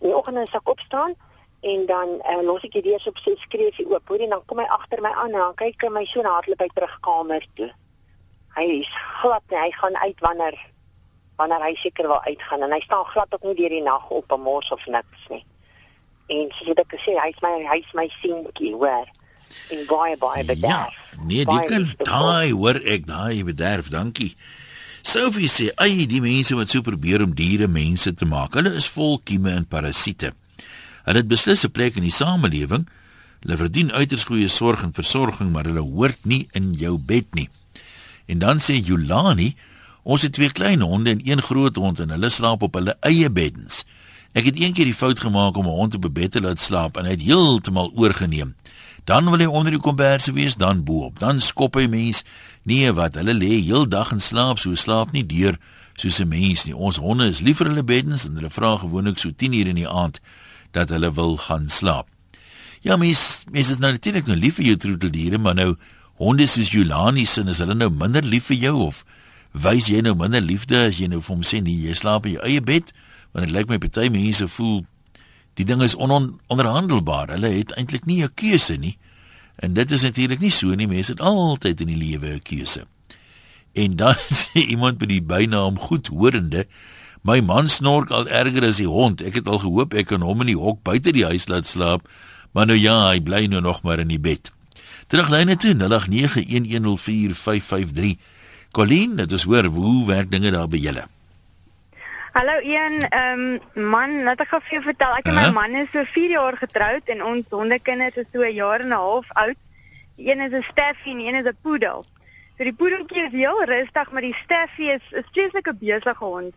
In 0.00 0.08
die 0.10 0.16
oggend 0.16 0.36
as 0.36 0.52
ek 0.54 0.68
opstaan 0.68 1.14
en 1.60 1.86
dan 1.86 2.08
uh, 2.28 2.42
los 2.42 2.62
ek 2.62 2.72
die 2.72 2.82
deur 2.82 3.02
op 3.06 3.16
sy 3.18 3.34
skreefie 3.36 3.86
oop. 3.88 4.08
Hoor 4.08 4.20
jy 4.20 4.28
dan 4.28 4.44
kom 4.46 4.58
hy 4.58 4.68
agter 4.68 5.00
my 5.00 5.10
aan 5.10 5.32
en 5.32 5.40
dan 5.40 5.54
kyk 5.54 5.82
hy 5.82 5.88
my 5.88 6.04
so 6.04 6.22
na 6.22 6.28
hardloop 6.36 6.60
hy 6.60 6.68
terug 6.74 6.98
kamer 7.00 7.46
toe. 7.54 7.70
Hy 8.56 8.62
is 8.80 8.90
glad 9.22 9.42
nie, 9.50 9.58
hy 9.58 9.70
gaan 9.70 9.96
uit 9.96 10.20
wanneer 10.20 10.56
wanneer 11.36 11.60
hy 11.62 11.74
seker 11.74 12.06
wil 12.06 12.22
uitgaan 12.22 12.62
en 12.62 12.72
hy 12.72 12.80
staan 12.80 13.04
glad 13.04 13.34
ook 13.34 13.42
nie 13.42 13.54
deur 13.54 13.68
die 13.68 13.82
nag 13.82 14.10
op 14.10 14.32
'n 14.32 14.40
mors 14.40 14.70
of 14.72 14.86
niks 14.86 15.28
nie. 15.28 15.44
En 16.26 16.48
wat 16.66 16.78
ek 16.78 16.94
gesê, 16.96 17.14
hy's 17.22 17.38
my 17.42 17.54
hy's 17.70 17.92
my 17.94 18.08
seentjie, 18.20 18.72
hoor. 18.74 19.06
En 19.70 19.84
baie 19.86 20.16
baie 20.18 20.42
Ja, 20.42 20.48
bederf. 20.54 20.94
nee, 21.26 21.44
Baie 21.44 21.68
kan 21.68 21.84
daai 22.02 22.50
hoor 22.52 22.80
ek 22.84 23.06
daai 23.06 23.44
bederf, 23.44 23.88
dankie. 23.88 24.34
Sophie 25.02 25.46
sê, 25.48 25.70
"Ag, 25.76 26.06
die 26.08 26.20
mense 26.20 26.54
wat 26.54 26.68
so 26.70 26.80
probeer 26.82 27.22
om 27.22 27.34
diere 27.34 27.68
mense 27.68 28.14
te 28.14 28.24
maak, 28.24 28.54
hulle 28.54 28.74
is 28.74 28.88
vol 28.88 29.20
kieme 29.24 29.50
en 29.50 29.64
parasiete. 29.66 30.32
Hulle 31.04 31.18
het 31.18 31.28
beslis 31.28 31.64
'n 31.64 31.70
plek 31.70 31.96
in 31.96 32.02
die 32.02 32.10
samelewing. 32.10 32.88
Hulle 33.42 33.56
verdien 33.56 33.92
uiters 33.92 34.24
goeie 34.24 34.48
sorg 34.48 34.82
en 34.82 34.92
versorging, 34.92 35.52
maar 35.52 35.64
hulle 35.64 35.80
hoort 35.80 36.24
nie 36.24 36.48
in 36.52 36.74
jou 36.74 36.98
bed 36.98 37.34
nie." 37.34 37.48
En 38.26 38.38
dan 38.38 38.58
sê 38.58 38.74
Julani, 38.82 39.54
"Ons 40.02 40.22
het 40.22 40.32
twee 40.32 40.50
klein 40.50 40.80
honde 40.80 41.10
en 41.10 41.20
een 41.24 41.42
groot 41.42 41.76
hond 41.76 42.00
en 42.00 42.10
hulle 42.10 42.28
slaap 42.28 42.62
op 42.62 42.74
hulle 42.74 42.96
eie 43.00 43.30
beddens. 43.30 43.84
Ek 44.36 44.44
het 44.44 44.58
eendag 44.60 44.84
die 44.84 44.94
fout 44.94 45.20
gemaak 45.24 45.56
om 45.56 45.64
'n 45.64 45.78
hond 45.78 45.94
op 45.94 46.04
'n 46.04 46.12
bed 46.12 46.30
te 46.32 46.40
laat 46.40 46.60
slaap 46.60 46.96
en 46.96 47.04
hy 47.04 47.10
het 47.10 47.22
heeltemal 47.22 47.92
oorgeneem. 47.94 48.54
Dan 49.04 49.24
wil 49.30 49.38
hy 49.38 49.46
onder 49.46 49.72
die 49.72 49.80
komberse 49.80 50.32
wees, 50.32 50.56
dan 50.56 50.84
bo-op. 50.84 51.18
Dan 51.18 51.40
skop 51.40 51.74
hy 51.74 51.86
mens. 51.86 52.24
Nee, 52.62 52.92
wat? 52.92 53.14
Hulle 53.14 53.34
lê 53.34 53.62
heeldag 53.64 54.12
in 54.12 54.20
slaap, 54.20 54.58
so 54.58 54.74
slaap 54.74 55.12
nie 55.12 55.26
deur 55.26 55.58
soos 55.94 56.18
'n 56.20 56.28
mens 56.28 56.64
nie. 56.64 56.76
Ons 56.76 56.96
honde 56.96 57.28
is 57.28 57.40
lief 57.40 57.56
vir 57.56 57.66
hulle 57.66 57.84
beddens 57.84 58.26
en 58.26 58.34
hulle 58.34 58.50
vra 58.50 58.76
gewoonlik 58.76 59.18
so 59.18 59.30
10 59.36 59.52
uur 59.52 59.66
in 59.66 59.74
die 59.74 59.88
aand 59.88 60.20
dat 60.70 60.88
hulle 60.88 61.12
wil 61.12 61.36
gaan 61.36 61.68
slaap. 61.68 62.06
Ja, 62.80 62.96
mens, 62.96 63.44
mens 63.50 63.70
is 63.70 63.78
nou 63.78 63.92
natuurlik 63.92 64.26
nou 64.26 64.36
lief 64.36 64.54
vir 64.54 64.64
jou 64.64 64.76
troeteldiere, 64.76 65.38
maar 65.38 65.54
nou 65.54 65.76
honde 66.14 66.46
soos 66.46 66.70
Julani 66.70 67.24
sin 67.26 67.48
is 67.48 67.58
hulle 67.58 67.74
nou 67.74 67.90
minder 67.90 68.22
lief 68.22 68.44
vir 68.44 68.56
jou 68.56 68.76
of 68.76 69.04
wys 69.52 69.86
jy 69.86 70.00
nou 70.00 70.14
minder 70.14 70.40
liefde 70.40 70.86
as 70.86 70.98
jy 70.98 71.06
nou 71.06 71.20
vir 71.20 71.34
hom 71.34 71.42
sê 71.42 71.62
nee, 71.62 71.88
jy 71.88 71.94
slaap 71.94 72.26
in 72.26 72.32
jou 72.32 72.42
eie 72.42 72.60
bed? 72.60 72.92
Want 73.36 73.50
dit 73.50 73.52
lyk 73.52 73.68
my 73.68 73.76
party 73.76 74.08
mense 74.08 74.46
voel 74.48 74.86
die 75.60 75.66
ding 75.68 75.82
is 75.84 75.92
ononderhandelbaar. 76.00 77.34
Hulle 77.34 77.50
het 77.52 77.74
eintlik 77.76 78.06
nie 78.08 78.24
'n 78.24 78.32
keuse 78.32 78.78
nie. 78.80 78.96
En 79.60 79.72
dit 79.72 79.90
is 79.90 80.02
natuurlik 80.02 80.40
nie 80.40 80.50
so 80.50 80.74
nie. 80.74 80.88
Mense 80.88 81.12
het 81.12 81.20
altyd 81.20 81.80
in 81.80 81.86
die 81.86 81.96
lewe 81.96 82.34
'n 82.34 82.42
keuse. 82.42 82.86
En 83.74 83.96
dan 84.00 84.14
sê 84.32 84.60
iemand 84.64 84.98
by 84.98 85.06
die 85.06 85.22
bynaam 85.22 85.78
goedhorende, 85.78 86.66
my 87.22 87.40
man 87.40 87.68
snork 87.68 88.10
al 88.10 88.28
erger 88.28 88.64
as 88.64 88.76
die 88.76 88.88
hond. 88.88 89.20
Ek 89.20 89.34
het 89.34 89.48
al 89.48 89.58
gehoop 89.58 89.94
ek 89.94 90.06
kan 90.06 90.20
hom 90.20 90.40
in 90.40 90.46
die 90.46 90.56
hok 90.56 90.82
buite 90.82 91.12
die 91.12 91.24
huis 91.24 91.48
laat 91.48 91.66
slaap, 91.66 92.08
maar 92.52 92.66
nou 92.66 92.78
ja, 92.78 93.08
hy 93.10 93.20
bly 93.20 93.46
nou 93.46 93.60
nog 93.60 93.82
maar 93.82 93.98
in 93.98 94.08
die 94.08 94.20
bed. 94.20 94.52
Teruglyne 95.06 95.56
toe 95.56 95.74
0891104553. 95.74 98.16
Colleen, 98.72 99.16
dit 99.16 99.32
is 99.32 99.42
hoor 99.42 99.64
hoe 99.64 100.06
werk 100.06 100.30
dinge 100.30 100.50
daar 100.50 100.68
by 100.68 100.76
julle? 100.76 101.15
Hallo 102.36 102.58
een 102.62 103.00
ehm 103.08 103.58
man, 103.90 104.22
laat 104.22 104.42
ek 104.44 104.50
gou 104.50 104.58
vir 104.60 104.74
jou 104.74 104.80
vertel. 104.84 105.12
Ek 105.16 105.28
en 105.30 105.38
my 105.38 105.44
man 105.56 105.76
is 105.80 105.86
so 105.88 106.02
4 106.04 106.32
jaar 106.34 106.56
getroud 106.60 107.08
en 107.14 107.22
ons 107.24 107.54
hondekinders 107.56 108.18
is 108.20 108.26
so 108.32 108.44
'n 108.44 108.52
jaar 108.52 108.82
en 108.84 108.92
'n 108.92 108.98
half 109.04 109.30
oud. 109.42 109.56
Die 110.16 110.28
een 110.28 110.40
is 110.44 110.52
'n 110.52 110.62
Staffie 110.62 111.12
en 111.12 111.18
die 111.18 111.28
een 111.28 111.38
is 111.40 111.48
'n 111.48 111.56
poedel. 111.62 112.04
So 112.58 112.64
die 112.64 112.74
poedeltjie 112.74 113.22
is 113.22 113.32
heel 113.32 113.64
rustig, 113.64 114.10
maar 114.10 114.20
die 114.20 114.34
Staffie 114.34 114.90
is 114.90 115.04
'n 115.12 115.24
vreeslike 115.32 115.74
besige 115.74 116.24
hond. 116.24 116.52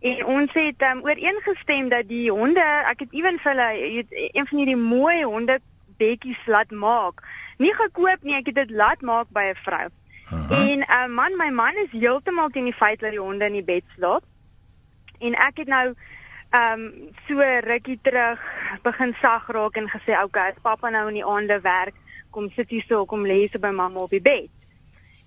En 0.00 0.24
ons 0.24 0.52
het 0.52 0.82
ehm 0.82 0.96
um, 0.96 1.04
ooreengestem 1.04 1.88
dat 1.88 2.08
die 2.08 2.30
honde, 2.30 2.66
ek 2.90 2.98
het 2.98 3.12
ewen 3.12 3.38
vir 3.38 3.52
hulle 3.52 3.70
jy 3.78 3.94
weet, 3.94 4.34
een 4.34 4.46
van 4.46 4.58
hierdie 4.58 4.82
mooi 4.96 5.22
honde 5.22 5.60
bedjies 5.98 6.42
laat 6.46 6.70
maak. 6.70 7.22
Nie 7.58 7.74
gekoop 7.74 8.22
nie, 8.22 8.34
ek 8.34 8.46
het 8.46 8.54
dit 8.54 8.70
laat 8.70 9.00
maak 9.00 9.26
by 9.30 9.54
'n 9.54 9.62
vrou. 9.62 9.88
En 10.50 10.78
uh, 10.78 11.06
man, 11.06 11.36
my 11.36 11.50
man 11.50 11.74
is 11.74 11.90
heeltemal 12.00 12.48
teen 12.48 12.64
die 12.64 12.80
feit 12.82 13.00
dat 13.00 13.10
die 13.10 13.20
honde 13.20 13.44
in 13.44 13.52
die 13.52 13.64
bed 13.64 13.84
slaap. 13.96 14.24
En 15.22 15.36
ek 15.38 15.62
het 15.62 15.70
nou 15.70 15.86
ehm 16.52 16.80
um, 16.80 17.10
so 17.26 17.40
rukkie 17.64 17.98
terug 18.02 18.40
begin 18.84 19.14
sag 19.20 19.46
raak 19.48 19.76
en 19.76 19.88
gesê, 19.88 20.12
"Oké, 20.12 20.24
okay, 20.24 20.50
as 20.50 20.62
pappa 20.62 20.90
nou 20.90 21.08
in 21.08 21.14
die 21.14 21.24
aande 21.24 21.60
werk, 21.60 21.94
kom 22.30 22.50
sit 22.56 22.68
hier 22.68 22.84
so, 22.88 23.04
kom 23.04 23.24
lê 23.24 23.48
so 23.52 23.58
by 23.58 23.70
mamma 23.70 24.00
op 24.00 24.10
die 24.10 24.20
bed." 24.20 24.50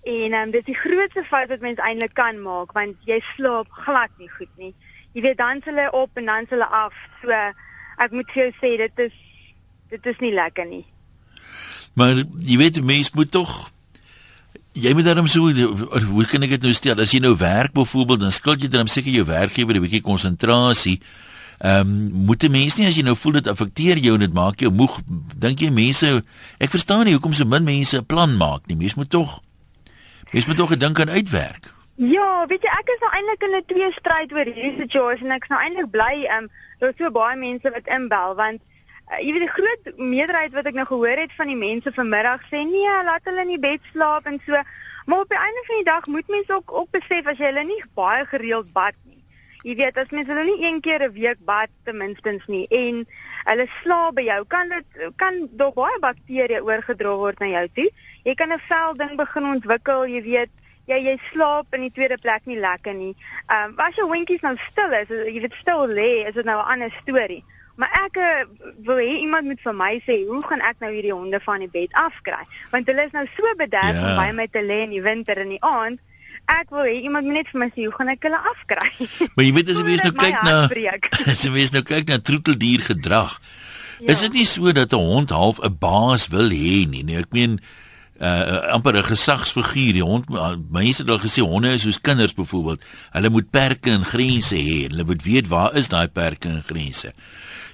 En 0.04 0.34
ehm 0.34 0.42
um, 0.42 0.52
dis 0.52 0.64
die 0.64 0.78
grootste 0.78 1.24
fout 1.24 1.48
wat 1.48 1.60
mens 1.60 1.80
eintlik 1.80 2.14
kan 2.14 2.42
maak 2.42 2.72
want 2.72 2.96
jy 3.06 3.20
slaap 3.36 3.68
glad 3.70 4.12
nie 4.18 4.30
goed 4.30 4.58
nie. 4.58 4.76
Jy 5.14 5.22
weet 5.22 5.38
dan 5.38 5.62
s 5.62 5.66
hulle 5.66 5.92
op 5.92 6.10
en 6.14 6.26
dan 6.26 6.46
s 6.46 6.50
hulle 6.50 6.68
af. 6.68 6.94
So 7.22 7.30
ek 7.98 8.12
moet 8.12 8.32
vir 8.32 8.44
jou 8.44 8.52
sê 8.62 8.78
dit 8.78 9.00
is 9.00 9.16
dit 9.90 10.06
is 10.06 10.20
nie 10.20 10.34
lekker 10.34 10.66
nie. 10.66 10.86
Maar 11.94 12.22
jy 12.38 12.58
weet 12.58 12.84
mens 12.84 13.12
moet 13.12 13.32
tog 13.32 13.72
jy 14.76 14.92
moet 14.94 15.08
daarom 15.08 15.28
so 15.32 15.48
hoe 15.48 16.26
kan 16.28 16.44
ek 16.44 16.58
dit 16.58 16.66
nou 16.68 16.74
stel 16.76 17.00
as 17.00 17.14
jy 17.16 17.22
nou 17.24 17.36
werk 17.40 17.72
byvoorbeeld 17.76 18.26
dan 18.26 18.34
skuld 18.36 18.64
jy 18.64 18.70
dan 18.72 18.92
seker 18.92 19.14
jou 19.14 19.26
werkgewer 19.28 19.76
'n 19.76 19.86
bietjie 19.86 20.04
konsentrasie. 20.04 21.00
Ehm 21.60 21.88
um, 21.88 22.26
moet 22.28 22.44
'n 22.44 22.52
mens 22.52 22.76
nie 22.76 22.88
as 22.88 22.96
jy 22.96 23.04
nou 23.04 23.16
voel 23.16 23.40
dit 23.40 23.48
affekteer 23.48 23.98
jou 23.98 24.14
en 24.14 24.20
dit 24.20 24.34
maak 24.34 24.60
jou 24.60 24.72
moeg 24.72 25.00
dink 25.40 25.60
jy 25.60 25.72
mense 25.72 26.24
ek 26.60 26.70
verstaan 26.70 27.06
nie 27.06 27.14
hoekom 27.14 27.34
so 27.34 27.46
min 27.46 27.64
mense 27.64 27.98
'n 27.98 28.06
plan 28.06 28.38
maak 28.38 28.68
nie. 28.68 28.76
Mens 28.76 28.96
moet 28.96 29.10
tog 29.10 29.42
mens 30.32 30.46
moet 30.46 30.58
tog 30.58 30.70
gedink 30.70 31.00
aan 31.00 31.10
uitwerk. 31.10 31.74
Ja, 31.96 32.46
weet 32.48 32.62
jy, 32.62 32.68
ek 32.68 32.90
is 32.92 33.00
nou 33.00 33.12
eintlik 33.16 33.44
in 33.44 33.56
'n 33.56 33.64
twee 33.66 33.92
stryd 33.92 34.32
oor 34.34 34.46
hierdie 34.46 34.76
situasie 34.80 35.26
en 35.26 35.32
ek's 35.32 35.48
nou 35.48 35.62
eintlik 35.62 35.92
bly 35.92 36.28
ehm 36.28 36.44
um, 36.44 36.50
daar's 36.80 36.98
so 36.98 37.12
baie 37.12 37.38
mense 37.38 37.72
wat 37.72 37.88
inbel 37.88 38.36
want 38.36 38.62
uh, 39.12 39.20
jy 39.22 39.32
weet 39.36 39.46
die 39.46 39.56
groot 39.56 39.90
meerderheid 39.98 40.54
wat 40.58 40.70
ek 40.70 40.78
nou 40.78 40.86
gehoor 40.90 41.22
het 41.24 41.34
van 41.38 41.52
die 41.52 41.60
mense 41.60 41.94
vanmiddag 41.96 42.46
sê 42.52 42.64
nee, 42.66 42.96
laat 43.08 43.26
hulle 43.30 43.46
in 43.46 43.54
die 43.56 43.62
bed 43.62 43.82
slaap 43.92 44.30
en 44.32 44.40
so. 44.46 44.62
Maar 45.06 45.26
op 45.26 45.30
die 45.30 45.42
einde 45.42 45.64
van 45.68 45.82
die 45.82 45.90
dag 45.90 46.08
moet 46.08 46.28
mense 46.34 46.54
ook 46.54 46.74
ook 46.82 46.90
besef 46.98 47.28
as 47.30 47.38
jy 47.38 47.52
hulle 47.52 47.66
nie 47.70 47.82
baie 47.94 48.26
gereeld 48.26 48.74
bad 48.74 48.98
nie. 49.04 49.22
Jy 49.66 49.76
weet 49.82 49.98
as 50.02 50.12
mense 50.14 50.32
hulle 50.34 50.46
nie 50.50 50.68
een 50.68 50.82
keer 50.82 51.06
'n 51.06 51.14
week 51.14 51.46
bad 51.46 51.70
ten 51.86 51.98
minstens 51.98 52.46
nie 52.48 52.66
en 52.70 53.06
hulle 53.46 53.68
slaap 53.82 54.16
by 54.16 54.26
jou, 54.26 54.42
kan 54.46 54.70
dit 54.70 55.10
kan 55.16 55.50
daar 55.52 55.74
baie 55.74 56.00
bakterieë 56.02 56.62
oorgedra 56.62 57.16
word 57.16 57.40
na 57.40 57.48
jou 57.48 57.68
toe. 57.74 57.90
Jy 58.24 58.36
kan 58.36 58.54
'n 58.54 58.62
vel 58.70 58.94
ding 58.94 59.18
begin 59.18 59.46
ontwikkel, 59.46 60.08
jy 60.08 60.22
weet 60.22 60.54
Ja, 60.86 61.00
jy 61.02 61.16
slaap 61.32 61.74
in 61.74 61.82
die 61.82 61.92
tweede 61.94 62.18
plek 62.22 62.46
nie 62.46 62.60
lekker 62.62 62.94
nie. 62.94 63.16
Ehm 63.50 63.72
um, 63.72 63.80
as 63.82 63.96
jou 63.98 64.06
hondjies 64.06 64.44
nou 64.46 64.54
stil 64.70 64.92
is, 64.94 65.10
jy 65.10 65.40
dit 65.42 65.54
stil 65.58 65.88
lê, 65.90 66.28
is 66.30 66.36
dit 66.38 66.46
nou 66.46 66.60
'n 66.62 66.72
ander 66.74 66.92
storie. 67.02 67.44
Maar 67.76 67.92
ek 68.06 68.18
uh, 68.18 68.44
wil 68.88 68.98
hê 69.04 69.20
iemand 69.20 69.46
moet 69.50 69.60
vir 69.64 69.74
my 69.76 69.94
sê, 70.08 70.22
hoe 70.28 70.42
gaan 70.48 70.62
ek 70.64 70.80
nou 70.80 70.92
hierdie 70.94 71.12
honde 71.14 71.40
van 71.44 71.60
die 71.60 71.72
bed 71.72 71.92
afkry? 71.92 72.44
Want 72.72 72.88
hulle 72.88 73.06
is 73.06 73.12
nou 73.12 73.26
so 73.36 73.44
bederf 73.60 73.96
Ja. 74.00 74.10
om 74.10 74.16
by 74.16 74.30
my 74.32 74.48
te 74.48 74.64
lê 74.64 74.84
in 74.86 74.94
die 74.96 75.02
winter 75.04 75.38
en 75.44 75.50
die 75.50 75.62
aand. 75.62 76.00
Ek 76.48 76.70
wil 76.70 76.86
hê 76.88 77.02
iemand 77.04 77.26
moet 77.26 77.34
net 77.42 77.48
vir 77.52 77.60
my 77.60 77.70
sê, 77.74 77.84
hoe 77.84 77.92
gaan 77.98 78.10
ek 78.14 78.24
hulle 78.24 78.40
afkry? 78.54 78.90
Maar 79.36 79.46
jy 79.46 79.54
weet 79.54 79.70
as 79.70 79.80
jy 79.82 79.86
mens 79.86 80.04
nou 80.04 80.14
kyk 80.14 80.42
na 80.44 80.58
as 81.32 81.44
jy 81.44 81.52
mens 81.52 81.72
nou 81.76 81.84
kyk 81.84 82.08
na 82.08 82.20
troeteldier 82.20 82.82
gedrag. 82.86 83.40
Ja. 84.00 84.12
Is 84.12 84.22
dit 84.22 84.34
nie 84.34 84.46
so 84.46 84.72
dat 84.72 84.94
'n 84.94 85.00
hond 85.00 85.30
half 85.30 85.60
'n 85.60 85.76
baas 85.80 86.28
wil 86.28 86.50
hê 86.52 86.86
nie? 86.88 87.04
Nee, 87.04 87.18
ek 87.20 87.32
meen 87.32 87.60
uh 88.22 88.72
amper 88.72 88.96
'n 88.96 89.04
gesagsfiguur. 89.04 89.94
Die 89.94 90.04
hond 90.04 90.30
mense 90.72 91.02
het 91.02 91.10
al 91.12 91.20
gesê 91.20 91.42
honde 91.42 91.74
is 91.74 91.82
soos 91.82 92.00
kinders 92.02 92.34
byvoorbeeld. 92.34 92.82
Hulle 93.12 93.30
moet 93.30 93.50
perke 93.50 93.90
en 93.92 94.06
grense 94.06 94.56
hê. 94.56 94.88
Hulle 94.88 95.04
moet 95.04 95.24
weet 95.24 95.48
waar 95.48 95.76
is 95.76 95.88
daai 95.90 96.08
perke 96.08 96.48
en 96.48 96.64
grense. 96.64 97.14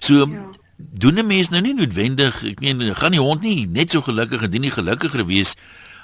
So 0.01 0.25
ja. 0.25 0.49
doen 0.77 1.19
'n 1.19 1.27
mens 1.27 1.49
nou 1.49 1.61
nie 1.61 1.73
noodwendig, 1.77 2.43
ek 2.43 2.59
meen 2.59 2.95
gaan 2.95 3.13
die 3.13 3.21
hond 3.21 3.41
nie 3.41 3.67
net 3.69 3.91
so 3.91 4.01
gelukkig 4.01 4.41
en 4.41 4.49
dit 4.51 4.61
nie 4.61 4.73
gelukkiger 4.73 5.25
wees 5.25 5.55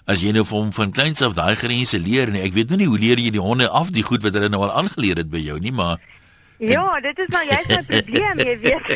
as 0.06 0.22
jy 0.22 0.32
nou 0.32 0.46
vir 0.46 0.58
hom 0.58 0.70
van 0.72 0.92
kleins 0.92 1.22
af 1.26 1.34
daai 1.34 1.56
grense 1.56 2.00
leer 2.00 2.30
nie. 2.32 2.42
Ek 2.46 2.54
weet 2.54 2.70
nou 2.70 2.78
nie 2.78 2.88
hoe 2.88 3.00
leer 3.00 3.20
jy 3.20 3.32
die 3.34 3.42
honde 3.42 3.70
af 3.70 3.90
die 3.92 4.06
goed 4.06 4.24
wat 4.24 4.38
hulle 4.38 4.50
nou 4.54 4.62
al 4.64 4.76
aangeleer 4.84 5.18
het 5.18 5.30
by 5.34 5.42
jou 5.42 5.60
nie, 5.60 5.72
maar 5.72 5.98
Ja, 6.58 7.00
dit 7.00 7.20
is 7.20 7.28
nou 7.30 7.44
juist 7.46 7.70
my 7.70 7.84
probleem, 7.86 8.40
jy 8.42 8.56
weet. 8.60 8.88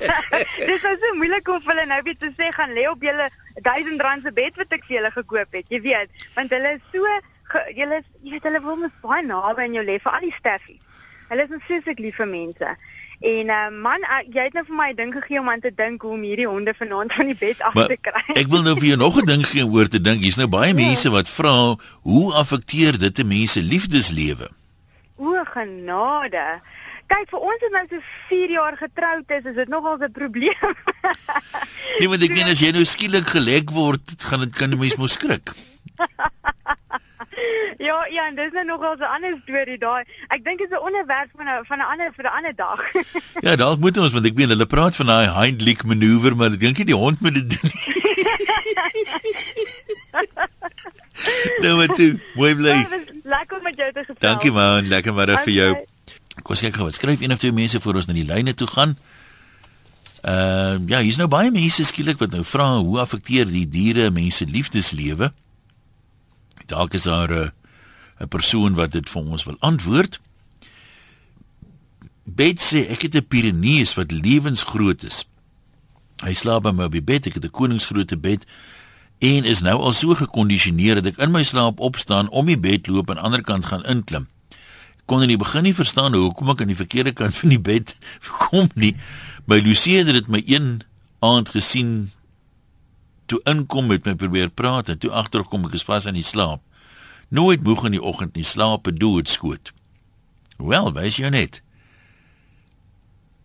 dit 0.60 0.74
is 0.74 0.82
nou 0.82 0.92
so 0.94 1.14
moeilik 1.18 1.48
om 1.48 1.62
vir 1.64 1.72
hulle 1.72 1.86
nou 1.90 1.98
weer 2.06 2.18
te 2.18 2.30
sê 2.38 2.50
gaan 2.54 2.70
lê 2.76 2.84
op 2.86 3.02
julle 3.02 3.26
R1000 3.62 4.22
se 4.22 4.32
bed 4.36 4.60
wat 4.60 4.76
ek 4.76 4.86
vir 4.86 4.96
julle 4.96 5.10
gekoop 5.16 5.58
het, 5.58 5.66
jy 5.74 5.80
weet, 5.88 6.22
want 6.36 6.54
hulle 6.54 6.76
is 6.76 6.84
so 6.92 7.16
julle 7.74 7.98
jy 8.22 8.36
weet 8.36 8.46
hulle 8.46 8.62
wil 8.62 8.78
mos 8.84 8.94
baie 9.02 9.24
naby 9.26 9.66
aan 9.66 9.74
jou 9.74 9.84
lê 9.88 9.98
vir 9.98 10.12
al 10.12 10.28
die 10.28 10.36
staffies. 10.38 10.86
Hulle 11.30 11.46
is 11.46 11.50
net 11.50 11.66
vreeslik 11.66 11.98
lief 12.02 12.22
vir 12.22 12.30
mense. 12.30 12.76
En 13.20 13.46
uh, 13.52 13.68
man, 13.82 14.00
uh, 14.00 14.22
jy 14.32 14.46
het 14.48 14.54
nou 14.56 14.64
vir 14.64 14.76
my 14.76 14.88
'n 14.90 14.96
ding 14.96 15.12
gegee 15.12 15.40
om 15.40 15.48
aan 15.52 15.60
te 15.60 15.72
dink 15.76 16.02
hoe 16.02 16.12
om 16.12 16.22
hierdie 16.24 16.46
honde 16.48 16.72
vanaand 16.74 17.12
van 17.12 17.26
die 17.26 17.36
bed 17.36 17.60
af 17.60 17.74
Maar 17.74 17.86
te 17.86 17.96
kry. 18.00 18.22
ek 18.34 18.48
wil 18.48 18.62
nou 18.62 18.74
vir 18.78 18.86
jou 18.86 18.96
nog 18.96 19.16
'n 19.20 19.26
ding 19.26 19.46
gee 19.46 19.64
om 19.64 19.74
oor 19.74 19.88
te 19.88 20.00
dink. 20.00 20.22
Hier's 20.22 20.36
nou 20.40 20.48
baie 20.48 20.72
mense 20.74 21.10
wat 21.10 21.28
vra, 21.28 21.76
hoe 22.02 22.32
affekteer 22.32 22.98
dit 22.98 23.18
'n 23.18 23.26
mens 23.28 23.52
se 23.52 23.62
liefdeslewe? 23.62 24.48
O 25.16 25.44
genade. 25.44 26.60
Kyk, 27.06 27.28
vir 27.28 27.38
ons 27.40 27.60
wat 27.60 27.72
nou 27.72 27.86
so 27.90 28.00
4 28.28 28.50
jaar 28.50 28.76
getroud 28.76 29.30
is, 29.30 29.44
is 29.44 29.54
dit 29.54 29.68
nogal 29.68 29.98
'n 29.98 30.12
probleem. 30.12 30.54
Nee, 31.98 32.08
want 32.08 32.22
ek 32.22 32.30
meen 32.30 32.48
as 32.48 32.60
jy 32.60 32.70
nou 32.72 32.84
skielik 32.84 33.26
gelek 33.28 33.70
word, 33.70 34.00
gaan 34.18 34.40
dit 34.40 34.54
kan 34.54 34.70
'n 34.70 34.78
mens 34.78 34.96
mos 34.96 35.12
skrik. 35.12 35.52
ja, 37.88 38.06
ja, 38.10 38.26
en 38.28 38.34
dis 38.34 38.52
nou 38.52 38.64
nogal 38.64 38.96
'n 38.96 39.12
ander 39.16 39.38
storie 39.42 39.78
daai. 39.78 40.04
Ek 40.28 40.44
dink 40.44 40.58
dit 40.58 40.70
is 40.70 40.76
'n 40.76 40.84
onderwerp 40.88 41.30
van 41.36 41.46
'n 41.46 41.64
van 41.64 41.78
'n 41.78 41.88
ander 41.92 42.12
vir 42.16 42.24
'n 42.24 42.34
ander 42.38 42.54
dag. 42.54 42.80
Ja, 43.46 43.56
dalk 43.56 43.80
moet 43.80 43.96
ons 43.96 44.12
want 44.12 44.26
ek 44.26 44.34
meen 44.34 44.48
hulle 44.48 44.66
praat 44.66 44.96
van 44.96 45.06
daai 45.06 45.28
Heimlich 45.28 45.84
manoeuvre, 45.84 46.34
maar 46.34 46.52
ek 46.52 46.60
dink 46.60 46.76
nie 46.76 46.90
die 46.92 47.02
hond 47.04 47.20
moet 47.20 47.34
dit 47.34 47.50
doen 47.50 47.70
nou 51.64 51.76
maar 51.76 51.94
toe, 51.96 52.20
mooi 52.34 52.54
bly. 52.54 52.68
Ja, 52.68 52.86
lekker 53.22 53.56
om 53.56 53.62
met 53.62 53.76
jou 53.76 53.92
te 53.92 54.00
gesels. 54.00 54.18
Dankie 54.18 54.52
man, 54.52 54.88
lekker 54.88 55.14
middag 55.14 55.42
vir 55.42 55.52
jou. 55.52 55.74
Kom 56.40 56.56
ons 56.56 56.64
kyk 56.64 56.78
gou 56.78 56.88
wat 56.88 56.96
skryf 56.96 57.20
een 57.20 57.32
of 57.32 57.38
twee 57.38 57.52
mense 57.52 57.80
voor 57.80 58.00
ons 58.00 58.08
na 58.08 58.16
die 58.16 58.28
lyne 58.28 58.54
toe 58.54 58.68
gaan. 58.70 58.96
Ehm 60.20 60.84
uh, 60.84 60.88
ja, 60.92 60.98
hier's 61.00 61.16
nou 61.16 61.28
baie 61.32 61.48
mense 61.52 61.84
skielik 61.88 62.20
wat 62.20 62.34
nou 62.36 62.42
vra 62.44 62.74
hoe 62.76 62.98
affekteer 63.00 63.48
die 63.48 63.64
diere 63.68 64.10
mense 64.12 64.44
liefdeslewe? 64.44 65.30
Dalk 66.70 66.94
is 66.94 67.08
daar 67.08 67.30
'n 67.30 67.52
'n 68.20 68.28
persoon 68.28 68.74
wat 68.74 68.92
dit 68.92 69.10
vir 69.10 69.22
ons 69.22 69.44
wil 69.44 69.56
antwoord. 69.60 70.20
Bet 72.24 72.60
sê 72.60 72.86
ek 72.88 73.02
het 73.02 73.14
'n 73.14 73.26
Pyrenees 73.26 73.94
wat 73.94 74.10
lewensgroot 74.10 75.02
is. 75.02 75.24
Hy 76.22 76.34
slaap 76.34 76.62
by 76.62 76.70
my 76.70 76.84
op 76.84 76.92
die 76.92 77.02
bed, 77.02 77.26
ek 77.26 77.34
het 77.34 77.44
'n 77.44 77.50
koningsgrootte 77.50 78.16
bed 78.16 78.46
en 79.18 79.44
is 79.44 79.60
nou 79.60 79.78
al 79.78 79.92
so 79.92 80.14
gekondisioneer 80.14 80.94
dat 80.94 81.06
ek 81.06 81.18
in 81.18 81.30
my 81.30 81.42
slaap 81.42 81.80
opstaan, 81.80 82.28
om 82.28 82.46
die 82.46 82.60
bed 82.60 82.86
loop 82.86 83.10
en 83.10 83.16
aan 83.16 83.22
die 83.22 83.24
ander 83.24 83.42
kant 83.42 83.64
gaan 83.64 83.84
inklim 83.84 84.28
kon 85.10 85.24
in 85.26 85.32
die 85.32 85.40
begin 85.40 85.66
nie 85.66 85.74
verstaan 85.74 86.14
hoekom 86.14 86.52
ek 86.52 86.62
aan 86.62 86.70
die 86.70 86.78
verkeerde 86.78 87.12
kant 87.18 87.34
van 87.34 87.50
die 87.50 87.58
bed 87.58 87.96
kom 88.46 88.70
nie. 88.78 88.94
My 89.50 89.58
Lucie 89.58 89.98
het 89.98 90.12
dit 90.14 90.30
my 90.30 90.42
een 90.46 90.82
aand 91.26 91.50
gesien 91.50 92.12
toe 93.30 93.40
inkom 93.48 93.86
met 93.90 94.06
my 94.08 94.16
probeer 94.18 94.50
praat 94.50 94.90
en 94.90 94.98
toe 94.98 95.12
agterkom 95.14 95.68
ek 95.68 95.78
is 95.78 95.86
vas 95.86 96.08
in 96.10 96.18
die 96.18 96.26
slaap. 96.26 96.62
Nooit 97.30 97.62
moeg 97.62 97.84
in 97.86 97.94
die 97.94 98.02
oggend 98.02 98.34
nie 98.34 98.46
slaap 98.46 98.90
doodskoot. 98.90 99.70
Wel, 100.58 100.90
wys 100.96 101.20
jy 101.20 101.30
net. 101.30 101.60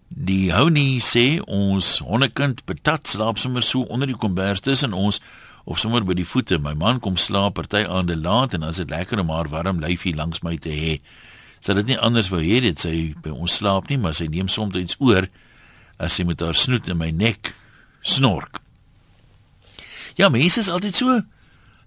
Die 0.09 0.49
Hounie 0.53 1.01
sê 1.05 1.41
ons 1.45 1.99
hondekind 2.05 2.63
patat 2.65 3.07
slaap 3.09 3.37
sommer 3.41 3.63
so 3.65 3.85
onder 3.93 4.09
die 4.09 4.17
kombers 4.17 4.63
tussen 4.65 4.93
ons 4.93 5.21
of 5.65 5.79
sommer 5.81 6.05
by 6.05 6.17
die 6.17 6.27
voete. 6.27 6.57
My 6.61 6.73
man 6.77 7.01
kom 7.03 7.17
slaap 7.17 7.57
party 7.59 7.85
aande 7.85 8.17
laat 8.17 8.57
en 8.57 8.65
as 8.65 8.81
dit 8.81 8.89
lekker 8.89 9.21
om 9.21 9.33
haar 9.33 9.51
warm 9.53 9.81
lyfie 9.83 10.15
langs 10.17 10.41
my 10.45 10.57
te 10.61 10.73
hê. 10.73 10.97
Sy 11.61 11.77
dit 11.77 11.93
nie 11.93 12.01
anders 12.01 12.29
wou 12.33 12.41
hê 12.41 12.61
dit 12.63 12.79
sy 12.79 13.13
by 13.21 13.33
ons 13.33 13.61
slaap 13.61 13.89
nie, 13.89 14.01
maar 14.01 14.17
sy 14.17 14.29
neem 14.29 14.49
soms 14.51 14.77
iets 14.77 14.97
oor 15.01 15.29
as 16.01 16.17
sy 16.17 16.25
met 16.27 16.41
haar 16.41 16.57
snoet 16.57 16.89
in 16.89 17.01
my 17.01 17.09
nek 17.13 17.53
snork. 18.05 18.64
Ja, 20.15 20.29
mense 20.29 20.59
is 20.59 20.69
altyd 20.71 20.95
so 20.95 21.21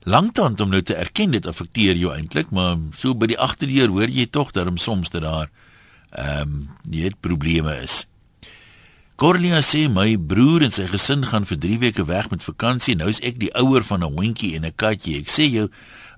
lanktand 0.09 0.61
om 0.61 0.71
nou 0.73 0.83
te 0.83 0.95
erken 0.95 1.33
dit 1.33 1.47
affekteer 1.47 1.97
jou 1.97 2.13
eintlik, 2.15 2.51
maar 2.55 2.77
so 2.97 3.15
by 3.17 3.27
die 3.33 3.39
agterdeur 3.41 3.89
hoor 3.93 4.09
jy 4.13 4.27
tog 4.33 4.53
dat 4.57 4.69
hom 4.69 4.77
soms 4.77 5.11
dat 5.15 5.25
daar 5.25 5.51
ehm 6.11 6.43
um, 6.43 6.69
net 6.89 7.21
probleme 7.21 7.75
is. 7.85 8.07
Cornelia 9.19 9.59
sê 9.67 9.89
my 9.91 10.13
broer 10.17 10.63
en 10.63 10.73
sy 10.73 10.87
gesin 10.87 11.25
gaan 11.27 11.45
vir 11.49 11.59
3 11.59 11.79
weke 11.83 12.05
weg 12.07 12.29
met 12.31 12.45
vakansie. 12.45 12.95
Nou 12.95 13.09
is 13.11 13.19
ek 13.27 13.41
die 13.41 13.51
ouer 13.59 13.83
van 13.83 14.05
'n 14.05 14.15
hondjie 14.15 14.55
en 14.57 14.65
'n 14.65 14.77
katjie. 14.77 15.19
Ek 15.19 15.29
sê 15.29 15.51
jou, 15.51 15.69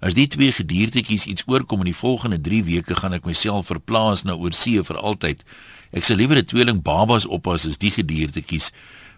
as 0.01 0.15
die 0.15 0.27
twee 0.27 0.53
gediertetjies 0.53 1.27
iets 1.27 1.43
oorkom 1.47 1.81
in 1.81 1.93
die 1.93 2.03
volgende 2.03 2.41
3 2.41 2.63
weke, 2.65 2.95
gaan 2.95 3.15
ek 3.15 3.25
myself 3.25 3.67
verplaas 3.67 4.23
na 4.23 4.35
oorsee 4.35 4.83
vir 4.83 4.97
altyd. 4.97 5.45
Ek 5.93 6.05
sal 6.05 6.17
liewer 6.17 6.37
'n 6.37 6.45
tweeling 6.45 6.83
babas 6.83 7.27
oppas 7.27 7.67
as 7.67 7.79
die 7.79 7.91
gediertetjies 7.91 8.71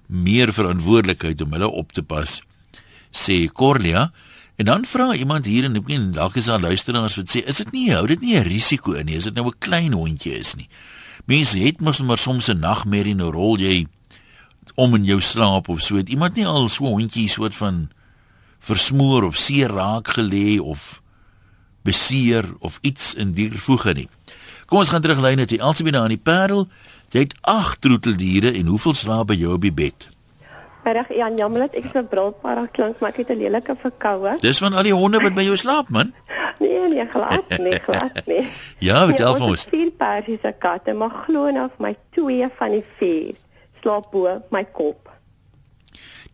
meer 0.07 0.52
verantwoordelikheid 0.52 1.40
om 1.42 1.52
hulle 1.52 1.68
op 1.68 1.92
te 1.92 2.02
pas, 2.02 2.42
sê 3.12 3.46
Cornelia. 3.53 4.11
En 4.57 4.64
dan 4.64 4.85
vra 4.85 5.14
iemand 5.14 5.44
hier 5.44 5.64
en 5.64 5.77
ek 5.77 5.87
meen 5.87 6.11
dalk 6.12 6.37
is 6.37 6.51
daar 6.51 6.61
luisteraars 6.61 7.16
wat 7.16 7.31
sê, 7.31 7.44
is 7.46 7.61
dit 7.62 7.72
nie 7.72 7.92
hou 7.92 8.07
dit 8.07 8.20
nie 8.20 8.37
'n 8.37 8.48
risiko 8.48 8.92
in 8.92 9.07
nie, 9.07 9.16
is 9.16 9.25
dit 9.25 9.35
nou 9.35 9.46
'n 9.46 9.59
klein 9.59 9.92
hondjie 9.92 10.38
is 10.38 10.55
nie. 10.55 10.68
Mense 11.27 11.59
het 11.59 11.81
mos 11.81 12.01
maar 12.01 12.18
soms 12.18 12.48
'n 12.48 12.61
nagmerrie 12.61 13.14
nou 13.14 13.31
rol 13.31 13.59
jy 13.59 13.87
om 14.75 14.94
in 14.94 15.05
jou 15.05 15.20
slaap 15.20 15.68
of 15.68 15.81
so. 15.81 15.96
Het 15.96 16.09
iemand 16.09 16.35
nie 16.35 16.46
al 16.46 16.68
so 16.68 16.85
'n 16.85 16.92
hondjie 16.92 17.29
soort 17.29 17.55
van 17.55 17.90
versmoor 18.59 19.22
of 19.22 19.37
seer 19.37 19.68
raak 19.68 20.09
gelê 20.09 20.61
of 20.61 21.03
beseer 21.83 22.55
of 22.59 22.79
iets 22.83 23.14
in 23.14 23.33
die 23.33 23.51
voege 23.51 23.92
nie. 23.92 24.09
Kom 24.66 24.79
ons 24.79 24.88
gaan 24.88 25.03
terug 25.03 25.20
lyn 25.20 25.37
net. 25.37 25.53
Elsabie 25.53 25.92
daar 25.92 26.03
aan 26.03 26.14
die 26.14 26.16
Parel. 26.16 26.68
Jy 27.12 27.27
het 27.27 27.35
8 27.40 27.81
troeteldiere 27.81 28.53
en 28.53 28.66
hoeveel 28.66 28.94
slaap 28.94 29.27
by 29.27 29.35
jou 29.35 29.53
op 29.53 29.61
die 29.61 29.72
bed? 29.72 30.09
Reg, 30.85 31.09
Jan, 31.14 31.37
jammer 31.37 31.61
dat 31.61 31.75
ek 31.79 31.85
so 31.92 32.03
brilparig 32.03 32.71
klink, 32.75 32.99
maar 33.01 33.11
ek 33.11 33.16
het 33.23 33.31
'n 33.31 33.38
lelike 33.38 33.77
verkoue. 33.79 34.37
Dis 34.40 34.59
van 34.59 34.73
al 34.75 34.83
die 34.83 34.92
honde 34.95 35.21
wat 35.23 35.35
by 35.35 35.42
jou 35.42 35.57
slaap, 35.57 35.88
man. 35.88 36.12
Nee, 36.61 36.88
nee, 36.88 37.07
glad, 37.11 37.49
nee, 37.59 37.79
glad, 37.79 38.27
nee. 38.27 38.47
Ja, 38.79 39.07
vertel 39.07 39.31
nee, 39.33 39.40
vir 39.40 39.49
ons. 39.49 39.64
Ek 39.66 39.71
het 39.71 39.81
vier 39.81 39.90
persiese 39.90 40.55
katte, 40.59 40.92
maar 40.95 41.11
glo 41.27 41.51
nou 41.51 41.68
vir 41.77 41.81
my 41.87 41.97
twee 42.14 42.49
van 42.59 42.71
die 42.71 42.85
vier 42.99 43.35
slaap 43.83 44.11
bo 44.12 44.42
my 44.51 44.64
kop. 44.64 45.09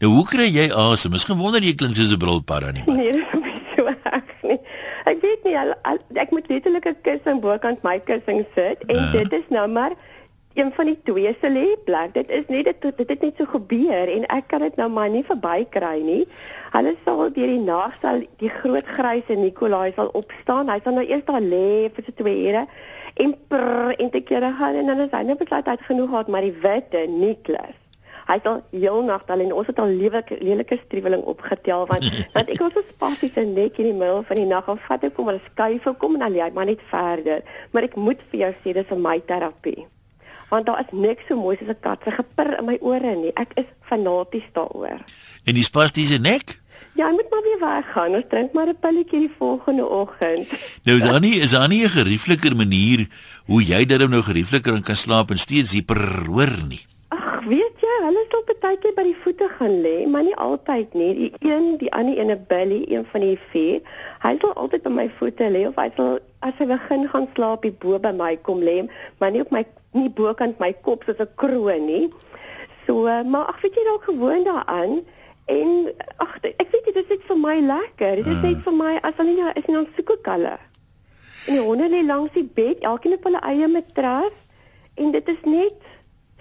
Nou 0.00 0.12
hoe 0.12 0.24
kry 0.26 0.46
jy 0.52 0.68
asem? 0.74 1.14
Is 1.14 1.24
gewonder 1.24 1.60
jy 1.62 1.74
klink 1.74 1.96
soos 1.96 2.12
'n 2.12 2.18
brilpar 2.18 2.64
aan 2.64 2.74
nie. 2.74 2.84
Nee, 2.86 3.12
dit 3.12 3.26
is 3.32 3.40
nie 3.42 3.62
so 3.76 3.86
erg 3.86 4.42
nie. 4.42 4.58
Ek 5.04 5.20
weet 5.22 5.44
nie, 5.44 5.56
al, 5.58 5.74
al, 5.84 5.98
ek 6.14 6.30
moet 6.30 6.48
letterlik 6.48 6.86
'n 6.86 6.96
kussing 7.02 7.40
bokant 7.40 7.82
my 7.82 7.98
kussing 8.00 8.44
sit 8.54 8.78
en 8.86 8.96
Ah. 8.98 9.12
dit 9.12 9.32
is 9.32 9.44
nou 9.50 9.66
maar 9.68 9.92
een 10.58 10.72
van 10.76 10.90
die 10.90 10.98
twee 11.06 11.32
se 11.40 11.50
lêplek. 11.50 12.12
Dit 12.14 12.30
is 12.34 12.46
net 12.52 12.68
dit 12.70 12.86
dit 13.00 13.10
het 13.14 13.24
net 13.26 13.40
so 13.40 13.46
gebeur 13.54 14.12
en 14.14 14.26
ek 14.34 14.48
kan 14.52 14.64
dit 14.66 14.76
nou 14.80 14.88
maar 14.90 15.10
nie 15.10 15.24
verbykry 15.26 15.98
nie. 16.02 16.22
Hulle 16.74 16.94
sal 17.04 17.24
deur 17.32 17.52
die 17.54 17.64
nag 17.64 17.96
sal 18.02 18.22
die 18.42 18.52
groot 18.60 18.86
gryse 18.98 19.38
Nikolai 19.38 19.92
sal 19.96 20.12
opstaan. 20.18 20.70
Hy 20.72 20.80
sal 20.84 20.98
nou 20.98 21.06
eers 21.06 21.26
daar 21.28 21.44
lê 21.44 21.88
vir 21.94 22.06
so 22.06 22.22
2 22.22 22.38
ure 22.46 22.64
en 23.24 23.34
prr 23.50 23.94
en 23.98 24.10
te 24.14 24.20
kere 24.20 24.54
gaan 24.60 24.78
en 24.78 24.90
dan 24.92 25.04
is 25.06 25.12
hy 25.14 25.26
net 25.26 25.42
besluit 25.42 25.66
hy 25.66 25.76
het 25.78 25.90
genoeg 25.90 26.10
gehad 26.14 26.32
maar 26.32 26.46
die 26.46 26.56
witte 26.62 27.06
Niklas 27.10 27.78
Hy 28.28 28.34
het 28.36 28.46
al 28.46 28.58
heel 28.70 28.98
nag 29.08 29.22
al 29.32 29.40
en 29.40 29.52
ons 29.56 29.68
het 29.70 29.78
al 29.80 29.94
lelike 29.96 30.36
lelike 30.44 30.76
striweling 30.82 31.22
opgetel 31.32 31.86
want 31.88 32.04
want 32.36 32.50
ek 32.52 32.60
was 32.60 32.74
so 32.76 32.84
spassies 32.90 33.38
en 33.40 33.54
net 33.56 33.80
in 33.80 33.88
die 33.88 33.96
middel 33.96 34.20
van 34.30 34.42
die 34.42 34.48
nag 34.50 34.68
of 34.68 34.82
vat 34.88 35.06
ek 35.08 35.14
kom 35.16 35.30
maar 35.30 35.40
skuif 35.46 35.88
kom 36.02 36.18
en 36.18 36.26
dan 36.26 36.34
lê 36.36 36.42
hy 36.44 36.50
maar 36.52 36.68
net 36.68 36.82
verder. 36.92 37.40
Maar 37.72 37.88
ek 37.88 37.96
moet 37.96 38.20
vir 38.28 38.44
jou 38.44 38.50
sê 38.60 38.76
dis 38.76 38.90
vir 38.92 39.00
my 39.08 39.16
terapie. 39.30 39.88
Want 40.48 40.66
daar 40.66 40.80
is 40.80 40.92
niks 40.92 41.26
so 41.28 41.36
mooi 41.36 41.56
soos 41.56 41.68
'n 41.68 41.80
kat 41.80 41.98
se 42.04 42.10
gepir 42.10 42.58
in 42.58 42.64
my 42.64 42.78
ore 42.80 43.14
nie. 43.16 43.32
Ek 43.34 43.50
is 43.54 43.68
fanaties 43.80 44.48
daaroor. 44.52 45.00
En 45.44 45.54
die 45.54 45.62
spastiese 45.62 46.18
nek? 46.18 46.58
Ja, 46.94 47.06
hy 47.06 47.12
moet 47.12 47.30
maar 47.30 47.42
weer 47.42 47.60
weggaan. 47.60 48.14
Ons 48.14 48.24
drink 48.28 48.52
maar 48.52 48.66
'n 48.66 48.78
pilletjie 48.80 49.20
die 49.20 49.34
volgende 49.38 49.86
oggend. 49.86 50.48
Nou 50.84 50.96
is 50.96 51.04
daar 51.04 51.20
nie 51.20 51.38
is 51.38 51.50
daar 51.50 51.68
nie 51.68 51.84
'n 51.84 51.88
geriefliker 51.88 52.56
manier 52.56 53.06
hoe 53.46 53.62
jy 53.64 53.84
dan 53.86 54.10
nou 54.10 54.22
geriefliker 54.22 54.82
kan 54.82 54.96
slaap 54.96 55.30
en 55.30 55.38
steeds 55.38 55.70
die 55.70 55.82
prr 55.82 56.26
hoor 56.26 56.54
nie. 56.68 56.84
Ag, 57.08 57.44
weet 57.44 57.76
jy, 57.80 57.94
hulle 58.04 58.24
sal 58.30 58.42
partykeer 58.44 58.94
by 58.94 59.02
die 59.02 59.16
voete 59.22 59.48
gaan 59.58 59.80
lê, 59.82 60.06
maar 60.06 60.22
nie 60.26 60.36
altyd 60.36 60.94
nie. 60.94 61.14
Die 61.14 61.50
een, 61.50 61.76
die 61.80 61.90
ander 61.92 62.18
ene 62.18 62.36
Billy, 62.36 62.84
een 62.88 63.06
van 63.12 63.20
die 63.20 63.38
vier, 63.52 63.80
hy 64.24 64.36
sal 64.40 64.52
altyd 64.52 64.82
by 64.82 64.90
my 64.90 65.06
voete 65.18 65.48
lê 65.54 65.66
of 65.68 65.78
hy 65.80 65.88
sal 65.96 66.18
as 66.44 66.54
hy 66.58 66.66
begin 66.70 67.08
gaan 67.08 67.28
slaap 67.34 67.62
hier 67.66 67.74
bo 67.80 67.98
by 68.02 68.12
my 68.12 68.36
kom 68.42 68.60
lê, 68.60 68.82
maar 69.18 69.32
nie 69.34 69.40
op 69.40 69.50
my 69.54 69.64
nie 69.92 70.08
bokant 70.10 70.58
my 70.60 70.72
kop 70.82 71.04
soos 71.04 71.18
'n 71.20 71.28
kroon 71.36 71.86
nie. 71.86 72.08
So, 72.86 73.06
uh, 73.06 73.22
maar 73.24 73.46
ag, 73.46 73.60
weet 73.60 73.74
jy 73.74 73.84
dalk 73.84 74.04
gewoon 74.04 74.44
daaraan. 74.44 75.04
En 75.46 75.92
ag, 76.16 76.38
ek 76.42 76.68
weet 76.72 76.84
dit 76.84 76.96
is 76.96 77.08
net 77.08 77.22
vir 77.26 77.36
my 77.38 77.60
lekker. 77.60 78.16
Dit 78.16 78.26
is 78.26 78.36
Ah. 78.36 78.42
net 78.42 78.62
vir 78.64 78.72
my 78.72 78.98
as 79.02 79.14
hulle 79.16 79.32
nie 79.34 79.52
is 79.56 79.66
nie 79.66 79.74
dan 79.76 79.86
soek 79.96 80.10
ek 80.10 80.26
hulle. 80.26 80.58
En 81.46 81.54
die 81.54 81.62
honde 81.62 81.88
lê 81.88 82.02
langs 82.06 82.32
die 82.32 82.44
bed, 82.54 82.78
elkeen 82.84 83.12
op 83.14 83.24
hulle 83.24 83.40
eie 83.40 83.68
matras 83.68 84.32
en 84.96 85.10
dit 85.12 85.28
is 85.28 85.42
net 85.44 85.74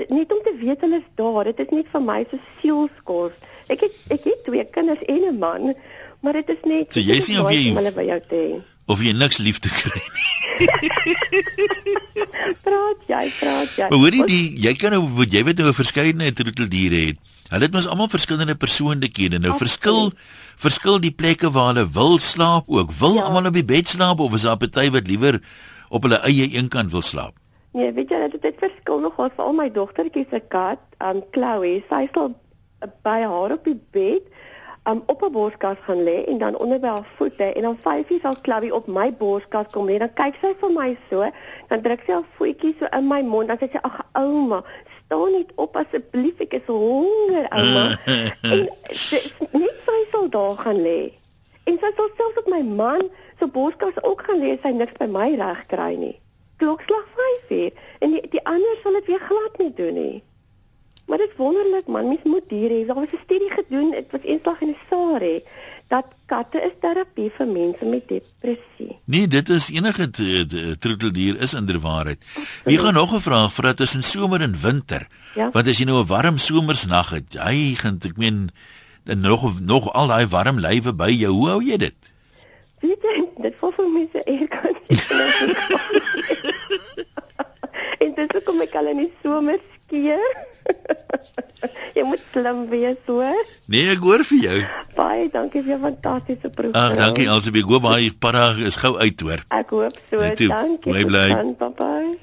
net 0.09 0.31
om 0.31 0.39
te 0.43 0.53
weet 0.59 0.81
hulle 0.81 0.97
is 0.97 1.09
daar. 1.15 1.43
Dit 1.43 1.59
is 1.59 1.69
net 1.71 1.87
vir 1.91 2.01
my 2.01 2.25
so 2.31 2.37
sielskos. 2.61 3.31
Ek 3.69 3.79
het 3.81 3.93
ek 4.09 4.23
het 4.23 4.43
twee 4.43 4.65
kinders 4.65 5.01
en 5.07 5.23
'n 5.23 5.39
man, 5.39 5.73
maar 6.21 6.33
dit 6.33 6.49
is 6.49 6.63
net 6.65 6.93
So 6.93 6.99
jy 6.99 7.17
sê 7.19 7.39
of 7.41 7.51
jy- 7.51 7.73
hulle 7.73 7.91
by 7.91 8.03
jou 8.05 8.19
te 8.19 8.35
hê. 8.35 8.61
Of 8.87 9.03
jy 9.03 9.11
niks 9.15 9.37
liefde 9.43 9.69
kry 9.69 9.99
nie. 9.99 10.57
praat 12.65 12.99
jy, 13.07 13.23
praat 13.39 13.73
jy. 13.75 13.87
Maar 13.91 13.99
hoorie 13.99 14.23
die 14.29 14.45
jy 14.63 14.73
kan 14.79 14.95
nou 14.95 15.03
wat 15.19 15.35
jy 15.35 15.43
weet 15.47 15.59
nou 15.61 15.69
'n 15.69 15.81
verskeidenheid 15.81 16.35
troeteldiere 16.39 16.99
het. 17.11 17.17
Hulle 17.51 17.67
het 17.67 17.75
mos 17.75 17.87
almal 17.87 18.11
verskillende 18.11 18.55
persoonlikhede. 18.55 19.39
Nou 19.39 19.55
verskil 19.55 20.11
verskil 20.57 20.99
die 20.99 21.11
plekke 21.11 21.51
waar 21.51 21.73
hulle 21.73 21.87
wil 21.87 22.19
slaap 22.19 22.67
ook. 22.67 22.91
Wil 22.91 23.19
ja. 23.19 23.27
almal 23.27 23.51
op 23.51 23.59
die 23.59 23.67
bed 23.67 23.87
slaap 23.87 24.19
of 24.19 24.33
is 24.33 24.47
daar 24.47 24.57
party 24.57 24.89
wat 24.91 25.07
liewer 25.07 25.41
op 25.89 26.03
hulle 26.03 26.19
eie 26.27 26.47
eenkant 26.55 26.91
wil 26.91 27.03
slaap? 27.03 27.35
Nee, 27.77 27.91
weet 27.93 28.09
jy, 28.09 28.27
dit 28.33 28.43
het 28.43 28.59
verskil 28.59 28.99
nogal 29.03 29.29
vir 29.35 29.45
al 29.45 29.53
my 29.53 29.69
dogtertjie 29.69 30.25
se 30.31 30.39
kat, 30.49 30.81
um 31.03 31.21
Chloe, 31.35 31.83
sy 31.91 32.07
sal 32.13 32.31
by 33.05 33.19
haar 33.25 33.53
op 33.53 33.67
die 33.67 33.77
bed 33.91 34.23
um, 34.87 35.03
op 35.05 35.21
'n 35.21 35.31
borskas 35.31 35.77
gaan 35.81 36.03
lê 36.03 36.23
en 36.23 36.37
dan 36.37 36.57
onder 36.57 36.79
by 36.79 36.87
haar 36.87 37.07
voete 37.15 37.43
en 37.43 37.61
dan 37.61 37.77
vyfie 37.83 38.19
sal 38.19 38.35
Chloe 38.41 38.73
op 38.73 38.87
my 38.87 39.13
borskas 39.13 39.65
kom 39.71 39.87
lê. 39.89 39.97
Dan 39.97 40.13
kyk 40.13 40.35
sy 40.41 40.53
vir 40.59 40.71
my 40.71 40.97
so, 41.09 41.29
dan 41.67 41.81
druk 41.81 42.01
sy 42.05 42.11
haar 42.11 42.27
voetjie 42.37 42.75
so 42.79 42.85
in 42.97 43.07
my 43.07 43.21
mond. 43.21 43.47
Dan 43.47 43.57
sê 43.57 43.71
sy: 43.71 43.79
"Ag 43.81 43.99
ouma, 44.11 44.63
staan 45.05 45.31
net 45.31 45.51
op 45.55 45.75
asseblief, 45.75 46.39
ek 46.39 46.53
is 46.53 46.67
honger, 46.67 47.47
ouma." 47.49 47.99
en 48.53 48.69
sy, 48.89 49.19
net 49.51 49.77
sy 49.85 49.99
sal 50.11 50.29
daar 50.29 50.55
gaan 50.57 50.81
lê. 50.81 51.11
En 51.63 51.77
sy 51.81 51.91
sal 51.95 52.09
selfs 52.17 52.39
op 52.39 52.47
my 52.47 52.61
man 52.61 53.09
se 53.39 53.47
borskas 53.47 54.03
ook 54.03 54.21
gaan 54.21 54.39
lê, 54.39 54.57
sy 54.61 54.71
niks 54.71 54.97
by 54.99 55.05
my 55.05 55.35
reg 55.35 55.65
kry 55.67 55.95
nie. 55.95 56.15
Klokslag 56.57 57.05
5:00 57.49 57.73
en 57.99 58.11
die, 58.11 58.23
die 58.29 58.45
ander 58.45 58.79
sal 58.83 58.93
dit 58.93 59.05
weer 59.05 59.19
glad 59.19 59.57
nie 59.57 59.73
doen 59.73 59.93
nie. 59.93 60.23
Maar 61.07 61.17
dit 61.17 61.29
is 61.29 61.39
wonderlik 61.39 61.87
man, 61.87 62.07
mens 62.07 62.23
moet 62.23 62.49
diere 62.51 62.73
hê. 62.73 62.87
Daar 62.87 62.95
was 62.95 63.13
'n 63.13 63.23
studie 63.23 63.51
gedoen, 63.51 63.91
dit 63.91 64.11
was 64.11 64.23
eenslag 64.23 64.61
in 64.61 64.69
'n 64.69 64.77
sare 64.89 65.43
dat 65.87 66.05
katte 66.25 66.59
is 66.59 66.75
terapie 66.83 67.31
vir 67.37 67.47
mense 67.47 67.85
met 67.85 68.07
depressie. 68.07 68.99
Nee, 69.05 69.27
dit 69.27 69.49
is 69.49 69.69
enige 69.71 70.09
troeteldier 70.79 71.41
is 71.41 71.53
inderwaarheid. 71.53 72.19
Wie 72.63 72.77
gaan 72.77 72.93
nog 72.93 73.15
'n 73.15 73.19
vraag 73.19 73.53
vra 73.53 73.73
tussen 73.73 74.03
somer 74.03 74.41
en 74.41 74.61
winter? 74.61 75.07
Ja? 75.35 75.49
Want 75.51 75.67
as 75.67 75.77
jy 75.77 75.85
nou 75.85 75.99
'n 75.99 76.07
warm 76.07 76.37
somersnag 76.37 77.09
het, 77.09 77.37
hy 77.39 77.73
gaan 77.75 77.99
ek 78.03 78.17
meen 78.17 78.49
dan 79.03 79.19
nog 79.19 79.61
nog 79.61 79.93
al 79.93 80.07
daai 80.07 80.27
warm 80.27 80.59
lywe 80.59 80.93
by 80.93 81.09
jou. 81.09 81.31
Hoe 81.31 81.47
hou 81.47 81.63
jy 81.63 81.77
dit? 81.77 81.95
Weet 82.79 83.01
jy, 83.01 83.23
dit 83.41 83.53
voel 83.59 83.71
vir 83.71 83.89
my 83.89 84.07
so 84.11 84.21
eer 84.25 84.47
kan. 84.47 84.75
en 88.03 88.13
dis 88.15 88.31
hoekom 88.33 88.61
ek 88.61 88.75
al 88.75 88.87
in 88.87 88.97
die 88.97 89.13
somer 89.23 89.59
skeer. 89.87 90.35
jy 91.97 92.03
moet 92.05 92.23
slim 92.31 92.65
wees, 92.71 92.99
hoor. 93.07 93.43
Nee, 93.71 93.87
ek 93.93 94.03
hoor 94.03 94.23
vir 94.27 94.39
jou. 94.43 94.57
Baie 94.97 95.27
dankie 95.33 95.63
vir 95.63 95.75
jou 95.75 95.81
fantastiese 95.87 96.51
program. 96.53 96.77
Ag, 96.77 96.97
dankie 96.99 97.27
Elsabie. 97.31 97.63
Goeie 97.65 97.83
baie 97.83 98.11
para 98.11 98.49
is 98.67 98.79
gou 98.81 98.95
uit 98.99 99.21
hoor. 99.23 99.43
Ek 99.55 99.71
hoop 99.75 99.99
so. 100.09 100.23
Toe, 100.39 100.49
dankie. 100.51 100.91
bly 100.91 101.05
bly. 101.07 101.27
Bye. 101.79 102.17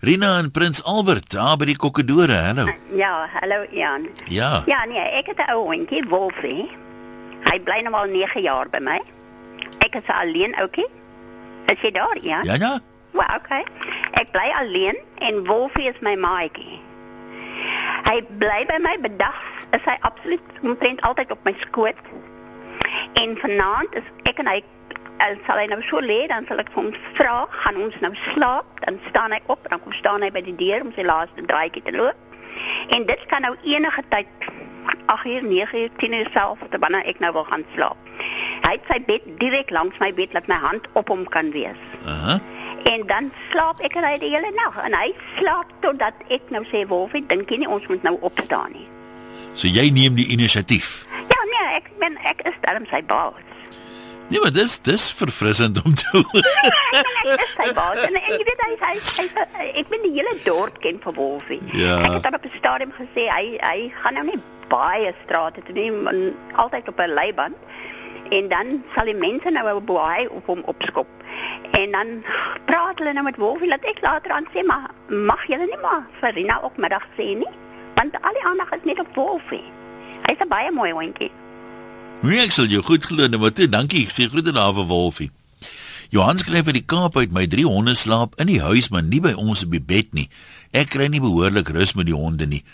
Rina 0.00 0.38
en 0.40 0.48
Prins 0.50 0.80
Albert, 0.88 1.28
daar 1.34 1.58
by 1.60 1.66
die 1.68 1.76
kokkedore. 1.76 2.38
Hallo. 2.46 2.70
Ja, 2.96 3.26
hallo 3.34 3.66
Jan. 3.76 4.08
Ja. 4.32 4.62
Ja, 4.70 4.84
nee, 4.88 5.02
ek 5.18 5.34
het 5.34 5.42
'n 5.44 5.52
ou 5.52 5.66
hondjie, 5.68 6.06
Wolfie. 6.08 6.70
Hy 7.44 7.58
bly 7.60 7.82
nou 7.84 7.94
al 7.94 8.08
9 8.08 8.40
jaar 8.40 8.68
by 8.70 8.80
my. 8.80 9.00
Ek 9.84 9.94
is 9.94 10.08
alleen 10.08 10.54
ouetjie. 10.56 10.88
Is 11.66 11.80
jy 11.82 11.90
daar, 11.90 12.16
Jan? 12.22 12.44
Ja, 12.44 12.54
ja. 12.54 12.80
Wel, 13.12 13.28
okay. 13.36 13.64
Ek 14.12 14.30
bly 14.32 14.48
alleen 14.60 14.96
en 15.18 15.44
Wolfie 15.44 15.88
is 15.88 16.00
my 16.00 16.16
maatjie. 16.16 16.80
Hy 18.06 18.16
bly 18.42 18.64
by 18.68 18.78
my 18.82 18.96
bedags, 19.02 19.48
is 19.76 19.84
hy 19.86 19.96
absoluut 20.06 20.60
omtrent 20.62 21.02
altyd 21.06 21.32
op 21.32 21.44
my 21.44 21.54
skoot. 21.62 21.98
En 23.20 23.36
vanaand 23.38 23.94
is 24.00 24.06
ek 24.30 24.42
en 24.42 24.50
hy 24.50 24.60
en 25.20 25.36
sal 25.46 25.60
hy 25.60 25.66
nou 25.68 25.80
so 25.84 26.00
lê 26.00 26.22
dan 26.30 26.46
sal 26.48 26.62
ek 26.62 26.70
vir 26.72 26.80
hom 26.80 26.90
vra, 27.18 27.34
gaan 27.62 27.78
ons 27.84 27.96
nou 28.00 28.12
slaap? 28.30 28.68
Dan 28.86 28.96
staan 29.10 29.34
hy 29.36 29.40
op, 29.52 29.66
dan 29.68 29.82
kom 29.84 29.92
staan 29.92 30.24
hy 30.24 30.30
by 30.32 30.42
die 30.46 30.56
deur 30.56 30.86
om 30.86 30.94
sy 30.96 31.04
laaste 31.04 31.44
draaitjie 31.50 31.84
te 31.86 31.94
loop. 31.96 32.28
En 32.96 33.04
dit 33.06 33.26
kan 33.30 33.44
nou 33.44 33.52
enige 33.68 34.02
tyd 34.08 34.48
8 35.12 35.26
uur, 35.26 35.44
9 35.44 35.82
uur, 35.82 35.90
10 36.00 36.16
uur 36.20 36.30
self, 36.32 36.62
wanneer 36.72 37.04
ek 37.12 37.20
nou 37.20 37.32
wil 37.36 37.46
gaan 37.50 37.66
slaap. 37.74 38.08
Hy 38.64 38.72
het 38.76 38.88
sy 38.88 38.98
bed 39.06 39.28
direk 39.40 39.70
langs 39.74 39.98
my 40.00 40.10
bed 40.14 40.32
dat 40.36 40.48
my 40.50 40.58
hand 40.62 40.88
op 40.98 41.12
hom 41.12 41.26
kan 41.28 41.52
wees. 41.54 41.78
Aha. 42.06 42.40
En 42.84 43.06
dan 43.06 43.32
slaap 43.50 43.80
ek 43.80 43.96
en 43.96 44.04
hy 44.04 44.16
die 44.18 44.30
hele 44.32 44.50
nag 44.56 44.78
en 44.84 44.94
hy 44.94 45.12
slaap 45.38 45.68
totdat 45.80 46.14
ek 46.28 46.48
nou 46.50 46.64
sê 46.70 46.86
Wolfie, 46.88 47.26
dink 47.26 47.50
jy 47.50 47.60
nie 47.62 47.68
ons 47.68 47.86
moet 47.88 48.02
nou 48.02 48.16
opstaan 48.20 48.72
nie. 48.72 48.88
So 49.52 49.68
jy 49.68 49.90
neem 49.90 50.16
die 50.16 50.28
inisiatief. 50.32 51.06
Ja, 51.28 51.40
nee, 51.52 51.66
ek 51.76 51.90
ben 52.00 52.16
ek 52.24 52.44
is 52.48 52.56
darm 52.64 52.86
sy 52.90 53.02
baas. 53.04 53.46
Nee, 54.30 54.38
maar 54.40 54.52
dis 54.54 54.78
dis 54.86 55.12
verfrissend 55.12 55.82
om 55.84 55.94
te 55.94 56.06
hoor. 56.12 56.44
ek 57.34 57.42
is 57.42 57.54
sy 57.56 57.72
baas 57.74 57.98
en, 58.06 58.14
en 58.14 58.30
jy 58.30 58.44
weet 58.46 58.62
hy 58.62 58.76
hy, 58.78 58.92
hy, 59.16 59.26
hy 59.56 59.66
ek 59.82 59.90
ben 59.90 60.04
die 60.06 60.12
hele 60.14 60.36
dorp 60.44 60.78
ken 60.84 61.00
vir 61.02 61.16
Wolfie. 61.18 61.58
Ja. 61.74 61.98
Ek 61.98 62.12
het 62.20 62.28
dan 62.28 62.38
op 62.38 62.46
'n 62.46 62.58
stadium 62.58 62.92
gesê 62.94 63.26
hy 63.26 63.58
hy 63.58 63.88
gaan 64.02 64.14
nou 64.14 64.26
nie 64.30 64.38
baie 64.70 65.10
strate 65.24 65.64
toe 65.66 65.74
nie, 65.74 65.90
maar 65.90 66.14
altyd 66.62 66.88
op 66.88 67.00
'n 67.02 67.14
leiband. 67.14 67.56
En 68.30 68.48
dan 68.48 68.84
sal 68.94 69.10
die 69.10 69.18
mense 69.18 69.50
nou 69.50 69.80
baie 69.80 70.30
op 70.30 70.46
hom 70.46 70.62
opskop. 70.70 71.10
En 71.70 71.92
dan 71.92 72.06
praat 72.66 72.98
hulle 72.98 73.12
nou 73.12 73.24
met 73.24 73.36
Wolfie 73.36 73.68
dat 73.68 73.84
ek 73.88 74.02
later 74.02 74.32
aan 74.32 74.48
sê 74.54 74.64
maar 74.66 74.90
mag 75.08 75.46
julle 75.46 75.66
nie 75.66 75.82
maar 75.82 76.06
vir 76.20 76.34
Rina 76.34 76.60
ook 76.62 76.76
middag 76.76 77.06
sê 77.16 77.32
nie, 77.38 77.52
want 77.94 78.16
al 78.22 78.38
die 78.38 78.46
aandag 78.46 78.72
is 78.78 78.84
net 78.84 79.00
op 79.00 79.14
Wolfie. 79.14 79.64
Hy's 80.26 80.40
'n 80.40 80.48
baie 80.48 80.72
mooi 80.72 80.92
hondjie. 80.92 81.30
Nee, 82.22 82.40
ek 82.44 82.52
sal 82.52 82.66
jou 82.66 82.82
goed 82.82 83.04
glo, 83.04 83.28
maar 83.38 83.52
toe, 83.52 83.68
dankie. 83.68 84.04
Ek 84.04 84.12
sê 84.12 84.28
groete 84.28 84.52
daar 84.52 84.74
vir 84.74 84.86
Wolfie. 84.86 85.30
Johan 86.10 86.38
skryf 86.38 86.66
uit 86.66 86.74
die 86.74 86.86
Kaap 86.90 87.16
uit 87.16 87.30
my 87.30 87.46
drie 87.46 87.64
honde 87.64 87.94
slaap 87.94 88.32
in 88.42 88.48
die 88.50 88.58
huis 88.60 88.88
maar 88.90 89.04
nie 89.06 89.20
by 89.22 89.30
ons 89.38 89.62
op 89.62 89.70
die 89.70 89.80
bed 89.92 90.08
nie. 90.12 90.26
Ek 90.74 90.90
kry 90.90 91.06
nie 91.06 91.20
behoorlik 91.22 91.70
rus 91.70 91.94
met 91.94 92.08
die 92.08 92.16
honde 92.16 92.48
nie. 92.50 92.64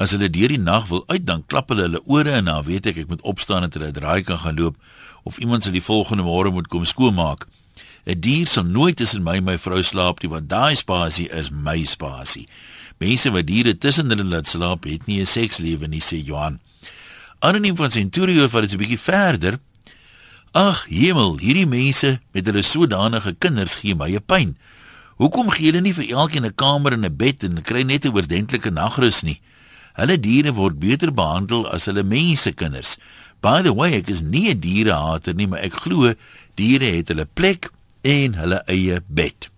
As 0.00 0.14
hulle 0.16 0.30
deur 0.32 0.48
die 0.48 0.60
nag 0.60 0.88
wil 0.88 1.04
uit 1.12 1.26
dan 1.28 1.44
klap 1.44 1.68
hulle 1.68 1.84
hulle 1.90 2.00
ore 2.08 2.32
en 2.38 2.48
dan 2.48 2.64
weet 2.64 2.88
ek 2.88 3.02
ek 3.04 3.12
moet 3.12 3.20
opstaan 3.20 3.68
en 3.68 3.74
hulle 3.76 3.92
draai 3.92 4.24
kan 4.24 4.40
gaan 4.40 4.56
loop 4.56 4.80
of 5.28 5.36
iemand 5.44 5.66
sal 5.66 5.76
die 5.76 5.84
volgende 5.84 6.24
môre 6.24 6.50
moet 6.50 6.72
kom 6.72 6.88
skoonmaak. 6.88 7.44
'n 8.06 8.20
Dier 8.20 8.46
sal 8.46 8.64
nooit 8.64 8.96
tussen 8.96 9.24
my 9.26 9.40
en 9.40 9.44
my 9.44 9.56
vrou 9.58 9.82
slaap 9.82 10.20
nie 10.22 10.30
want 10.30 10.48
daai 10.48 10.76
spasie 10.78 11.26
is 11.34 11.50
my 11.50 11.82
spasie. 11.84 12.46
Mense 13.02 13.32
wat 13.34 13.48
diere 13.48 13.74
tussen 13.74 14.12
hulle 14.12 14.24
laat 14.24 14.46
slaap 14.46 14.86
het 14.86 15.06
nie 15.06 15.18
'n 15.20 15.26
sekslewe 15.26 15.88
nie 15.88 16.00
sê 16.00 16.22
Johan. 16.22 16.60
Anoniem 17.40 17.76
van 17.76 17.90
Centurio 17.90 18.46
vat 18.48 18.62
dit 18.62 18.72
'n 18.74 18.78
bietjie 18.78 18.98
verder. 18.98 19.58
Ag, 20.52 20.86
hemel, 20.88 21.38
hierdie 21.38 21.66
mense 21.66 22.20
met 22.32 22.46
hulle 22.46 22.62
sodanige 22.62 23.34
kinders 23.38 23.74
gee 23.74 23.94
my 23.94 24.14
'n 24.14 24.22
pyn. 24.22 24.56
Hoekom 25.18 25.50
gee 25.50 25.72
hulle 25.72 25.80
nie 25.80 25.94
vir 25.94 26.08
elkeen 26.08 26.46
'n 26.46 26.54
kamer 26.54 26.92
en 26.92 27.04
'n 27.04 27.16
bed 27.16 27.42
en 27.42 27.62
kry 27.62 27.82
net 27.82 28.06
'n 28.06 28.14
oordentlike 28.14 28.70
nagrus 28.70 29.22
nie? 29.22 29.40
Hulle 29.94 30.20
diere 30.20 30.52
word 30.52 30.78
beter 30.78 31.12
behandel 31.12 31.66
as 31.68 31.86
hulle 31.86 32.04
mense 32.04 32.52
kinders. 32.52 32.96
By 33.40 33.62
the 33.62 33.74
way, 33.74 33.94
ek 33.94 34.08
is 34.08 34.22
nie 34.22 34.50
'n 34.50 34.60
dierehater 34.60 35.34
nie, 35.34 35.46
maar 35.46 35.60
ek 35.60 35.72
glo 35.72 36.14
diere 36.54 36.84
het 36.84 37.08
hulle 37.08 37.26
plek 37.34 37.70
en 38.06 38.38
hulle 38.38 38.62
eie 38.70 39.00
bed. 39.08 39.50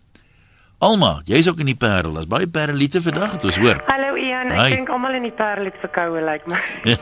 Alma, 0.78 1.22
jy's 1.26 1.48
ook 1.48 1.58
in 1.58 1.66
die 1.66 1.76
Parel. 1.76 2.12
Daar's 2.12 2.28
baie 2.30 2.46
pareliete 2.46 3.00
vandag 3.02 3.32
het 3.32 3.44
ons 3.44 3.56
hoor. 3.58 3.80
Hallo 3.86 4.14
Ian, 4.14 4.52
Hi. 4.54 4.68
ek 4.68 4.74
dink 4.76 4.90
almal 4.94 5.16
in 5.18 5.24
die 5.26 5.34
Parel 5.34 5.66
het 5.66 5.78
verkoue 5.82 6.20
lyk 6.22 6.44
like 6.46 6.52
my. 6.52 6.60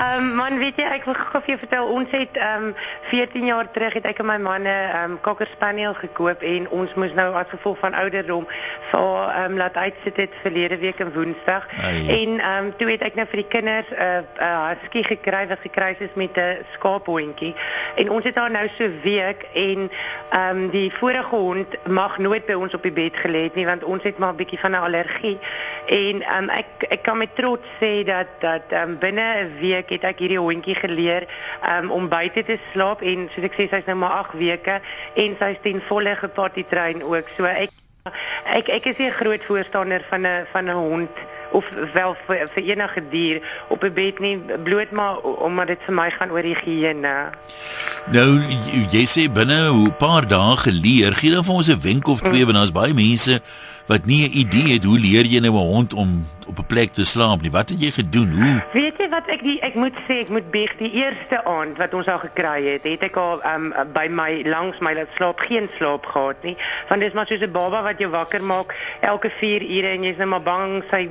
Ehm 0.00 0.14
um, 0.16 0.30
man, 0.38 0.56
weet 0.56 0.80
jy, 0.80 0.86
ek 0.88 1.04
wil 1.04 1.18
gou 1.18 1.42
vir 1.42 1.52
jou 1.52 1.58
vertel, 1.60 1.90
ons 1.92 2.14
het 2.16 2.38
ehm 2.40 2.70
um, 2.70 2.86
14 3.10 3.50
jaar 3.50 3.68
terug 3.74 3.98
het 3.98 4.08
ek 4.08 4.22
en 4.24 4.28
my 4.30 4.36
man 4.40 4.64
'n 4.64 4.72
ehm 4.72 5.10
um, 5.10 5.18
Cocker 5.20 5.50
Spaniel 5.52 5.92
gekoop 5.98 6.40
en 6.40 6.70
ons 6.72 6.94
moes 6.96 7.12
nou 7.12 7.26
as 7.36 7.52
gevolg 7.52 7.76
van 7.84 7.98
ouderdom 8.00 8.48
vir 8.48 9.04
ehm 9.28 9.44
um, 9.44 9.58
laat 9.60 9.76
uitsit 9.76 10.16
het 10.16 10.32
verlede 10.40 10.80
week 10.80 11.04
in 11.04 11.12
Woensdag. 11.12 11.68
Ai. 11.84 12.08
En 12.08 12.40
ehm 12.40 12.64
um, 12.64 12.72
toe 12.80 12.88
het 12.94 13.04
ek 13.04 13.20
nou 13.20 13.28
vir 13.28 13.42
die 13.44 13.50
kinders 13.58 13.92
'n 13.92 14.00
uh, 14.00 14.24
'n 14.24 14.40
uh, 14.40 14.72
husky 14.72 15.04
gekry 15.04 15.44
wat 15.52 15.60
gekruis 15.60 16.00
is 16.00 16.16
met 16.16 16.32
'n 16.32 16.64
skaaphondjie. 16.72 17.52
En 18.00 18.10
ons 18.10 18.24
het 18.24 18.40
haar 18.40 18.50
nou 18.50 18.66
so 18.78 18.88
week 19.04 19.44
en 19.52 19.90
ehm 20.32 20.56
um, 20.56 20.70
die 20.70 20.88
vorige 20.88 21.36
hond 21.36 21.76
mag 21.84 22.16
nooit 22.18 22.46
by 22.46 22.56
ons 22.56 22.68
op 22.74 22.82
die 22.82 22.92
bed 22.92 23.16
gelê 23.16 23.42
het 23.48 23.54
nie 23.54 23.66
want 23.66 23.84
ons 23.84 24.02
het 24.02 24.18
maar 24.18 24.32
'n 24.32 24.36
bietjie 24.36 24.58
van 24.58 24.70
'n 24.70 24.84
allergie. 24.86 25.38
En 25.86 26.22
ehm 26.22 26.42
um, 26.42 26.48
ek 26.48 26.86
ek 26.88 27.02
kan 27.02 27.18
met 27.18 27.36
trots 27.36 27.66
sê 27.80 28.04
dat 28.04 28.26
dat 28.38 28.62
ehm 28.68 28.90
um, 28.90 28.98
binne 28.98 29.26
'n 29.44 29.58
week 29.60 29.88
het 29.90 30.04
ek 30.04 30.18
hierdie 30.18 30.38
hondjie 30.38 30.74
geleer 30.74 31.26
ehm 31.62 31.84
um, 31.84 31.90
om 31.90 32.08
buite 32.08 32.44
te 32.44 32.58
slaap 32.72 33.02
en 33.02 33.28
soos 33.32 33.44
ek 33.44 33.54
sê 33.54 33.68
sy's 33.68 33.86
nou 33.86 33.96
maar 33.96 34.10
8 34.10 34.32
weke 34.32 34.80
en 35.14 35.36
sy's 35.40 35.58
ten 35.62 35.82
volle 35.88 36.16
geparty 36.16 36.64
train 36.68 37.02
ook. 37.02 37.26
So 37.36 37.44
ek 37.44 37.70
ek 38.44 38.68
ek 38.68 38.84
is 38.84 38.98
'n 38.98 39.10
groot 39.10 39.44
voorstander 39.44 40.04
van 40.10 40.26
'n 40.26 40.46
van 40.52 40.64
'n 40.64 40.74
hond 40.74 41.10
of 41.50 41.64
wel 41.94 42.16
vir, 42.26 42.48
vir 42.54 42.62
enige 42.62 43.02
dier 43.10 43.42
op 43.68 43.84
'n 43.84 43.92
bed 43.92 44.18
nie 44.18 44.38
bloot 44.64 44.90
maar 44.90 45.18
omdat 45.18 45.66
dit 45.66 45.78
vir 45.86 45.94
my 45.94 46.10
gaan 46.10 46.30
oor 46.30 46.42
higiëne. 46.42 47.30
Nou 48.12 48.30
jy, 48.40 48.86
jy 48.90 49.04
sê 49.06 49.32
binne 49.32 49.70
'n 49.70 49.96
paar 49.96 50.26
dae 50.26 50.56
geleer, 50.56 51.12
gee 51.14 51.30
dan 51.30 51.44
vir 51.44 51.54
ons 51.54 51.68
'n 51.68 51.80
wenk 51.80 52.08
of 52.08 52.20
twee 52.20 52.44
want 52.44 52.56
daar's 52.56 52.72
baie 52.72 52.94
mense 52.94 53.40
wat 53.86 54.06
nie 54.06 54.28
'n 54.28 54.36
idee 54.38 54.72
het 54.74 54.84
hoe 54.84 54.98
leer 54.98 55.24
jy 55.26 55.40
nou 55.40 55.54
'n 55.54 55.72
hond 55.74 55.94
om 55.94 56.26
op 56.46 56.58
'n 56.58 56.66
plek 56.66 56.92
te 56.92 57.04
slaap 57.04 57.40
nie. 57.40 57.50
Wat 57.50 57.68
het 57.68 57.80
jy 57.80 57.90
gedoen? 57.90 58.30
Hoe? 58.30 58.62
Weet 58.72 58.94
jy 58.98 59.08
wat 59.08 59.26
ek 59.26 59.42
die 59.42 59.60
ek 59.60 59.74
moet 59.74 59.96
sê, 60.08 60.20
ek 60.20 60.28
moet 60.28 60.50
bieg 60.50 60.76
die 60.76 60.92
eerste 60.92 61.44
aand 61.44 61.76
wat 61.78 61.94
ons 61.94 62.06
al 62.06 62.18
gekry 62.18 62.64
het, 62.66 62.82
het 62.82 63.02
ek 63.02 63.16
al 63.16 63.40
um, 63.44 63.74
by 63.92 64.06
my 64.08 64.42
langs 64.46 64.78
my 64.78 64.94
laat 64.94 65.08
slaap, 65.14 65.38
geen 65.40 65.68
slaap 65.76 66.06
gehad 66.06 66.42
nie. 66.42 66.56
Want 66.88 67.00
dis 67.00 67.12
maar 67.12 67.26
soos 67.26 67.40
'n 67.40 67.52
baba 67.52 67.82
wat 67.82 67.98
jou 67.98 68.10
wakker 68.10 68.42
maak 68.42 68.74
elke 69.00 69.30
4 69.30 69.62
ure 69.62 69.88
en 69.88 70.02
jy's 70.02 70.16
net 70.16 70.18
nou 70.18 70.28
maar 70.28 70.42
bang 70.42 70.84
sy 70.90 71.10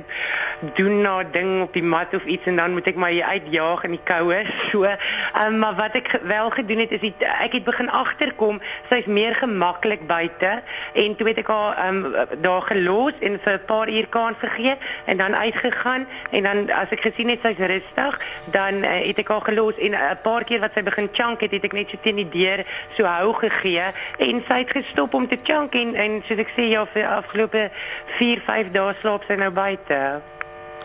doen 0.74 1.00
na 1.00 1.22
ding 1.22 1.62
op 1.62 1.72
die 1.72 1.82
mat 1.82 2.14
of 2.14 2.24
iets 2.24 2.46
en 2.46 2.56
dan 2.56 2.72
moet 2.72 2.86
ek 2.86 2.96
jy 2.96 3.22
uitjaag 3.22 3.84
in 3.84 3.90
die 3.90 4.04
koue. 4.04 4.44
So, 4.70 4.86
um, 4.86 5.58
maar 5.58 5.74
wat 5.74 5.96
ek 5.98 6.20
wel 6.22 6.50
gedoen 6.50 6.78
het 6.78 6.92
is 6.92 7.00
die, 7.00 7.14
ek 7.18 7.52
het 7.52 7.64
begin 7.64 7.90
agterkom 7.90 8.60
sy's 8.90 9.06
meer 9.06 9.34
gemaklik 9.34 10.06
buite 10.06 10.62
en 10.94 11.16
toe 11.16 11.26
het 11.28 11.40
ek 11.42 11.50
haar 11.50 11.80
um, 11.88 12.04
daar 12.44 12.62
gelos 12.68 13.18
en 13.20 13.40
vir 13.42 13.58
'n 13.58 13.64
paar 13.66 13.88
uur 13.88 14.06
kans 14.08 14.38
gegee 14.38 14.76
en 15.04 15.16
dan 15.16 15.29
uitgegaan 15.34 16.06
en 16.30 16.42
dan 16.42 16.70
as 16.70 16.90
ek 16.90 17.00
gesien 17.00 17.28
het 17.28 17.44
sy's 17.44 17.58
rustig, 17.58 18.20
dan 18.54 18.84
uh, 18.84 18.96
het 19.06 19.18
ek 19.18 19.28
haar 19.28 19.46
gelos 19.48 19.78
en 19.78 19.90
'n 19.90 19.94
uh, 19.94 20.16
paar 20.22 20.44
keer 20.44 20.60
wat 20.60 20.74
sy 20.74 20.82
begin 20.82 21.08
chunk 21.12 21.40
het, 21.40 21.50
het 21.50 21.64
ek 21.64 21.72
net 21.72 21.90
so 21.90 21.98
teen 22.02 22.16
die 22.16 22.28
deur 22.28 22.64
so 22.96 23.04
hou 23.04 23.32
gegee 23.34 23.92
en 24.18 24.42
sy 24.48 24.58
het 24.64 24.70
gestop 24.70 25.14
om 25.14 25.28
te 25.28 25.38
chunk 25.42 25.74
en 25.74 25.94
en 25.94 26.22
soos 26.26 26.38
ek 26.38 26.52
sê 26.56 26.70
ja 26.70 26.86
vir 26.94 27.06
afgelope 27.06 27.70
4, 28.18 28.42
5 28.46 28.70
dae 28.72 28.94
slaap 29.00 29.24
sy 29.28 29.34
nou 29.34 29.50
buite. 29.50 30.20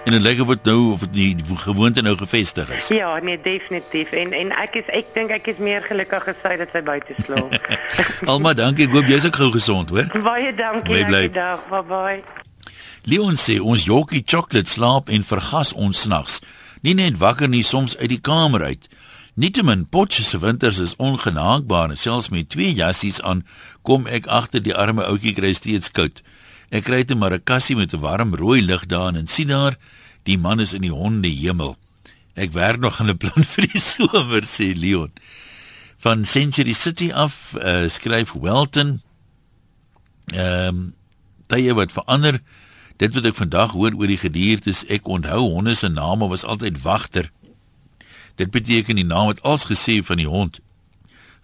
En 0.05 0.11
dit 0.11 0.21
lyk 0.21 0.41
of 0.41 0.47
dit 0.47 0.63
nou 0.63 0.91
of 0.91 1.01
die 1.11 1.35
gewoonte 1.55 2.01
nou 2.01 2.17
gevestig 2.17 2.69
is. 2.69 2.87
Ja, 2.87 3.19
nee, 3.19 3.39
definitief. 3.41 4.11
En 4.11 4.31
en 4.31 4.51
ek 4.51 4.75
is 4.75 4.93
ek 4.93 5.09
dink 5.17 5.33
ek 5.33 5.49
is 5.55 5.57
meer 5.57 5.81
gelukkig 5.81 6.29
as 6.29 6.39
sy 6.45 6.53
dat 6.61 6.77
sy 6.77 6.83
buite 6.85 7.17
slaap. 7.25 7.57
Alma, 8.31 8.53
dankie. 8.53 8.85
Ek 8.85 8.93
hoop 8.93 9.09
jy's 9.09 9.25
ook 9.25 9.41
gou 9.41 9.51
gesond, 9.57 9.89
hoor. 9.89 10.13
Baie 10.21 10.53
dankie. 10.53 11.01
Lekker 11.01 11.33
dag. 11.33 11.69
Bye 11.73 11.85
bye. 11.89 12.43
Leon 13.05 13.37
sê 13.37 13.59
ons 13.61 13.83
jokkie 13.85 14.23
chocolate 14.25 14.69
slaap 14.69 15.11
en 15.13 15.23
vergas 15.23 15.73
ons 15.77 15.99
snags. 16.07 16.39
Nie 16.81 16.95
net 16.97 17.19
wakker 17.21 17.49
nie, 17.49 17.61
soms 17.61 17.93
uit 17.99 18.09
die 18.09 18.21
kamer 18.21 18.65
uit. 18.65 18.87
Nietemin 19.37 19.83
Potche 19.85 20.23
se 20.23 20.39
winters 20.41 20.79
is 20.79 20.95
ongenaakbaar 20.97 21.91
en 21.93 21.99
selfs 22.01 22.31
met 22.33 22.49
twee 22.49 22.71
jassies 22.73 23.19
aan 23.21 23.43
kom 23.85 24.07
ek 24.07 24.25
agter 24.31 24.63
die 24.63 24.73
arme 24.73 25.05
ouetjie 25.05 25.35
kry 25.37 25.53
steeds 25.53 25.91
koud. 25.93 26.23
Ek 26.73 26.87
kry 26.87 27.03
net 27.03 27.17
maar 27.19 27.33
'n 27.33 27.43
kassie 27.43 27.75
met 27.75 27.93
'n 27.93 28.01
warm 28.01 28.33
rooi 28.33 28.61
lig 28.61 28.85
daarin 28.85 29.21
en 29.21 29.27
sien 29.27 29.47
daar 29.47 29.77
die 30.23 30.37
man 30.37 30.59
is 30.59 30.73
in 30.73 30.81
die 30.81 30.91
honde 30.91 31.29
hemel. 31.29 31.77
Ek 32.35 32.51
werk 32.51 32.79
nog 32.79 32.99
aan 32.99 33.09
'n 33.09 33.17
plan 33.17 33.43
vir 33.53 33.67
die 33.67 33.79
somer 33.79 34.41
sê 34.41 34.73
Leon. 34.73 35.11
Van 35.97 36.25
Century 36.25 36.73
City 36.73 37.11
af 37.11 37.53
uh, 37.53 37.87
skryf 37.87 38.33
Welton 38.33 39.01
ehm 40.33 40.67
um, 40.67 40.93
tye 41.47 41.73
wat 41.73 41.91
verander 41.91 42.41
Dit 42.97 43.13
wat 43.13 43.25
ek 43.27 43.35
vandag 43.35 43.73
hoor 43.75 43.95
oor 43.97 44.07
die 44.07 44.19
gediertes, 44.19 44.85
ek 44.87 45.07
onthou 45.11 45.41
honde 45.51 45.75
se 45.75 45.89
name 45.91 46.27
was 46.31 46.45
altyd 46.47 46.79
wagter. 46.81 47.31
Dit 48.39 48.51
beteken 48.51 48.95
die 48.95 49.07
naam 49.07 49.33
het 49.33 49.41
als 49.43 49.67
gesê 49.67 49.99
van 50.03 50.19
die 50.19 50.29
hond. 50.29 50.61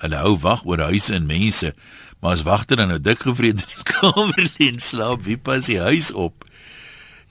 Hulle 0.01 0.21
hou 0.23 0.37
wag 0.41 0.63
oor 0.65 0.81
huise 0.89 1.13
en 1.13 1.27
mense, 1.27 1.73
maar 2.19 2.37
as 2.37 2.45
wagter 2.47 2.79
dan 2.79 2.89
nou 2.91 2.99
dik 2.99 3.25
gevrede 3.27 3.63
in 3.63 3.73
die 3.75 3.89
kamer 3.93 4.47
lê 4.47 4.71
en 4.71 4.79
slaap, 4.79 5.25
wie 5.27 5.37
pas 5.37 5.67
die 5.67 5.79
huis 5.79 6.11
op? 6.11 6.45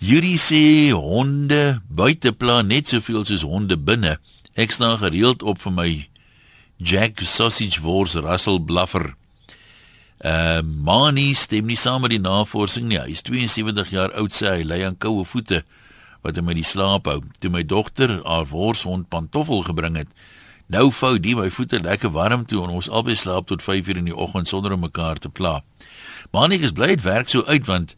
Yuri 0.00 0.36
sê 0.40 0.62
honde 0.96 1.80
buiteplan 1.88 2.70
net 2.72 2.88
soveel 2.88 3.26
soos 3.28 3.44
honde 3.44 3.76
binne. 3.76 4.16
Ek 4.56 4.72
staan 4.72 5.00
gereeld 5.00 5.42
op 5.42 5.60
vir 5.64 5.74
my 5.76 5.90
Jack 6.80 7.20
sausage 7.20 7.82
wors 7.84 8.16
Russell 8.16 8.60
bluffer. 8.64 9.12
Uh 10.20 10.60
Mani 10.60 11.32
stem 11.34 11.64
nie 11.70 11.78
saam 11.80 12.02
met 12.04 12.12
die 12.12 12.20
navorsing 12.20 12.90
nie. 12.90 12.98
Hy 13.00 13.14
is 13.14 13.22
72 13.24 13.88
jaar 13.94 14.12
oud 14.20 14.34
sê 14.36 14.58
hy 14.58 14.66
ly 14.68 14.82
aan 14.84 14.98
koue 15.00 15.24
voete 15.24 15.62
wat 16.20 16.36
hom 16.36 16.50
uit 16.52 16.58
die 16.58 16.66
slaap 16.66 17.08
hou. 17.08 17.22
Toe 17.40 17.50
my 17.52 17.62
dogter 17.64 18.18
haar 18.26 18.44
worshond 18.50 19.08
pantoffel 19.08 19.64
gebring 19.64 19.96
het, 19.96 20.10
nou 20.68 20.90
vou 20.92 21.14
die 21.16 21.32
my 21.38 21.48
voete 21.48 21.80
lekker 21.80 22.12
warm 22.12 22.44
toe 22.44 22.60
en 22.66 22.76
ons 22.76 22.90
albei 22.92 23.16
slaap 23.16 23.48
tot 23.48 23.64
5 23.64 23.88
uur 23.88 24.02
in 24.02 24.12
die 24.12 24.16
oggend 24.16 24.52
sonder 24.52 24.76
om 24.76 24.84
mekaar 24.84 25.16
te 25.16 25.32
pla. 25.32 25.62
Mani 26.36 26.60
is 26.60 26.76
bly 26.76 26.92
dit 26.92 27.06
werk 27.08 27.32
so 27.32 27.40
uit 27.48 27.64
want 27.64 27.96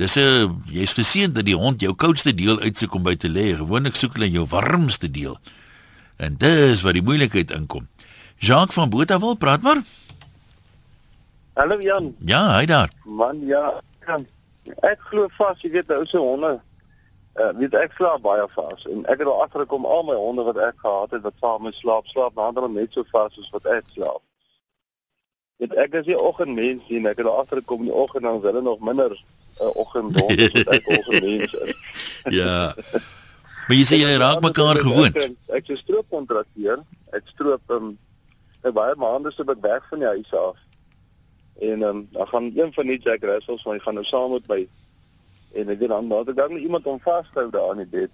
dis 0.00 0.16
'n 0.16 0.64
jy's 0.72 0.96
geseën 0.96 1.32
dat 1.36 1.44
die 1.44 1.58
hond 1.58 1.80
jou 1.80 1.92
koudste 1.92 2.32
deel 2.32 2.60
uitsoek 2.60 2.94
om 2.94 3.02
by 3.02 3.16
te 3.16 3.28
lê. 3.28 3.56
Gewoonlik 3.56 3.96
soek 3.96 4.16
hulle 4.16 4.30
jou 4.30 4.46
warmste 4.46 5.10
deel. 5.10 5.36
En 6.16 6.34
dis 6.36 6.80
waar 6.80 6.92
die 6.92 7.02
moeilikheid 7.02 7.50
inkom. 7.50 7.88
Jacques 8.38 8.74
van 8.74 8.88
Botawil 8.88 9.34
praat 9.34 9.62
maar. 9.62 9.82
Hallo 11.58 11.80
Jan. 11.80 12.14
Ja, 12.18 12.56
hy 12.56 12.66
daar. 12.66 12.90
Man, 13.04 13.40
ja. 13.46 13.80
Ek 14.86 15.00
glo 15.10 15.26
vas, 15.34 15.58
jy 15.58 15.72
weet, 15.74 15.88
ou 15.90 16.04
se 16.06 16.20
honde. 16.22 16.52
Uh, 17.34 17.48
weet 17.58 17.74
ek 17.74 17.96
slaap 17.98 18.22
baie 18.22 18.44
vas 18.52 18.84
en 18.90 19.00
ek 19.10 19.20
het 19.22 19.28
al 19.30 19.42
agtergekom 19.44 19.84
al 19.86 20.04
my 20.06 20.14
honde 20.18 20.42
wat 20.46 20.56
ek 20.62 20.78
gehad 20.82 21.12
het 21.14 21.22
wat 21.22 21.36
saam 21.42 21.62
met 21.66 21.76
slaap, 21.78 22.06
slaap 22.10 22.38
nader 22.38 22.66
net 22.70 22.94
so 22.94 23.06
vas 23.10 23.34
soos 23.34 23.50
wat 23.54 23.66
ek 23.74 23.90
slaap. 23.94 24.22
Weet 25.62 25.74
ek 25.82 25.98
is 26.00 26.06
nie 26.10 26.18
oggendmens 26.18 26.86
nie, 26.90 27.02
ek 27.10 27.22
het 27.22 27.30
al 27.30 27.40
agtergekom 27.42 27.82
in 27.82 27.90
die 27.90 27.96
oggend 28.04 28.26
dan 28.26 28.38
hulle 28.42 28.62
nog 28.66 28.82
minder 28.90 29.14
uh, 29.14 29.70
oggendhond 29.74 30.44
as 30.46 30.54
wat 30.60 30.72
ek 30.78 30.90
oggendmens 30.98 31.58
is. 31.58 31.74
ja. 32.38 32.54
Maar 33.66 33.76
jy 33.80 33.86
sê 33.90 33.98
jy 33.98 34.14
raak 34.18 34.46
mekaar 34.46 34.82
gewoond. 34.86 35.18
Ek, 35.26 35.34
ek 35.58 35.74
is 35.74 35.82
stroopkontrakteur. 35.86 36.86
Ek 37.18 37.34
stroop 37.34 37.78
um, 37.78 37.96
baie 38.62 38.98
maande 38.98 39.34
se 39.34 39.42
so 39.42 39.58
weg 39.66 39.90
van 39.90 40.06
die 40.06 40.14
huis 40.14 40.38
af 40.38 40.54
En 41.58 41.82
ehm 41.82 41.96
um, 41.96 42.08
dan 42.10 42.28
gaan 42.28 42.52
een 42.54 42.72
van 42.72 42.86
die 42.86 42.98
Jack 42.98 43.22
Russells 43.22 43.62
van 43.62 43.72
hy 43.72 43.78
gaan 43.78 43.94
nou 43.94 44.06
saam 44.06 44.30
met 44.30 44.46
my 44.46 44.66
en 45.52 45.68
ek 45.68 45.88
dan 45.88 46.08
dan 46.08 46.34
dan 46.34 46.50
moet 46.50 46.60
iemand 46.60 46.84
hom 46.84 47.00
vashou 47.00 47.50
daar 47.50 47.70
in 47.70 47.76
die 47.76 47.86
bed. 47.86 48.10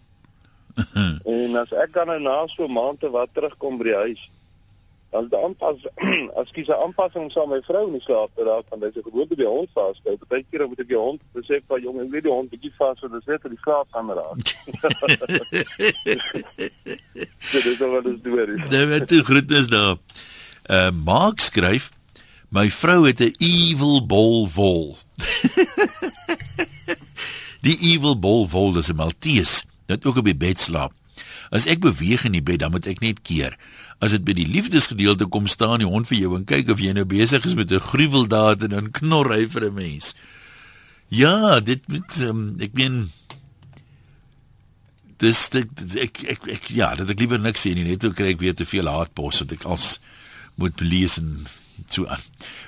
en 1.34 1.56
as 1.56 1.72
ek 1.72 1.92
dan 1.92 2.06
nou 2.06 2.20
na 2.20 2.46
so 2.46 2.64
'n 2.64 2.72
maand 2.72 3.00
te 3.00 3.10
wat 3.10 3.28
terugkom 3.32 3.78
by 3.78 3.84
die 3.84 3.94
huis, 3.94 4.30
dan 5.10 5.28
dan 5.28 5.42
aanpas 5.42 5.86
as 6.40 6.50
kies 6.50 6.68
'n 6.68 6.82
aanpassing 6.84 7.30
saam 7.32 7.48
met 7.48 7.60
my 7.60 7.64
vrou 7.66 7.86
in 7.86 7.92
die 7.92 8.00
slaap 8.00 8.30
te 8.34 8.44
raak 8.44 8.64
van 8.68 8.80
dis 8.80 8.96
'n 8.96 9.02
gewoonte 9.02 9.36
by 9.36 9.44
hond 9.44 9.68
vashou. 9.74 10.16
Baie 10.28 10.44
keer 10.50 10.68
moet 10.68 10.80
ek 10.80 10.88
die 10.88 11.02
hond 11.06 11.20
sê 11.42 11.60
vir 11.68 11.80
jong, 11.80 12.00
ek 12.00 12.10
weet 12.10 12.22
die 12.22 12.32
hond 12.32 12.50
bietjie 12.50 12.72
vas 12.78 12.98
so 13.00 13.08
dis 13.08 13.26
net 13.26 13.42
vir 13.42 13.50
die 13.50 13.62
slaap 13.62 13.88
kan 13.92 14.10
raak. 14.10 14.38
dit 17.52 17.66
is 17.66 17.78
wat 17.78 18.04
dit 18.04 18.24
doen. 18.24 18.56
Daar 18.68 18.88
het 18.88 19.08
toe 19.08 19.22
groetnis 19.22 19.68
daar. 19.68 19.96
Uh 20.70 20.90
Mark 20.90 21.40
skryf 21.40 21.90
My 22.54 22.70
vrou 22.70 23.02
het 23.02 23.20
'n 23.20 23.34
evil 23.38 24.06
bol 24.06 24.46
vol. 24.46 24.98
die 27.66 27.78
evil 27.90 28.14
bol 28.18 28.46
vol 28.46 28.78
is 28.78 28.90
'n 28.90 28.96
Maltese 28.96 29.64
wat 29.86 30.04
ook 30.04 30.16
op 30.16 30.24
die 30.24 30.38
bed 30.38 30.60
slaap. 30.60 30.92
As 31.50 31.66
ek 31.66 31.82
beweeg 31.82 32.24
in 32.24 32.32
die 32.32 32.42
bed, 32.42 32.58
dan 32.62 32.70
moet 32.70 32.86
ek 32.86 33.00
net 33.00 33.22
keer. 33.22 33.58
As 33.98 34.10
dit 34.10 34.24
by 34.24 34.32
die 34.32 34.46
liefdesgedeelte 34.46 35.26
kom 35.26 35.46
staan 35.46 35.82
die 35.82 35.90
hond 35.90 36.06
vir 36.06 36.18
jou 36.18 36.36
en 36.36 36.46
kyk 36.46 36.70
of 36.70 36.80
jy 36.80 36.94
nou 36.94 37.04
besig 37.04 37.44
is 37.44 37.54
met 37.58 37.72
'n 37.72 37.80
gruweldaad 37.80 38.62
en 38.62 38.70
dan 38.70 38.90
knor 38.90 39.34
hy 39.34 39.48
vir 39.48 39.64
'n 39.66 39.74
mens. 39.74 40.14
Ja, 41.08 41.60
dit 41.60 41.82
met 41.88 42.16
um, 42.22 42.56
ek 42.60 42.72
meen 42.72 43.10
dis 45.18 45.50
ek 45.54 45.68
ek, 45.96 46.22
ek 46.22 46.48
ek 46.48 46.64
ja, 46.70 46.94
dat 46.94 47.10
ek 47.10 47.18
liewer 47.18 47.38
niks 47.38 47.66
sê 47.66 47.74
nie, 47.74 47.84
net 47.84 48.04
ook 48.04 48.14
kry 48.14 48.30
ek 48.34 48.40
weer 48.40 48.54
te 48.54 48.66
veel 48.66 48.86
haatpos 48.86 49.42
wat 49.42 49.52
ek 49.52 49.64
als 49.64 49.98
moet 50.54 50.80
lees 50.80 51.18
en 51.18 51.46
so 51.88 52.06
aan. 52.06 52.22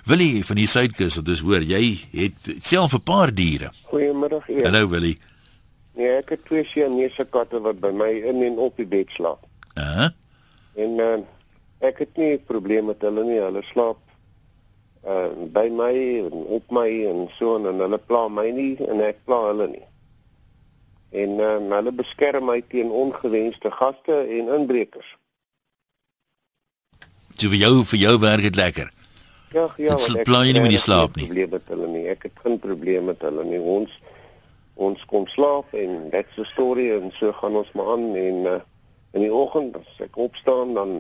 Willie 0.05 0.45
van 0.45 0.57
die 0.57 0.67
Suidkus, 0.67 1.15
dit 1.15 1.29
is 1.29 1.41
hoor, 1.41 1.63
jy 1.63 1.99
het 2.13 2.53
self 2.63 2.93
'n 2.95 3.03
paar 3.03 3.35
diere. 3.35 3.71
Goeiemiddag 3.91 4.49
eers. 4.49 4.65
Hallo 4.65 4.89
Willie. 4.89 5.19
Nee, 5.97 6.17
ek 6.17 6.29
het 6.29 6.45
twee 6.45 6.65
Siamese 6.65 7.25
katte 7.25 7.61
wat 7.61 7.81
by 7.81 7.91
my 7.91 8.11
in 8.29 8.43
en 8.43 8.59
op 8.59 8.77
die 8.77 8.87
bed 8.87 9.11
slaap. 9.11 9.47
Uh 9.75 9.97
-huh. 9.97 10.11
En 10.75 10.91
uh, 11.01 11.19
ek 11.79 11.99
het 11.99 12.17
nie 12.17 12.39
probleme 12.39 12.87
met 12.87 13.01
hulle 13.01 13.25
nie. 13.25 13.41
Hulle 13.41 13.63
slaap 13.63 13.99
uh 15.07 15.31
by 15.55 15.69
my 15.71 15.95
en 16.27 16.33
op 16.33 16.71
my 16.71 16.89
en 17.07 17.29
so 17.39 17.57
en, 17.57 17.67
en 17.67 17.79
hulle 17.79 17.99
pla 17.99 18.29
my 18.29 18.51
nie 18.51 18.77
en 18.89 19.01
ek 19.01 19.23
pla 19.25 19.39
hulle 19.47 19.69
nie. 19.69 19.87
En 21.11 21.39
uh, 21.39 21.77
hulle 21.77 21.93
beskerm 21.93 22.45
my 22.45 22.63
teen 22.69 22.91
ongewenste 22.91 23.71
gaste 23.71 24.27
en 24.39 24.53
inbrekers. 24.59 25.17
So 27.37 27.49
vir 27.49 27.61
jou 27.61 27.85
vir 27.85 27.99
jou 27.99 28.19
werk 28.19 28.43
dit 28.43 28.57
lekker. 28.57 28.93
Ja, 29.57 29.67
ja. 29.81 29.97
Dit 29.97 30.27
pla 30.29 30.43
jy 30.45 30.53
nie 30.57 30.65
met 30.65 30.75
die 30.75 30.83
slaap 30.83 31.17
nie. 31.17 31.29
Probleme 31.31 31.57
met 31.57 31.73
hulle 31.73 31.89
nie. 31.93 32.05
Ek 32.13 32.29
het 32.29 32.45
geen 32.45 32.59
probleme 32.61 33.13
met 33.13 33.25
hulle 33.25 33.45
nie. 33.49 33.61
Ons 33.61 33.95
ons 34.77 35.05
kom 35.09 35.25
slaap 35.33 35.73
en 35.73 36.11
dit 36.13 36.35
se 36.37 36.45
storie 36.51 36.91
en 36.99 37.09
so 37.17 37.33
gaan 37.39 37.57
ons 37.57 37.71
maar 37.73 37.95
aan 37.95 38.11
en 38.21 38.43
uh, 38.51 38.59
in 39.17 39.25
die 39.25 39.33
oggend 39.33 39.79
as 39.81 40.03
ek 40.05 40.19
opstaan 40.21 40.75
dan 40.77 40.99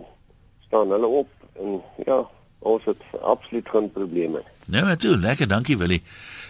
staan 0.65 0.95
hulle 0.97 1.11
op 1.21 1.29
en 1.61 1.83
ja, 2.07 2.23
Ons 2.67 2.85
het 2.85 3.03
absoluut 3.23 3.69
geen 3.69 3.93
probleme. 3.93 4.43
Nou, 4.67 4.85
natuurlik, 4.85 5.23
lekker, 5.23 5.49
dankie 5.49 5.77
Willie. 5.79 6.03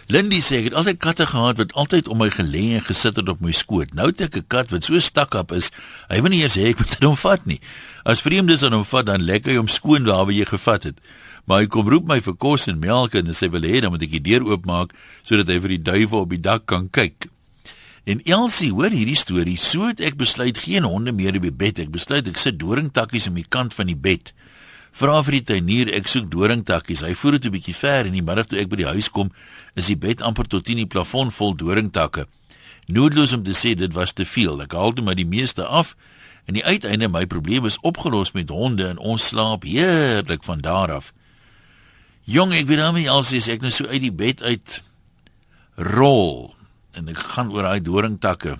Lindy 0.07 0.37
sê 0.39 0.61
ek 0.61 0.69
het 0.69 0.75
altyd 0.79 0.99
katte 1.03 1.25
gehad 1.27 1.57
wat 1.59 1.73
altyd 1.75 2.07
om 2.07 2.21
my 2.23 2.29
gelê 2.31 2.77
en 2.77 2.83
gesit 2.85 3.17
het 3.19 3.27
op 3.27 3.41
my 3.43 3.51
skoot. 3.51 3.91
Nou 3.91 4.05
het 4.07 4.21
ek 4.23 4.37
'n 4.39 4.47
kat 4.47 4.71
wat 4.71 4.85
so 4.87 4.95
stak-up 4.99 5.51
is, 5.51 5.67
hy 6.07 6.21
wil 6.21 6.31
nie 6.31 6.39
eers 6.47 6.55
hê 6.55 6.71
ek 6.71 6.79
moet 6.79 7.03
hom 7.03 7.17
vat 7.17 7.45
nie. 7.45 7.59
As 8.05 8.21
vreemdes 8.21 8.63
aan 8.63 8.71
hom 8.71 8.85
vat, 8.85 9.05
dan 9.05 9.27
lekker 9.27 9.51
hy 9.51 9.57
hom 9.57 9.67
skoon 9.67 10.05
waar 10.07 10.31
hy 10.31 10.45
gevat 10.45 10.83
het. 10.83 10.97
Maar 11.45 11.59
hy 11.59 11.67
kom 11.67 11.89
roep 11.89 12.07
my 12.07 12.21
vir 12.21 12.35
kos 12.35 12.67
en 12.67 12.79
melk 12.79 13.15
en 13.15 13.33
sê 13.35 13.51
wil 13.51 13.67
hê 13.67 13.81
dan 13.81 13.91
moet 13.91 14.03
ek 14.03 14.11
die 14.11 14.23
deur 14.31 14.47
oopmaak 14.47 14.93
sodat 15.23 15.47
hy 15.47 15.59
vir 15.59 15.69
die 15.75 15.83
duwe 15.83 16.15
op 16.15 16.29
die 16.29 16.39
dak 16.39 16.65
kan 16.65 16.87
kyk. 16.89 17.27
En 18.05 18.21
Elsie, 18.23 18.71
hoor 18.71 18.89
hierdie 18.89 19.19
storie, 19.19 19.57
so 19.57 19.87
het 19.87 19.99
ek 19.99 20.15
besluit 20.15 20.57
geen 20.57 20.83
honde 20.83 21.11
meer 21.11 21.35
op 21.35 21.43
die 21.43 21.51
bed. 21.51 21.79
Ek 21.79 21.91
besluit 21.91 22.27
ek 22.27 22.37
sit 22.37 22.57
doringtakkies 22.57 23.27
aan 23.27 23.35
die 23.35 23.49
kant 23.49 23.73
van 23.73 23.87
die 23.87 23.99
bed. 23.99 24.31
Vra 24.97 25.19
vir 25.21 25.35
die 25.35 25.45
tuinier, 25.45 25.89
ek 25.93 26.07
soek 26.09 26.25
doringtakkies. 26.33 27.03
Hy 27.05 27.13
voer 27.13 27.37
dit 27.37 27.45
'n 27.45 27.53
bietjie 27.53 27.75
ver 27.75 28.07
en 28.07 28.13
die 28.17 28.25
middag 28.25 28.47
toe 28.49 28.57
ek 28.59 28.69
by 28.69 28.77
die 28.77 28.89
huis 28.89 29.09
kom, 29.09 29.29
is 29.75 29.85
die 29.85 29.95
bed 29.95 30.21
amper 30.21 30.47
tot 30.47 30.69
in 30.69 30.77
die 30.77 30.89
plafon 30.89 31.29
vol 31.29 31.53
doringtakke. 31.53 32.25
Noodloos 32.87 33.33
om 33.33 33.43
te 33.43 33.51
sê 33.51 33.75
dit 33.75 33.93
was 33.93 34.13
te 34.13 34.25
veel. 34.25 34.61
Ek 34.61 34.73
haal 34.73 34.93
toe 34.93 35.05
maar 35.05 35.15
die 35.15 35.25
meeste 35.25 35.65
af 35.65 35.95
en 36.47 36.53
die 36.53 36.63
uiteinde 36.63 37.09
my 37.09 37.25
probleem 37.25 37.65
is 37.65 37.77
opgelos 37.83 38.31
met 38.33 38.49
honde 38.49 38.87
en 38.87 38.97
ons 38.97 39.27
slaap 39.27 39.63
heerlik 39.63 40.43
van 40.43 40.61
daar 40.61 40.91
af. 40.91 41.13
Jong, 42.23 42.53
ek 42.53 42.65
weet 42.67 42.79
nou 42.79 42.93
nie 42.93 43.09
alsies 43.09 43.47
ek 43.47 43.61
nou 43.61 43.71
so 43.71 43.85
uit 43.85 44.01
die 44.01 44.11
bed 44.11 44.41
uit 44.41 44.81
rol 45.75 46.55
en 46.93 47.07
ek 47.09 47.17
gaan 47.17 47.51
oor 47.51 47.63
daai 47.63 47.81
doringtakke. 47.81 48.57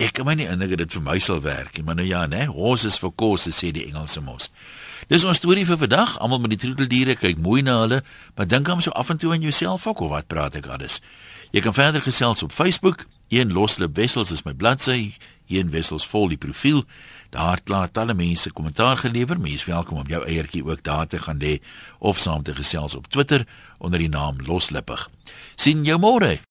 Ek 0.00 0.14
kan 0.16 0.24
my 0.24 0.32
nie 0.32 0.46
indink 0.48 0.78
dit 0.80 0.94
vir 0.96 1.02
my 1.04 1.18
sal 1.20 1.42
werk 1.44 1.74
nie, 1.76 1.82
maar 1.84 1.98
nou 1.98 2.06
ja, 2.08 2.22
né? 2.24 2.46
Horses 2.48 2.96
for 2.96 3.12
course 3.12 3.50
sê 3.52 3.68
die 3.76 3.82
Engelse 3.84 4.22
mos. 4.24 4.48
Dis 5.12 5.26
ons 5.28 5.36
storie 5.36 5.66
vir 5.68 5.76
vandag. 5.76 6.14
Almal 6.24 6.40
met 6.40 6.54
die 6.54 6.60
troeteldiere 6.62 7.18
kyk 7.20 7.36
mooi 7.44 7.60
na 7.66 7.74
hulle, 7.82 7.98
maar 8.32 8.48
dink 8.48 8.70
hom 8.72 8.80
so 8.80 8.94
af 8.96 9.10
en 9.12 9.20
toe 9.20 9.34
aan 9.34 9.44
jouself 9.44 9.84
ook 9.90 10.00
of 10.06 10.14
wat 10.14 10.30
praat 10.32 10.56
ek 10.56 10.70
alles. 10.72 11.02
Jy 11.52 11.60
kan 11.66 11.76
verder 11.76 12.00
gesels 12.00 12.40
op 12.46 12.56
Facebook. 12.56 13.04
Een 13.28 13.52
loslip 13.52 13.92
wessels 14.00 14.32
is 14.32 14.46
my 14.46 14.54
bladsy. 14.56 15.18
Een 15.52 15.68
wessels 15.74 16.06
vol 16.08 16.30
die 16.32 16.40
profiel. 16.40 16.86
Daar 17.34 17.60
klaar 17.60 17.90
talle 17.92 18.14
mense 18.16 18.54
kommentaar 18.56 19.02
gelewer. 19.02 19.36
Mense 19.36 19.68
welkom 19.68 20.00
om 20.00 20.08
jou 20.08 20.22
eiertjie 20.24 20.64
ook 20.64 20.80
daar 20.86 21.10
te 21.10 21.20
gaan 21.20 21.42
lê 21.42 21.58
of 21.98 22.22
saam 22.22 22.46
te 22.46 22.54
gesels 22.54 22.96
op 22.96 23.10
Twitter 23.12 23.44
onder 23.78 24.00
die 24.00 24.08
naam 24.08 24.40
Loslippig. 24.46 25.10
Sien 25.60 25.84
jou 25.84 26.00
môre. 26.00 26.38